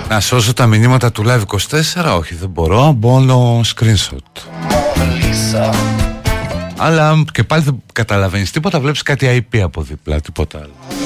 Να 0.09 0.19
σώσω 0.19 0.53
τα 0.53 0.65
μηνύματα 0.65 1.11
του 1.11 1.23
Live24 1.27 2.17
Όχι 2.17 2.35
δεν 2.35 2.49
μπορώ. 2.49 2.97
Μόνο 2.99 3.61
screenshot. 3.75 4.41
Αλλά 6.77 7.23
και 7.31 7.43
πάλι 7.43 7.63
δεν 7.63 7.81
καταλαβαίνεις 7.93 8.51
τίποτα. 8.51 8.79
Βλέπεις 8.79 9.01
κάτι 9.01 9.47
IP 9.51 9.59
από 9.59 9.81
δίπλα 9.81 10.21
Τίποτα 10.21 10.57
άλλο 10.57 11.02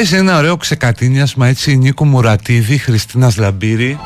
Παίζει 0.00 0.16
ένα 0.16 0.38
ωραίο 0.38 0.56
ξεκατίνιασμα 0.56 1.46
έτσι 1.46 1.76
Νίκο 1.76 2.04
Μουρατίδη, 2.04 2.78
Χριστίνας 2.78 3.36
Λαμπύρη. 3.36 3.98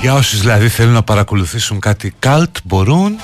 Για 0.00 0.14
όσους 0.14 0.40
δηλαδή 0.40 0.68
θέλουν 0.68 0.92
να 0.92 1.02
παρακολουθήσουν 1.02 1.80
κάτι 1.80 2.14
καλτ 2.18 2.56
μπορούν 2.64 3.16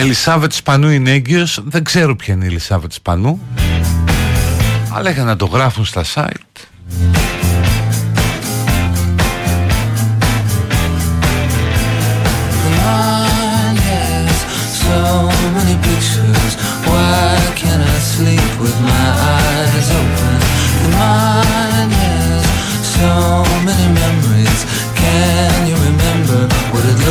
Ελισάβετ 0.00 0.52
Σπανού 0.52 0.88
είναι 0.88 1.10
έγκυος. 1.10 1.62
Δεν 1.64 1.84
ξέρω 1.84 2.16
ποια 2.16 2.34
είναι 2.34 2.44
η 2.44 2.46
Ελισάβετ 2.46 2.92
Σπανού. 2.92 3.40
Αλλά 4.92 5.10
για 5.10 5.24
να 5.24 5.36
το 5.36 5.46
γράφουν 5.46 5.84
στα 5.84 6.04
site 6.14 7.19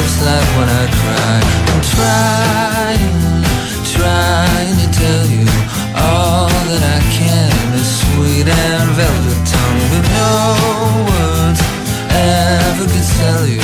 looks 0.09 0.25
like 0.25 0.49
when 0.57 0.69
I 0.69 0.85
cry? 0.99 1.39
I'm 1.69 1.81
trying. 1.93 3.13
trying 3.95 4.75
to 4.81 4.87
tell 4.97 5.25
you 5.27 5.45
all 5.95 6.49
that 6.69 6.83
I 6.97 7.01
can 7.13 7.73
is 7.73 7.89
sweet 8.01 8.47
and 8.47 8.89
velvet 8.97 9.41
tongue 9.53 9.81
with 9.91 10.07
no 10.19 10.31
words 11.09 11.61
ever 12.09 12.85
could 12.85 13.07
sell 13.19 13.45
you, 13.45 13.61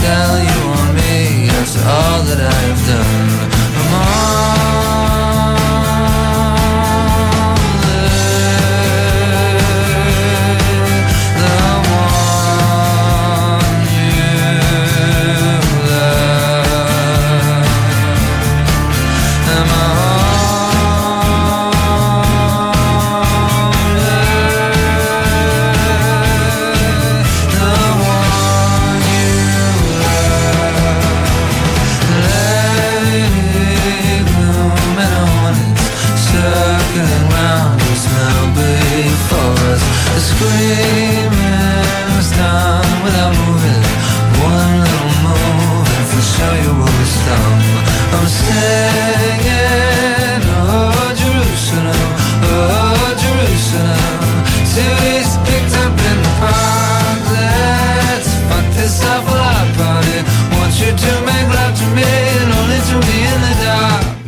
sell 0.00 0.34
you 0.48 0.58
on 0.78 0.94
me. 0.94 1.48
That's 1.48 1.76
all 1.76 2.22
that 2.28 2.40
I 2.40 2.58
have 2.68 2.82
done. 2.86 4.83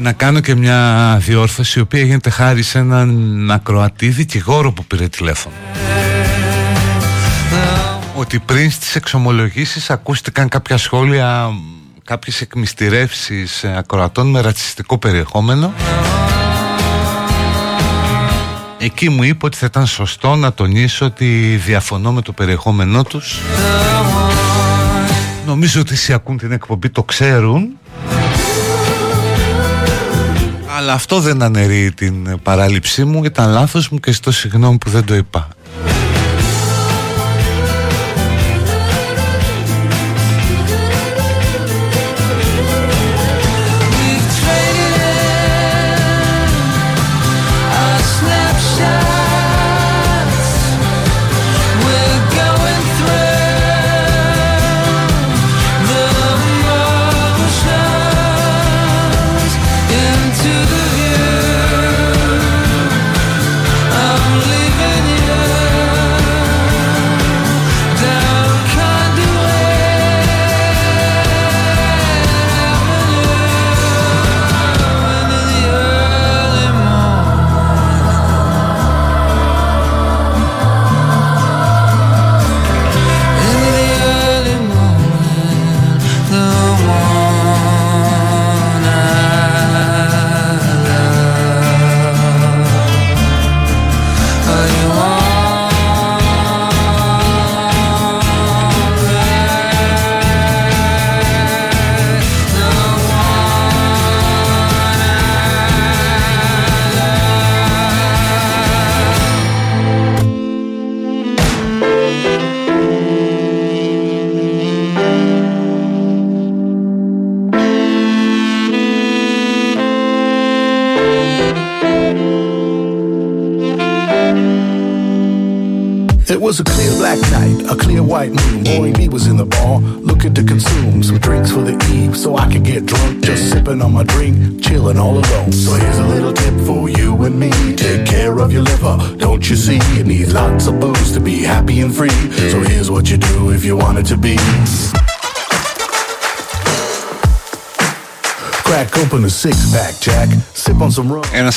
Να 0.07 0.12
κάνω 0.12 0.41
και 0.41 0.55
μια 0.55 1.16
διόρθωση 1.20 1.78
η 1.78 1.83
οποία 1.83 2.03
γίνεται 2.03 2.31
χάρη 2.31 2.62
σε 2.62 2.78
έναν 2.78 3.51
ακροατή 3.51 4.09
δικηγόρο 4.09 4.73
που 4.73 4.85
πήρε 4.85 5.09
τηλέφωνο. 5.09 5.55
Ότι 8.15 8.39
πριν 8.39 8.70
στις 8.70 8.97
εξομολογήσεις 8.97 9.91
ακούστηκαν 9.91 10.49
κάποια 10.49 10.77
σχόλια 10.77 11.49
κάποιες 12.05 12.41
εκμυστηρεύσεις 12.41 13.65
ακροατών 13.65 14.31
με 14.31 14.41
ρατσιστικό 14.41 14.99
περιεχόμενο. 14.99 15.73
Εκεί 18.78 19.09
μου 19.09 19.23
είπε 19.23 19.47
ότι 19.47 19.57
θα 19.57 19.66
ήταν 19.66 19.87
σωστό 19.87 20.35
να 20.35 20.53
τονίσω 20.53 21.07
ότι 21.07 21.61
διαφωνώ 21.65 22.12
με 22.12 22.23
το 22.23 22.33
περιεχόμενό 22.33 23.03
τους. 23.03 23.41
Νομίζω 25.47 25.81
ότι 25.81 25.93
όσοι 25.93 26.12
ακούν 26.12 26.37
την 26.37 26.53
εκπομπή 26.53 26.91
το 26.91 27.03
ξέρουν 27.03 27.78
αλλά 30.77 30.93
αυτό 30.93 31.20
δεν 31.20 31.43
αναιρεί 31.43 31.93
την 31.93 32.40
παράληψή 32.43 33.05
μου 33.05 33.24
Ήταν 33.24 33.51
λάθος 33.51 33.89
μου 33.89 33.98
και 34.01 34.12
στο 34.12 34.32
συγγνώμη 34.32 34.78
που 34.78 34.90
δεν 34.90 35.05
το 35.05 35.15
είπα 35.15 35.48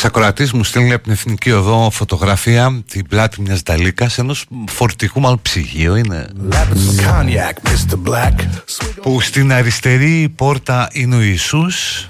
ακροατής 0.05 0.51
μου 0.51 0.63
στέλνει 0.63 0.93
από 0.93 1.03
την 1.03 1.11
Εθνική 1.11 1.51
Οδό 1.51 1.89
φωτογραφία 1.91 2.81
την 2.91 3.07
πλάτη 3.07 3.41
μιας 3.41 3.63
Νταλίκας 3.63 4.17
ενός 4.17 4.45
φορτηγού, 4.69 5.19
μάλλον 5.21 5.41
ψυγείο 5.41 5.95
είναι. 5.95 6.27
Που 9.01 9.21
στην 9.21 9.53
αριστερή 9.53 10.33
πόρτα 10.35 10.89
είναι 10.91 11.15
ο 11.15 11.21
Ιησούς. 11.21 12.07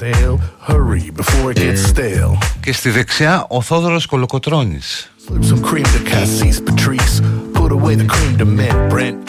Και 2.59 2.73
στη 2.73 2.89
δεξιά 2.89 3.45
ο 3.47 3.61
Θόδωρος 3.61 4.05
Κολοκοτρώνης. 4.05 5.11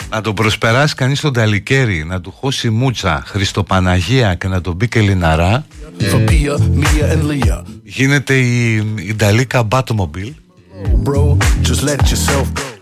Να 0.09 0.21
τον 0.21 0.33
προσπεράσει 0.33 0.95
κανείς 0.95 1.19
τον 1.19 1.33
Ταλικέρι 1.33 2.03
Να 2.03 2.21
του 2.21 2.33
χώσει 2.39 2.69
μούτσα 2.69 3.23
Χριστοπαναγία 3.25 4.35
και 4.35 4.47
να 4.47 4.61
τον 4.61 4.75
μπει 4.75 4.87
και 4.87 4.99
λιναρά 4.99 5.65
Γίνεται 7.93 8.39
η, 8.39 8.75
η 8.95 9.13
Νταλίκα 9.15 9.63
Μπάτομομπιλ 9.63 10.33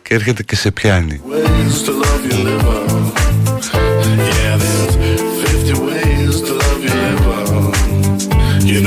Και 0.02 0.14
έρχεται 0.14 0.44
και 0.44 0.56
σε 0.56 0.72
πιάνει. 0.72 1.22
You 8.72 8.81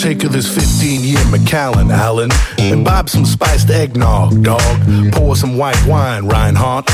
Partake 0.00 0.22
of 0.22 0.32
this 0.32 0.46
15 0.54 1.00
year 1.00 1.18
Macallan, 1.28 1.90
Allen. 1.90 2.30
Imbibe 2.56 3.08
some 3.08 3.24
spiced 3.24 3.68
eggnog, 3.68 4.44
dog. 4.44 5.12
Pour 5.12 5.34
some 5.34 5.58
white 5.58 5.84
wine, 5.88 6.28
Reinhardt. 6.28 6.88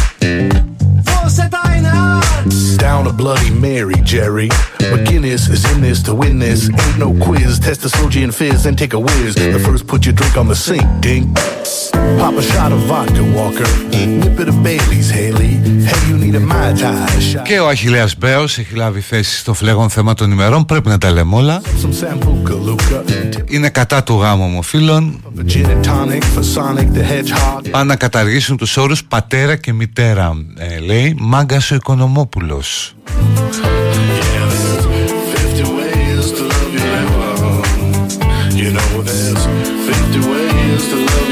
Down 2.77 3.07
a 3.07 3.13
Bloody 3.13 3.51
Mary, 3.51 3.99
Jerry. 4.03 4.51
But 4.91 5.01
Guinness 5.09 5.49
is 5.49 5.65
in 5.73 5.81
this 5.81 6.03
to 6.03 6.15
win 6.15 6.39
this. 6.39 6.69
Ain't 6.69 6.99
no 6.99 7.11
quiz. 7.25 7.59
Test 7.59 7.81
the 7.83 7.89
slow 7.89 8.09
and 8.25 8.35
fizz, 8.35 8.65
then 8.65 8.77
take 8.77 8.93
a 8.93 9.01
whiz. 9.07 9.35
The 9.35 9.59
first 9.59 9.87
put 9.87 10.05
your 10.07 10.15
drink 10.21 10.37
on 10.37 10.49
the 10.49 10.55
sink, 10.55 10.87
ding. 11.01 11.35
Pop 12.21 12.35
a 12.35 12.43
shot 12.43 12.73
of 12.73 12.81
vodka, 12.91 13.23
Walker. 13.37 13.69
Nip 14.23 14.39
it 14.43 14.49
a 14.49 14.57
Bailey's, 14.67 15.11
Haley. 15.11 15.53
Hey, 15.89 16.01
you 16.09 16.17
need 16.19 16.35
a 16.35 16.41
Mai 16.41 16.73
Tai 16.81 17.21
shot. 17.21 17.45
Και 17.45 17.59
ο 17.61 17.69
Αχιλέας 17.69 18.17
Μπέος 18.19 18.59
έχει 18.59 18.75
λάβει 18.75 19.01
θέση 19.01 19.37
στο 19.37 19.55
φλέγον 19.55 19.91
θέμα 19.91 20.15
των 20.15 20.31
ημερών. 20.31 20.65
Πρέπει 20.65 20.89
να 20.89 20.99
τα 20.99 21.11
λέμε 21.11 21.37
όλα. 21.37 21.61
Some 21.61 22.05
Sambuca, 22.05 22.53
Luca. 22.53 23.03
Είναι 23.49 23.69
κατά 23.69 24.03
του 24.03 24.19
γάμου 24.21 24.45
ομοφύλων. 24.45 25.21
A 25.39 25.43
gin 25.43 25.65
and 25.65 25.85
tonic 25.85 26.25
for 26.25 26.43
Sonic 26.55 26.99
the 26.99 27.03
Hedgehog. 27.03 27.71
Πάνε 27.71 27.85
να 27.85 27.97
καταργήσουν 27.97 28.57
τους 28.57 28.77
όρους 28.77 29.05
πατέρα 29.05 29.57
και 29.57 29.73
μητέρα, 29.73 30.33
ε, 30.59 30.79
λέει. 30.79 31.14
Μάγκας 31.19 31.71
ο 31.71 31.75
Οικονομόπουλος. 31.75 32.95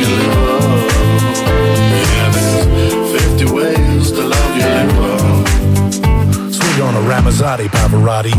Yeah, 0.03 0.42
on 6.92 6.94
a 6.96 7.04
Ramazzotti 7.12 7.68
Pavarotti. 7.76 8.36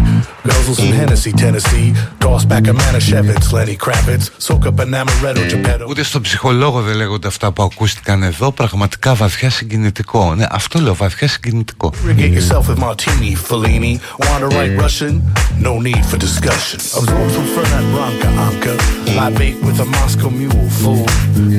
Guzzle 0.49 0.75
some 0.75 0.93
Hennessy, 1.01 1.33
Tennessee. 1.33 1.89
Toss 2.21 2.45
back 2.45 2.67
a 2.69 2.73
Manischewitz, 2.73 3.53
Lenny 3.53 3.77
Kravitz. 3.77 4.31
Soak 4.39 4.67
up 4.67 4.79
an 4.81 4.95
amaretto, 4.95 5.45
Geppetto. 5.49 5.87
Ούτε 5.89 6.03
στον 6.03 6.23
ψυχολόγο 6.23 6.81
δεν 6.81 6.97
λέγονται 6.97 7.27
αυτά 7.27 7.53
που 7.53 7.63
ακούστηκαν 7.63 8.23
εδώ. 8.23 8.53
Πραγματικά 8.53 9.15
βαθιά 9.15 9.51
συγκινητικό. 9.51 10.35
Ναι, 10.35 10.47
αυτό 10.51 10.81
λέω, 10.81 10.95
βαθιά 10.95 11.29
συγκινητικό. 11.29 11.93
Irrigate 12.05 12.35
yourself 12.39 12.69
with 12.69 12.79
martini, 12.79 13.37
Fellini. 13.49 14.01
Want 14.27 14.41
to 14.41 14.49
write 14.57 14.75
Russian? 14.85 15.23
No 15.69 15.73
need 15.87 16.05
for 16.11 16.19
discussion. 16.27 16.79
Absorb 16.99 17.31
some 17.37 17.49
Fernand 17.55 17.89
Branca, 17.95 18.29
Anka. 18.47 18.75
Libate 19.19 19.59
with 19.67 19.79
a 19.81 19.89
Moscow 19.97 20.31
mule 20.31 20.69
full. 20.81 21.07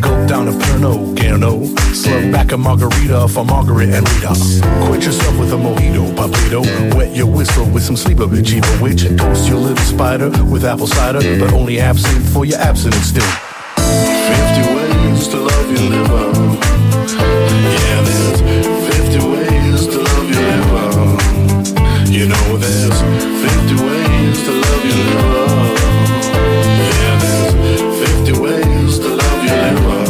Gulp 0.05 0.21
down 0.31 0.45
a 0.53 0.55
Pernod, 0.63 1.01
Gano. 1.19 1.53
Slurp 2.01 2.25
back 2.35 2.49
a 2.51 2.57
margarita 2.57 3.19
for 3.33 3.43
Margaret 3.53 3.89
and 3.97 4.05
Rita. 4.11 4.33
Quench 4.83 5.05
yourself 5.07 5.35
with 5.39 5.51
a 5.57 5.59
mojito, 5.65 6.03
Pablito. 6.17 6.59
Wet 6.92 7.14
your 7.16 7.26
whistle 7.26 7.66
with 7.70 7.82
some 7.82 7.96
sleeper 7.96 8.26
bitch, 8.26 8.52
evil 8.52 8.82
witch. 8.82 9.04
And 9.04 9.18
toast 9.18 9.48
your 9.48 9.58
little 9.58 9.84
spider 9.84 10.30
with 10.44 10.64
apple 10.64 10.86
cider, 10.86 11.20
but 11.38 11.52
only 11.52 11.80
absinthe 11.80 12.28
for 12.32 12.44
your 12.44 12.58
abstinence 12.58 13.06
still. 13.06 13.24
50 13.76 14.74
ways 14.74 15.28
to 15.28 15.38
love 15.38 15.70
your 15.70 15.90
liver. 15.90 16.32
Yeah, 17.76 18.02
there's 18.08 18.40
50 18.40 19.18
ways 19.30 19.86
to 19.88 19.98
love 20.00 20.28
your 20.30 20.42
liver. 20.50 20.90
You 22.10 22.26
know 22.28 22.56
there's 22.56 23.00
50 23.00 23.74
ways 23.84 24.42
to 24.44 24.52
love 24.52 24.84
your 24.84 24.98
liver. 25.10 25.48
Yeah, 26.92 27.14
there's 27.22 27.54
50 28.28 28.40
ways 28.40 28.98
to 28.98 29.08
love 29.08 29.40
your 29.44 29.58
liver. 29.72 30.04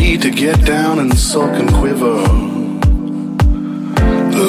Need 0.00 0.20
to 0.22 0.30
get 0.30 0.64
down 0.64 0.98
and 0.98 1.16
sulk 1.18 1.52
and 1.52 1.72
quiver. 1.74 2.57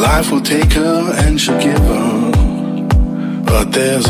Life 0.09 0.31
will 0.33 0.41
take 0.57 0.73
her 0.73 1.13
and 1.23 1.41
she'll 1.41 1.61
give 1.61 1.79
her. 1.79 2.31
But 3.45 3.73
there's 3.73 4.09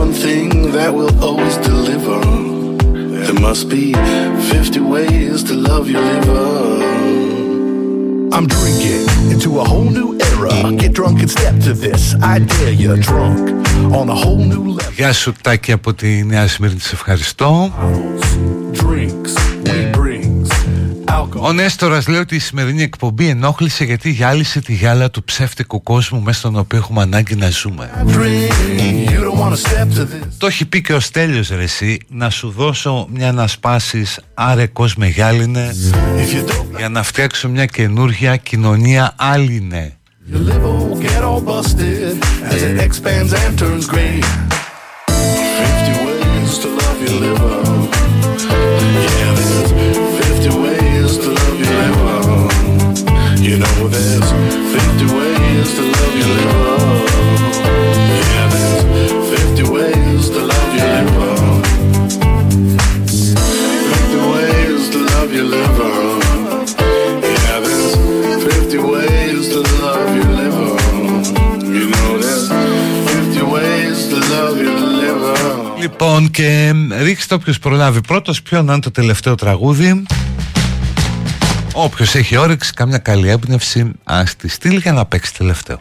one 0.00 0.12
thing 0.12 0.72
that 0.72 0.92
will 0.94 1.14
always 1.22 1.56
deliver. 1.58 2.20
There 3.24 3.40
must 3.40 3.68
be 3.68 3.92
50 3.92 4.80
ways 4.80 5.42
to 5.44 5.54
love 5.54 5.90
your 5.90 6.02
liver. 6.02 7.06
I'm 8.36 8.46
drinking 8.46 9.06
into 9.32 9.60
a 9.60 9.64
whole 9.64 9.90
new 9.98 10.18
era. 10.30 10.72
Get 10.76 10.92
drunk 10.92 11.20
and 11.20 11.30
step 11.30 11.54
to 11.60 11.72
this. 11.72 12.14
I 12.22 12.38
dare 12.40 12.72
you, 12.72 12.96
drunk 12.96 13.66
on 13.98 14.08
a 14.08 14.14
whole 14.14 14.44
new 14.52 14.64
level. 14.78 14.92
Γεια 14.96 15.12
σου 15.12 15.32
Τάκη 15.42 15.72
από 15.72 15.94
τη 15.94 16.24
Νέα 16.24 16.48
Σμύρνη, 16.48 16.80
σε 16.80 16.90
ευχαριστώ. 16.92 17.72
Drinks, 18.72 18.82
we 18.82 18.82
brings 18.82 19.32
alcohol. 19.32 19.59
Ο 21.35 21.53
Νέστορας 21.53 22.07
λέει 22.07 22.19
ότι 22.19 22.35
η 22.35 22.39
σημερινή 22.39 22.83
εκπομπή 22.83 23.27
ενόχλησε 23.27 23.83
γιατί 23.83 24.09
γυάλισε 24.09 24.61
τη 24.61 24.73
γυάλα 24.73 25.09
του 25.09 25.23
ψεύτικου 25.23 25.83
κόσμου 25.83 26.21
μέσα 26.21 26.39
στον 26.39 26.55
οποίο 26.55 26.77
έχουμε 26.77 27.01
ανάγκη 27.01 27.35
να 27.35 27.49
ζούμε. 27.49 27.89
Drink, 28.07 29.09
you 29.09 29.19
don't 29.19 29.39
wanna 29.39 29.55
step 29.55 29.97
to 29.97 30.01
this. 30.01 30.27
Το 30.37 30.47
έχει 30.47 30.65
πει 30.65 30.81
και 30.81 30.93
ο 30.93 30.99
Στέλιος 30.99 31.49
ρε 31.49 31.63
εσύ, 31.63 31.99
να 32.07 32.29
σου 32.29 32.49
δώσω 32.49 33.07
μια 33.11 33.31
να 33.31 33.47
σπάσεις 33.47 34.19
άρε 34.33 34.67
κόσμε 34.67 35.07
γυάλινε 35.07 35.75
If 36.15 36.35
you 36.35 36.49
don't, 36.49 36.77
για 36.77 36.89
να 36.89 37.03
φτιάξω 37.03 37.49
μια 37.49 37.65
καινούργια 37.65 38.35
κοινωνία 38.37 39.13
άλλινε. 39.17 39.95
your 47.23 48.00
Λοιπόν 75.81 76.31
και 76.31 76.73
ε, 76.91 77.03
ρίξτε 77.03 77.35
όποιος 77.35 77.59
προλάβει 77.59 78.01
πρώτος 78.01 78.41
ποιον 78.41 78.69
αν 78.69 78.81
το 78.81 78.91
τελευταίο 78.91 79.35
τραγούδι. 79.35 80.03
Όποιος 81.73 82.15
έχει 82.15 82.37
όρεξη, 82.37 82.73
καμιά 82.73 82.97
καλή 82.97 83.29
έμπνευση 83.29 83.91
Ας 84.03 84.35
τη 84.35 84.47
στείλει 84.47 84.77
για 84.77 84.91
να 84.91 85.05
παίξει 85.05 85.33
τελευταίο 85.33 85.79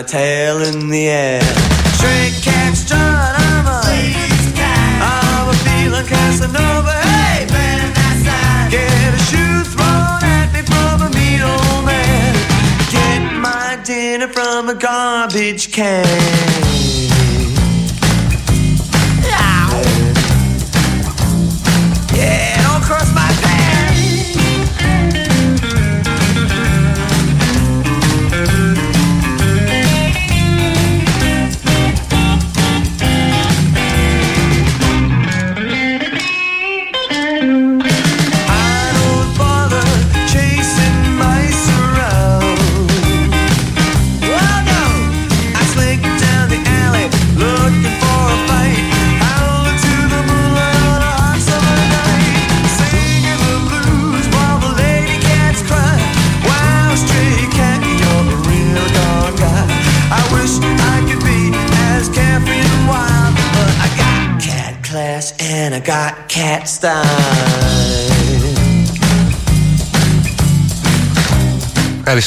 my 0.00 0.06
tail 0.06 0.59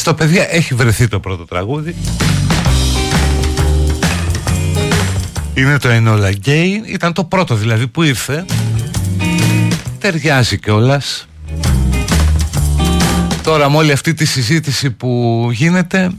Ευχαριστώ 0.06 0.26
παιδιά, 0.36 0.56
έχει 0.56 0.74
βρεθεί 0.74 1.08
το 1.08 1.20
πρώτο 1.20 1.46
τραγούδι. 1.46 1.96
Είναι 5.54 5.78
το 5.78 5.90
Enola 5.92 6.32
Gay 6.48 6.70
Ήταν 6.88 7.14
το 7.14 7.24
πρώτο 7.24 7.56
δηλαδή 7.56 7.88
που 7.88 8.04
ήρθε. 8.04 8.46
Ταιριάζει 10.00 10.60
κιόλας. 10.60 11.28
Τώρα 13.44 13.70
με 13.70 13.78
όλη 13.78 13.92
αυτή 13.92 14.14
τη 14.14 14.26
συζήτηση 14.26 14.92
που 14.92 15.50
γίνεται 15.52 16.12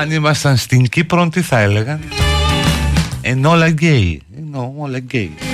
Αν 0.00 0.10
ήμασταν 0.10 0.56
στην 0.56 0.88
Κύπρο 0.88 1.28
τι 1.28 1.42
θα 1.42 1.58
έλεγαν; 1.58 2.00
Enola 3.22 3.74
Gay 3.80 4.16
Enola 4.38 5.00
Gay 5.12 5.28
το 5.38 5.45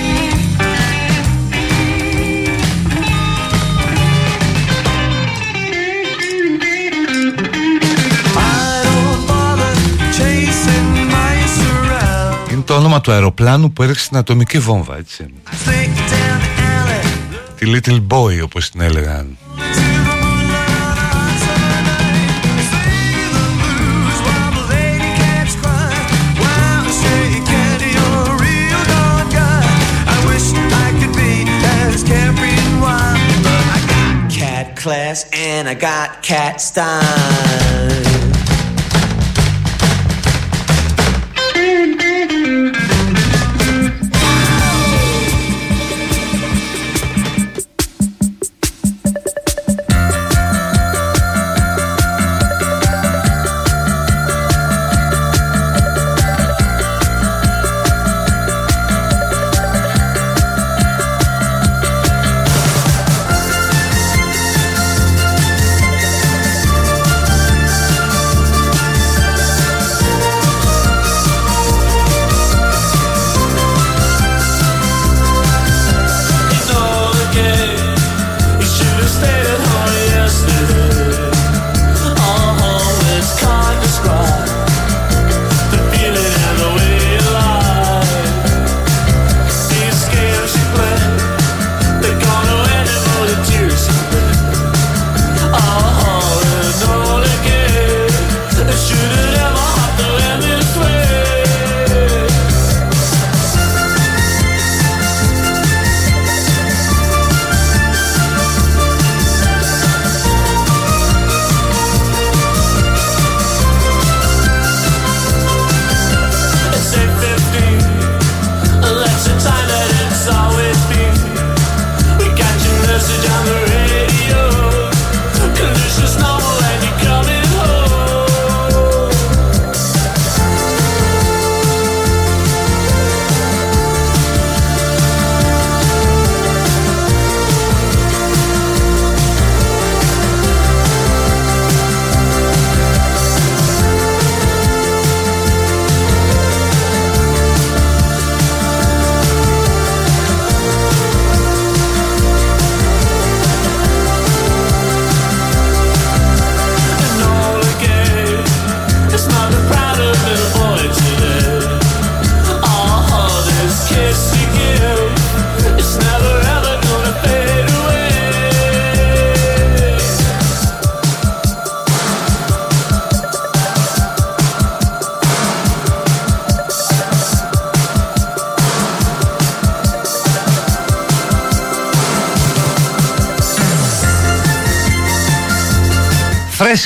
όνομα 12.93 13.07
του 13.07 13.13
αεροπλάνου 13.13 13.73
που 13.73 13.83
έριξε 13.83 14.09
την 14.09 14.17
ατομική 14.17 14.59
βόμβα, 14.59 14.97
έτσι. 14.97 15.33
Τη 17.59 17.73
Little 17.75 18.07
Boy, 18.09 18.43
όπως 18.45 18.71
την 18.71 18.81
έλεγαν. 18.81 19.37
class 34.85 35.25
and 35.33 35.69
I 35.69 35.75
got 35.75 36.09
cat 36.25 36.61
style. 36.61 38.12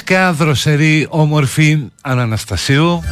Φρέσκα, 0.06 0.32
δροσερή, 0.32 1.06
όμορφη 1.10 1.78
Αναναστασίου. 2.00 3.02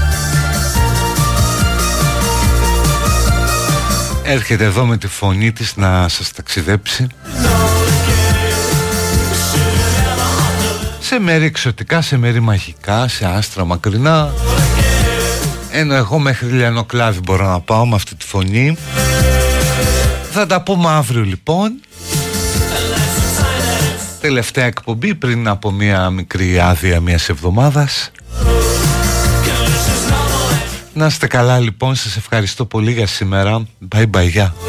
Έρχεται 4.24 4.64
εδώ 4.64 4.84
με 4.84 4.96
τη 4.96 5.06
φωνή 5.06 5.52
της 5.52 5.76
να 5.76 6.08
σας 6.08 6.32
ταξιδέψει. 6.32 7.06
Σε 11.00 11.18
μέρη 11.18 11.44
εξωτικά, 11.44 12.00
σε 12.00 12.16
μέρη 12.16 12.40
μαγικά, 12.40 13.08
σε 13.08 13.26
άστρα 13.26 13.64
μακρινά. 13.64 14.32
Ενώ 15.70 15.94
εγώ 15.94 16.18
μέχρι 16.18 16.46
Λιανοκλάδη 16.46 17.20
μπορώ 17.24 17.46
να 17.46 17.60
πάω 17.60 17.86
με 17.86 17.94
αυτή 17.94 18.14
τη 18.14 18.26
φωνή. 18.26 18.76
Θα 20.32 20.46
τα 20.46 20.62
πούμε 20.62 20.88
αύριο 20.88 21.22
λοιπόν 21.22 21.80
Τελευταία 24.24 24.64
εκπομπή 24.64 25.14
πριν 25.14 25.48
από 25.48 25.70
μια 25.70 26.10
μικρή 26.10 26.60
άδεια 26.60 27.00
μιας 27.00 27.28
εβδομάδας. 27.28 28.10
Να 30.92 31.06
είστε 31.06 31.26
καλά 31.26 31.58
λοιπόν, 31.58 31.94
σας 31.94 32.16
ευχαριστώ 32.16 32.64
πολύ 32.64 32.92
για 32.92 33.06
σήμερα. 33.06 33.62
Bye 33.94 34.10
bye, 34.10 34.32
yeah. 34.34 34.63